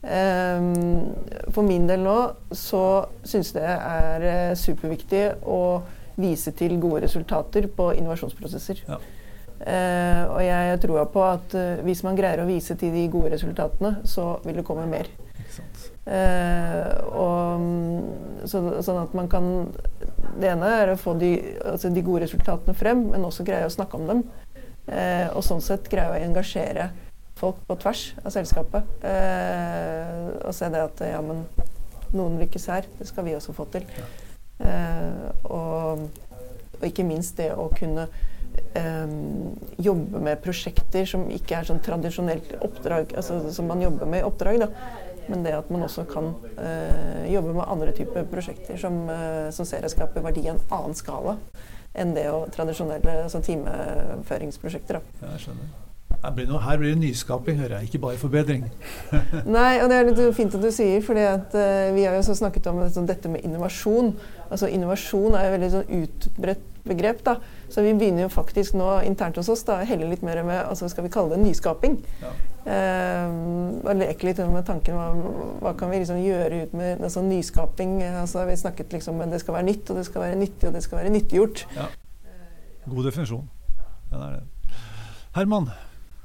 um, 0.03 1.07
for 1.53 1.67
min 1.67 1.87
del 1.89 2.03
nå 2.05 2.17
så 2.51 2.83
syns 3.23 3.53
jeg 3.53 3.61
det 3.61 3.71
er 3.71 4.27
eh, 4.33 4.53
superviktig 4.59 5.23
å 5.47 5.63
vise 6.21 6.53
til 6.57 6.75
gode 6.81 7.05
resultater 7.05 7.69
på 7.71 7.93
innovasjonsprosesser. 7.97 8.85
Ja. 8.89 9.01
Uh, 9.61 10.23
og 10.33 10.39
jeg 10.41 10.77
tror 10.81 11.03
på 11.13 11.21
at 11.21 11.53
hvis 11.85 12.01
man 12.01 12.17
greier 12.17 12.41
å 12.41 12.49
vise 12.49 12.73
til 12.81 12.95
de 12.95 13.05
gode 13.13 13.35
resultatene, 13.35 13.99
så 14.09 14.33
vil 14.45 14.57
det 14.57 14.65
komme 14.67 14.87
mer. 14.89 15.09
Uh, 16.01 17.13
og, 17.13 18.47
så, 18.49 18.57
sånn 18.81 19.03
at 19.03 19.11
man 19.13 19.27
kan 19.29 19.45
Det 20.41 20.47
ene 20.49 20.69
er 20.79 20.89
å 20.89 20.97
få 20.97 21.13
de, 21.21 21.35
altså 21.61 21.91
de, 21.93 22.01
gode 22.01 22.23
resultatene 22.23 22.73
frem, 22.73 23.03
men 23.11 23.27
også 23.27 23.45
greie 23.45 23.67
å 23.67 23.73
snakke 23.73 23.99
om 23.99 24.07
dem. 24.09 24.23
Uh, 24.87 25.29
og 25.35 25.43
sånn 25.45 25.61
sett 25.61 25.91
greie 25.91 26.09
å 26.09 26.17
engasjere 26.17 26.89
folk 27.37 27.61
på 27.67 27.77
tvers 27.83 28.07
av 28.23 28.33
selskapet. 28.33 28.89
Uh, 29.05 30.41
og 30.41 30.55
se 30.57 30.71
det 30.73 30.81
at 30.87 31.05
ja, 31.05 31.21
men 31.25 31.45
noen 32.15 32.41
lykkes 32.41 32.67
her. 32.73 32.89
Det 32.97 33.07
skal 33.09 33.27
vi 33.27 33.37
også 33.37 33.53
få 33.55 33.67
til. 33.73 33.85
Og, 34.61 36.03
og, 36.77 36.83
ikke 36.85 37.05
minst 37.05 37.37
det 37.37 37.47
å 37.53 37.67
kunne 37.73 38.07
um, 38.77 39.53
jobbe 39.81 40.21
med 40.21 40.41
prosjekter 40.43 41.05
som 41.09 41.27
ikke 41.33 41.59
er 41.59 41.69
sånn 41.69 41.81
tradisjonelt 41.85 42.55
oppdrag, 42.61 43.15
altså 43.17 43.39
som 43.53 43.69
man 43.69 43.81
jobber 43.81 44.09
med 44.09 44.21
i 44.21 44.27
oppdrag. 44.27 44.61
da 44.65 44.69
men 45.31 45.45
det 45.45 45.55
at 45.55 45.69
man 45.71 45.85
også 45.87 46.05
kan 46.11 46.33
øh, 46.51 47.33
jobbe 47.33 47.53
med 47.55 47.67
andre 47.67 47.93
typer 47.95 48.27
prosjekter 48.31 48.79
som, 48.79 49.03
øh, 49.09 49.51
som 49.55 49.65
ser 49.65 49.87
og 49.87 49.93
skaper 49.93 50.25
verdi 50.25 50.45
i 50.45 50.51
en 50.51 50.59
annen 50.71 50.97
skala 50.97 51.37
enn 51.91 52.13
det 52.15 52.27
å 52.31 52.45
tradisjonelle 52.51 53.23
altså 53.25 53.41
timeføringsprosjekter. 53.43 54.99
Da. 54.99 55.25
Ja, 55.25 55.31
jeg 55.35 55.47
skjønner. 55.47 55.71
Her 56.21 56.33
blir, 56.37 56.45
noe, 56.45 56.59
her 56.61 56.77
blir 56.77 56.91
det 56.93 57.01
nyskaping, 57.01 57.57
hører 57.57 57.79
jeg, 57.79 57.89
ikke 57.89 58.01
bare 58.03 58.19
forbedring. 58.21 58.65
Nei, 59.57 59.79
og 59.81 59.89
det 59.89 59.97
er 59.97 60.09
litt 60.09 60.21
fint 60.37 60.53
at 60.53 60.61
du 60.61 60.69
sier, 60.73 60.99
for 61.03 61.17
uh, 61.17 61.87
vi 61.95 62.03
har 62.05 62.13
jo 62.13 62.35
snakket 62.37 62.67
om 62.69 63.07
dette 63.09 63.31
med 63.31 63.41
innovasjon. 63.47 64.11
Altså 64.51 64.69
Innovasjon 64.69 65.33
er 65.39 65.47
jo 65.47 65.55
veldig 65.55 65.71
sånn 65.73 65.95
utbredt 66.01 66.70
begrep. 66.87 67.23
da. 67.25 67.37
Så 67.69 67.83
vi 67.85 67.93
begynner 67.93 68.25
jo 68.25 68.31
faktisk 68.33 68.75
nå 68.79 68.87
internt 69.07 69.37
hos 69.39 69.49
oss 69.49 69.63
da, 69.67 69.81
helle 69.87 70.09
litt 70.09 70.23
mer 70.25 70.43
med 70.43 70.59
altså 70.63 70.89
skal 70.91 71.05
vi 71.05 71.13
kalle 71.13 71.35
det 71.35 71.43
nyskaping. 71.43 71.99
Ja. 72.21 72.31
Eh, 72.61 73.27
og 73.81 73.95
leke 73.97 74.27
litt 74.27 74.41
med 74.45 74.65
tanken 74.67 74.97
hva, 74.97 75.07
hva 75.63 75.73
kan 75.77 75.89
vi 75.93 76.01
liksom 76.01 76.19
gjøre 76.21 76.65
ut 76.65 76.75
med 76.77 77.01
altså, 77.01 77.23
nyskaping. 77.25 77.99
Altså, 78.09 78.45
vi 78.49 78.57
snakket 78.59 78.93
liksom 78.97 79.21
om 79.21 79.31
det 79.31 79.41
skal 79.43 79.59
være 79.59 79.69
nytt, 79.69 79.89
og 79.89 80.01
det 80.01 80.05
skal 80.09 80.27
være 80.27 80.41
nyttig, 80.41 80.67
og 80.69 80.75
det 80.77 80.83
skal 80.85 81.01
være 81.01 81.13
nyttiggjort. 81.15 81.65
Ja. 81.77 81.87
God 82.89 83.05
definisjon. 83.05 83.47
Den 84.11 84.25
er 84.25 84.35
det. 84.39 84.75
Herman, 85.35 85.69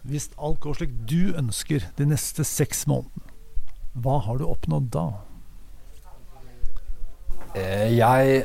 hvis 0.03 0.31
alt 0.43 0.61
går 0.61 0.81
slik 0.81 0.93
du 1.07 1.37
ønsker 1.39 1.85
de 1.99 2.09
neste 2.11 2.45
seks 2.47 2.87
månedene, 2.91 3.33
hva 3.97 4.19
har 4.25 4.41
du 4.41 4.45
oppnådd 4.49 4.91
da? 4.93 5.07
Eh, 7.57 7.97
jeg 7.97 8.43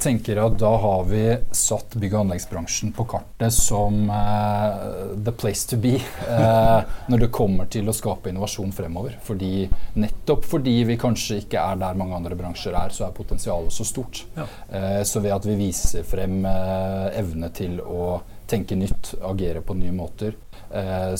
tenker 0.00 0.36
at 0.36 0.58
da 0.58 0.70
har 0.76 1.04
vi 1.04 1.22
satt 1.54 1.94
bygg- 1.98 2.14
og 2.14 2.20
anleggsbransjen 2.24 2.92
på 2.96 3.04
kartet 3.08 3.54
som 3.54 4.08
uh, 4.10 5.14
the 5.24 5.32
place 5.32 5.66
to 5.68 5.78
be 5.80 5.96
uh, 6.28 6.82
når 7.10 7.24
det 7.24 7.30
kommer 7.34 7.68
til 7.72 7.88
å 7.88 7.94
skape 7.96 8.30
innovasjon 8.30 8.72
fremover. 8.74 9.18
Fordi, 9.24 9.68
nettopp 9.98 10.46
fordi 10.48 10.76
vi 10.88 10.98
kanskje 11.00 11.42
ikke 11.44 11.62
er 11.62 11.80
der 11.80 11.98
mange 11.98 12.18
andre 12.18 12.38
bransjer 12.38 12.76
er, 12.78 12.94
så 12.94 13.08
er 13.08 13.16
potensialet 13.16 13.74
så 13.74 13.86
stort. 13.88 14.24
Ja. 14.36 14.48
Uh, 14.72 15.00
så 15.08 15.22
ved 15.24 15.36
at 15.36 15.48
vi 15.48 15.58
viser 15.58 16.06
frem 16.06 16.40
evne 16.48 17.50
til 17.54 17.80
å 17.82 18.18
tenke 18.48 18.76
nytt, 18.78 19.14
agere 19.28 19.60
på 19.64 19.76
nye 19.76 19.92
måter, 19.92 20.36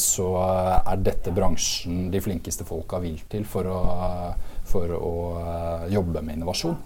så 0.00 0.26
er 0.44 1.00
dette 1.00 1.32
bransjen 1.32 2.10
de 2.12 2.20
flinkeste 2.20 2.66
folka 2.68 2.98
vil 3.00 3.16
til 3.32 3.46
for 3.48 3.68
å, 3.68 3.78
for 4.68 4.92
å 4.92 5.12
jobbe 5.92 6.20
med 6.24 6.36
innovasjon. 6.36 6.76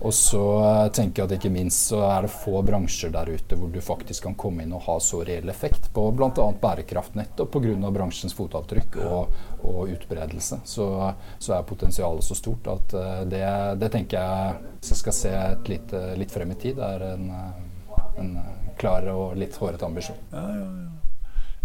Og 0.00 0.14
så 0.14 0.42
eh, 0.60 0.88
tenker 0.94 1.22
jeg 1.22 1.28
at 1.28 1.34
ikke 1.38 1.52
minst 1.54 1.90
så 1.90 2.02
er 2.08 2.26
det 2.26 2.32
få 2.34 2.60
bransjer 2.66 3.12
der 3.14 3.30
ute 3.32 3.58
hvor 3.58 3.70
du 3.72 3.80
faktisk 3.84 4.26
kan 4.26 4.36
komme 4.38 4.64
inn 4.64 4.74
og 4.76 4.84
ha 4.88 4.96
så 5.02 5.22
reell 5.26 5.48
effekt 5.52 5.88
på 5.94 6.08
bl.a. 6.16 6.46
bærekraft 6.62 7.16
nettopp 7.18 7.56
pga. 7.56 7.90
bransjens 7.94 8.36
fotavtrykk 8.36 8.98
og, 9.06 9.38
og 9.64 9.94
utbredelse. 9.94 10.60
Så, 10.64 10.88
så, 11.38 11.54
er 11.56 11.68
potensialet 11.68 12.24
så 12.24 12.36
stort 12.36 12.68
at 12.72 12.96
det, 13.30 13.46
det 13.80 13.90
tenker 13.94 14.20
jeg 14.20 14.60
hvis 14.80 14.92
jeg 14.92 15.00
skal 15.00 15.16
se 15.16 15.32
litt, 15.72 15.96
litt, 16.20 16.32
frem 16.32 16.52
i 16.52 16.58
tid, 16.60 16.78
er 16.82 17.02
en, 17.14 17.30
en 18.20 18.36
klar 18.78 19.08
og 19.10 19.34
litt 19.40 19.56
hårete 19.58 19.88
ambisjon. 19.88 20.20
Ja, 20.34 20.44
ja, 20.52 20.68
ja. 20.84 20.92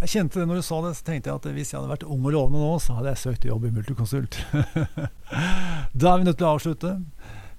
Jeg 0.01 0.09
kjente 0.15 0.39
det 0.39 0.47
når 0.49 0.57
du 0.57 0.65
sa 0.65 0.79
det, 0.81 0.95
så 0.97 1.03
tenkte 1.05 1.29
jeg 1.29 1.37
at 1.37 1.43
hvis 1.53 1.71
jeg 1.71 1.77
hadde 1.77 1.91
vært 1.91 2.07
ung 2.09 2.23
og 2.25 2.33
lovende 2.33 2.61
nå, 2.63 2.71
så 2.81 2.95
hadde 2.97 3.11
jeg 3.11 3.21
søkt 3.21 3.43
jobb 3.45 3.67
i 3.67 3.73
Multiconsult. 3.75 4.39
da 6.01 6.13
er 6.15 6.23
vi 6.23 6.25
nødt 6.25 6.39
til 6.39 6.47
å 6.47 6.53
avslutte. 6.55 6.95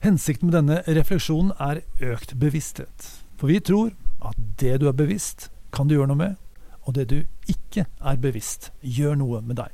Hensikten 0.03 0.49
med 0.51 0.57
denne 0.57 0.81
refleksjonen 0.97 1.53
er 1.63 1.79
økt 2.03 2.33
bevissthet. 2.35 3.05
For 3.39 3.47
vi 3.47 3.61
tror 3.63 3.93
at 4.27 4.39
det 4.59 4.81
du 4.83 4.89
er 4.91 4.97
bevisst, 4.99 5.47
kan 5.71 5.87
du 5.87 5.95
gjøre 5.95 6.09
noe 6.11 6.19
med, 6.19 6.33
og 6.83 6.97
det 6.97 7.05
du 7.13 7.21
ikke 7.47 7.85
er 7.87 8.19
bevisst, 8.19 8.73
gjør 8.83 9.15
noe 9.21 9.39
med 9.47 9.61
deg. 9.61 9.71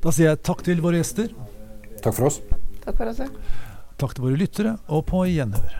Da 0.00 0.14
sier 0.16 0.30
jeg 0.30 0.40
takk 0.48 0.64
til 0.64 0.80
våre 0.80 1.02
gjester. 1.02 1.28
Takk 2.00 2.16
for 2.16 2.30
oss. 2.30 2.40
Takk 2.86 2.96
for 2.96 3.12
oss. 3.12 3.20
Takk 4.00 4.16
til 4.16 4.24
våre 4.30 4.40
lyttere, 4.40 4.74
og 4.88 5.04
på 5.12 5.20
gjenhør. 5.28 5.76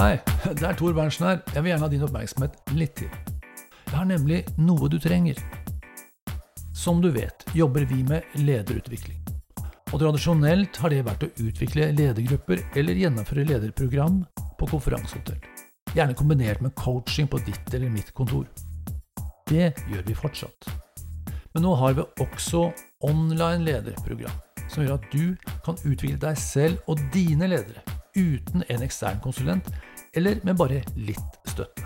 Hei, 0.00 0.18
det 0.50 0.66
er 0.66 0.74
Tor 0.74 0.98
Berntsen 0.98 1.30
her. 1.30 1.42
Jeg 1.54 1.62
vil 1.62 1.76
gjerne 1.76 1.86
ha 1.86 1.94
din 1.94 2.06
oppmerksomhet 2.10 2.58
litt 2.74 2.98
til. 2.98 3.18
Jeg 3.86 3.94
har 3.94 4.10
nemlig 4.10 4.42
noe 4.58 4.90
du 4.90 4.98
trenger. 4.98 5.38
Som 6.80 7.02
du 7.02 7.10
vet, 7.10 7.44
jobber 7.52 7.80
vi 7.80 7.98
med 8.08 8.22
lederutvikling. 8.40 9.18
Og 9.92 10.00
tradisjonelt 10.00 10.78
har 10.80 10.88
det 10.88 11.02
vært 11.04 11.24
å 11.26 11.28
utvikle 11.42 11.90
ledergrupper 11.92 12.62
eller 12.80 12.96
gjennomføre 12.96 13.42
lederprogram 13.44 14.22
på 14.56 14.68
konferansehotell. 14.70 15.42
Gjerne 15.92 16.16
kombinert 16.16 16.62
med 16.64 16.72
coaching 16.80 17.28
på 17.28 17.36
ditt 17.44 17.74
eller 17.76 17.92
mitt 17.92 18.14
kontor. 18.16 18.46
Det 19.50 19.74
gjør 19.90 20.06
vi 20.06 20.16
fortsatt. 20.16 20.70
Men 21.52 21.66
nå 21.66 21.74
har 21.82 21.98
vi 21.98 22.06
også 22.24 22.62
online 23.04 23.66
lederprogram, 23.66 24.40
som 24.70 24.86
gjør 24.86 24.96
at 24.96 25.12
du 25.12 25.52
kan 25.66 25.76
utvikle 25.84 26.16
deg 26.22 26.40
selv 26.40 26.80
og 26.88 27.02
dine 27.12 27.50
ledere 27.50 27.84
uten 28.16 28.64
en 28.72 28.86
ekstern 28.88 29.20
konsulent, 29.20 29.68
eller 30.16 30.40
med 30.48 30.56
bare 30.56 30.80
litt 30.96 31.44
støtte. 31.44 31.84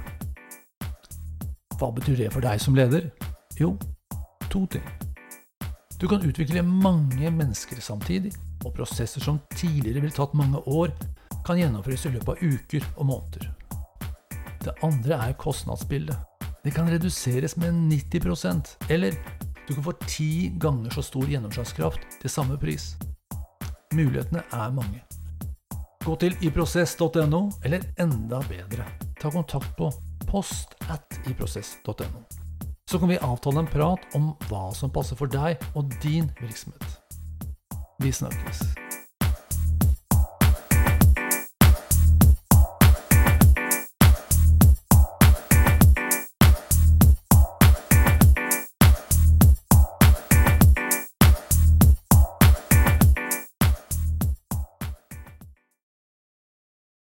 Hva 1.81 1.91
betyr 1.99 2.23
det 2.23 2.31
for 2.31 2.47
deg 2.47 2.63
som 2.63 2.79
leder? 2.79 3.11
Jo, 3.59 3.75
to 4.55 4.67
ting. 4.67 4.87
Du 6.01 6.09
kan 6.09 6.23
utvikle 6.23 6.63
mange 6.63 7.31
mennesker 7.31 7.81
samtidig, 7.81 8.33
og 8.65 8.75
prosesser 8.77 9.23
som 9.23 9.41
tidligere 9.57 10.03
ville 10.05 10.15
tatt 10.15 10.35
mange 10.37 10.61
år, 10.67 10.93
kan 11.45 11.59
gjennomføres 11.61 12.07
i 12.07 12.15
løpet 12.15 12.31
av 12.35 12.43
uker 12.43 12.87
og 12.97 13.09
måneder. 13.11 13.51
Det 14.65 14.75
andre 14.87 15.19
er 15.29 15.37
kostnadsbildet. 15.39 16.17
Det 16.65 16.73
kan 16.73 16.89
reduseres 16.89 17.57
med 17.61 17.75
90% 17.93 18.77
eller 18.91 19.17
du 19.69 19.75
kan 19.75 19.85
få 19.85 19.93
ti 20.07 20.53
ganger 20.61 20.93
så 20.93 21.05
stor 21.05 21.29
gjennomslagskraft 21.29 22.07
til 22.21 22.33
samme 22.33 22.57
pris. 22.61 22.95
Mulighetene 23.93 24.45
er 24.53 24.73
mange. 24.77 25.03
Gå 26.05 26.17
til 26.21 26.37
iprosess.no, 26.45 27.43
eller 27.65 27.85
enda 28.01 28.41
bedre, 28.49 28.89
ta 29.21 29.33
kontakt 29.33 29.77
på 29.77 29.93
post 30.29 30.77
at 30.93 31.21
iprosess.no 31.31 32.44
så 32.91 32.99
kan 32.99 33.09
vi 33.09 33.19
avtale 33.19 33.65
en 33.65 33.67
prat 33.67 34.15
om 34.15 34.33
hva 34.49 34.69
som 34.77 34.93
passer 34.93 35.17
for 35.17 35.31
deg 35.31 35.61
og 35.75 35.93
din 36.03 36.31
virksomhet. 36.41 37.01
Vi 38.03 38.13
snakkes. 38.13 38.84